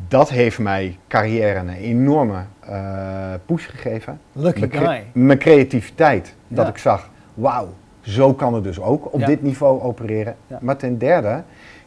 Dat 0.07 0.29
heeft 0.29 0.59
mij 0.59 0.97
carrière 1.07 1.59
een 1.59 1.69
enorme 1.69 2.43
eh, 2.59 3.33
push 3.45 3.69
gegeven. 3.69 4.19
Lucky 4.33 4.59
Mijn 4.59 4.71
cre-. 4.71 5.03
Mijn 5.13 5.39
creativiteit, 5.39 6.35
dat 6.47 6.67
ik 6.67 6.77
zag 6.77 7.09
wauw, 7.33 7.73
zo 8.09 8.33
kan 8.33 8.53
het 8.53 8.63
dus 8.63 8.79
ook 8.79 9.13
op 9.13 9.19
Ja. 9.19 9.25
dit 9.25 9.41
niveau 9.41 9.81
opereren. 9.81 10.35
Ja. 10.47 10.57
Maar 10.61 10.77
ten 10.77 10.97
derde, 10.97 11.43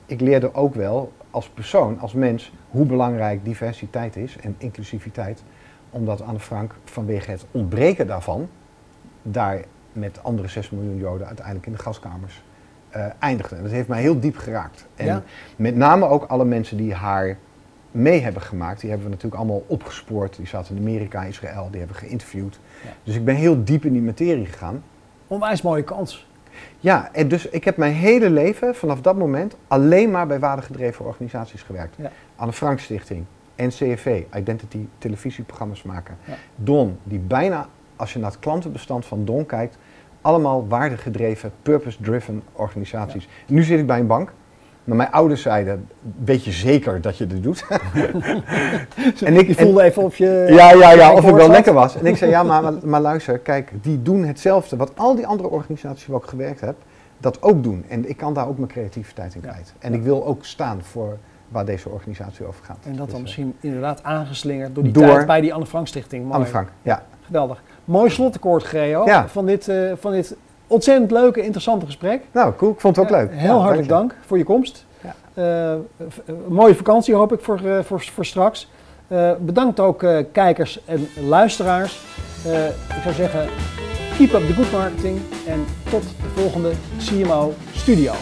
ik 0.06 0.20
leerde 0.20 0.54
ook 0.54 0.74
wel 0.74 1.12
als 1.30 1.48
persoon, 1.48 1.98
als 2.00 2.12
mens, 2.12 2.52
hoe 2.70 2.86
belangrijk 2.86 3.44
diversiteit 3.44 4.16
is 4.16 4.36
en 4.40 4.54
inclusiviteit. 4.58 5.42
Omdat 5.90 6.22
Anne 6.22 6.38
Frank 6.38 6.74
vanwege 6.84 7.30
het 7.30 7.44
ontbreken 7.50 8.06
daarvan, 8.06 8.48
daar 9.22 9.60
met 9.92 10.18
andere 10.22 10.48
6 10.48 10.70
miljoen 10.70 10.96
Joden 10.96 11.26
uiteindelijk 11.26 11.66
in 11.66 11.72
de 11.72 11.78
gaskamers 11.78 12.42
eh, 12.90 13.06
eindigde. 13.18 13.56
En 13.56 13.62
dat 13.62 13.70
heeft 13.70 13.88
mij 13.88 14.00
heel 14.00 14.20
diep 14.20 14.36
geraakt. 14.36 14.86
En 14.94 15.06
Ja. 15.06 15.22
met 15.56 15.76
name 15.76 16.06
ook 16.08 16.24
alle 16.24 16.44
mensen 16.44 16.76
die 16.76 16.94
haar 16.94 17.36
mee 17.90 18.20
hebben 18.20 18.42
gemaakt, 18.42 18.80
die 18.80 18.88
hebben 18.90 19.06
we 19.08 19.12
natuurlijk 19.14 19.42
allemaal 19.42 19.64
opgespoord. 19.66 20.36
Die 20.36 20.46
zaten 20.46 20.76
in 20.76 20.80
Amerika, 20.82 21.22
Israël, 21.22 21.68
die 21.70 21.78
hebben 21.78 21.96
we 22.00 22.04
geïnterviewd. 22.06 22.58
Ja. 22.84 22.90
Dus 23.04 23.14
ik 23.16 23.24
ben 23.24 23.34
heel 23.34 23.64
diep 23.64 23.84
in 23.84 23.92
die 23.92 24.02
materie 24.02 24.46
gegaan. 24.46 24.82
Onwijs 25.32 25.62
mooie 25.62 25.82
kans. 25.82 26.26
Ja, 26.80 27.08
en 27.12 27.28
dus 27.28 27.48
ik 27.48 27.64
heb 27.64 27.76
mijn 27.76 27.92
hele 27.92 28.30
leven 28.30 28.74
vanaf 28.74 29.00
dat 29.00 29.16
moment 29.16 29.56
alleen 29.68 30.10
maar 30.10 30.26
bij 30.26 30.38
waardegedreven 30.38 31.04
organisaties 31.04 31.62
gewerkt. 31.62 31.96
Ja. 31.98 32.10
Anne 32.36 32.52
Frank 32.52 32.78
Stichting, 32.78 33.24
NCFV, 33.56 34.22
Identity 34.34 34.86
televisieprogramma's 34.98 35.82
maken. 35.82 36.16
Ja. 36.24 36.34
Don, 36.56 36.98
die 37.02 37.18
bijna, 37.18 37.68
als 37.96 38.12
je 38.12 38.18
naar 38.18 38.30
het 38.30 38.38
klantenbestand 38.38 39.06
van 39.06 39.24
Don 39.24 39.46
kijkt, 39.46 39.78
allemaal 40.20 40.68
waardegedreven, 40.68 41.52
purpose-driven 41.62 42.42
organisaties. 42.52 43.28
Nu 43.46 43.62
zit 43.62 43.78
ik 43.78 43.86
bij 43.86 43.98
een 43.98 44.06
bank. 44.06 44.32
Maar 44.84 44.96
mijn 44.96 45.10
ouders 45.10 45.42
zeiden, 45.42 45.88
weet 46.24 46.44
je 46.44 46.50
zeker 46.52 47.00
dat 47.00 47.16
je 47.18 47.26
dit 47.26 47.42
doet? 47.42 47.64
en 49.24 49.34
ik 49.34 49.58
voelde 49.58 49.82
even 49.82 50.02
of 50.02 50.16
je... 50.16 50.46
ja, 50.48 50.72
ja, 50.72 50.92
ja, 50.92 51.08
of 51.10 51.14
het 51.16 51.24
woord 51.24 51.36
wel 51.36 51.50
lekker 51.50 51.72
was. 51.72 51.96
En 51.96 52.06
ik 52.06 52.16
zei, 52.16 52.30
ja, 52.30 52.42
maar, 52.42 52.62
maar, 52.62 52.72
maar 52.82 53.00
luister, 53.00 53.38
kijk, 53.38 53.72
die 53.82 54.02
doen 54.02 54.24
hetzelfde. 54.24 54.76
Wat 54.76 54.92
al 54.96 55.14
die 55.14 55.26
andere 55.26 55.48
organisaties 55.48 56.06
waar 56.06 56.20
ik 56.20 56.26
gewerkt 56.28 56.60
heb, 56.60 56.76
dat 57.18 57.42
ook 57.42 57.62
doen. 57.62 57.84
En 57.88 58.08
ik 58.08 58.16
kan 58.16 58.34
daar 58.34 58.48
ook 58.48 58.56
mijn 58.56 58.70
creativiteit 58.70 59.34
in 59.34 59.40
kwijt. 59.40 59.74
En 59.78 59.94
ik 59.94 60.02
wil 60.02 60.26
ook 60.26 60.44
staan 60.44 60.78
voor 60.82 61.18
waar 61.48 61.64
deze 61.64 61.88
organisatie 61.88 62.46
over 62.46 62.64
gaat. 62.64 62.78
En 62.84 62.90
dat 62.96 62.96
Dus, 62.96 63.06
dan 63.06 63.14
eh, 63.16 63.20
misschien 63.22 63.54
inderdaad 63.60 64.02
aangeslingerd 64.02 64.74
door 64.74 64.84
die 64.84 64.92
Door- 64.92 65.06
tijd 65.06 65.26
bij 65.26 65.40
die 65.40 65.54
Anne 65.54 65.66
Frank 65.66 65.86
Stichting. 65.86 66.22
Mooi. 66.22 66.34
Anne 66.34 66.46
Frank, 66.46 66.68
ja. 66.82 67.02
Geweldig. 67.22 67.62
Mooi 67.84 68.10
slotakkoord, 68.10 68.62
Greo, 68.62 69.04
Ja. 69.04 69.28
van, 69.28 69.46
dit, 69.46 69.68
eh, 69.68 69.92
van 69.98 70.12
dit 70.12 70.36
ontzettend 70.66 71.10
leuke, 71.10 71.42
interessante 71.42 71.86
gesprek. 71.86 72.22
Nou, 72.32 72.54
cool. 72.56 72.72
Ik 72.72 72.80
vond 72.80 72.96
het 72.96 73.04
ook 73.04 73.10
leuk. 73.10 73.30
Heel 73.32 73.56
Ja, 73.56 73.60
hartelijk 73.60 73.88
dank 73.88 74.14
voor 74.26 74.38
je 74.38 74.44
komst. 74.44 74.84
Ja. 75.00 75.14
Eh, 75.34 75.72
eh, 75.72 75.78
mooie 76.48 76.74
vakantie 76.74 77.14
hoop 77.14 77.32
ik 77.32 77.40
voor, 77.40 77.60
eh, 77.64 77.78
voor, 77.82 78.00
voor 78.00 78.24
straks. 78.24 78.70
Bedankt 79.38 79.80
ook 79.80 80.06
kijkers 80.32 80.84
en 80.84 81.08
luisteraars. 81.28 82.00
Ik 82.96 83.02
zou 83.02 83.14
zeggen, 83.14 83.48
keep 84.16 84.32
up 84.32 84.46
the 84.46 84.52
good 84.52 84.72
marketing 84.72 85.20
en 85.46 85.64
tot 85.90 86.02
de 86.02 86.40
volgende 86.40 86.70
CMO 86.98 87.52
Studio. 87.72 88.12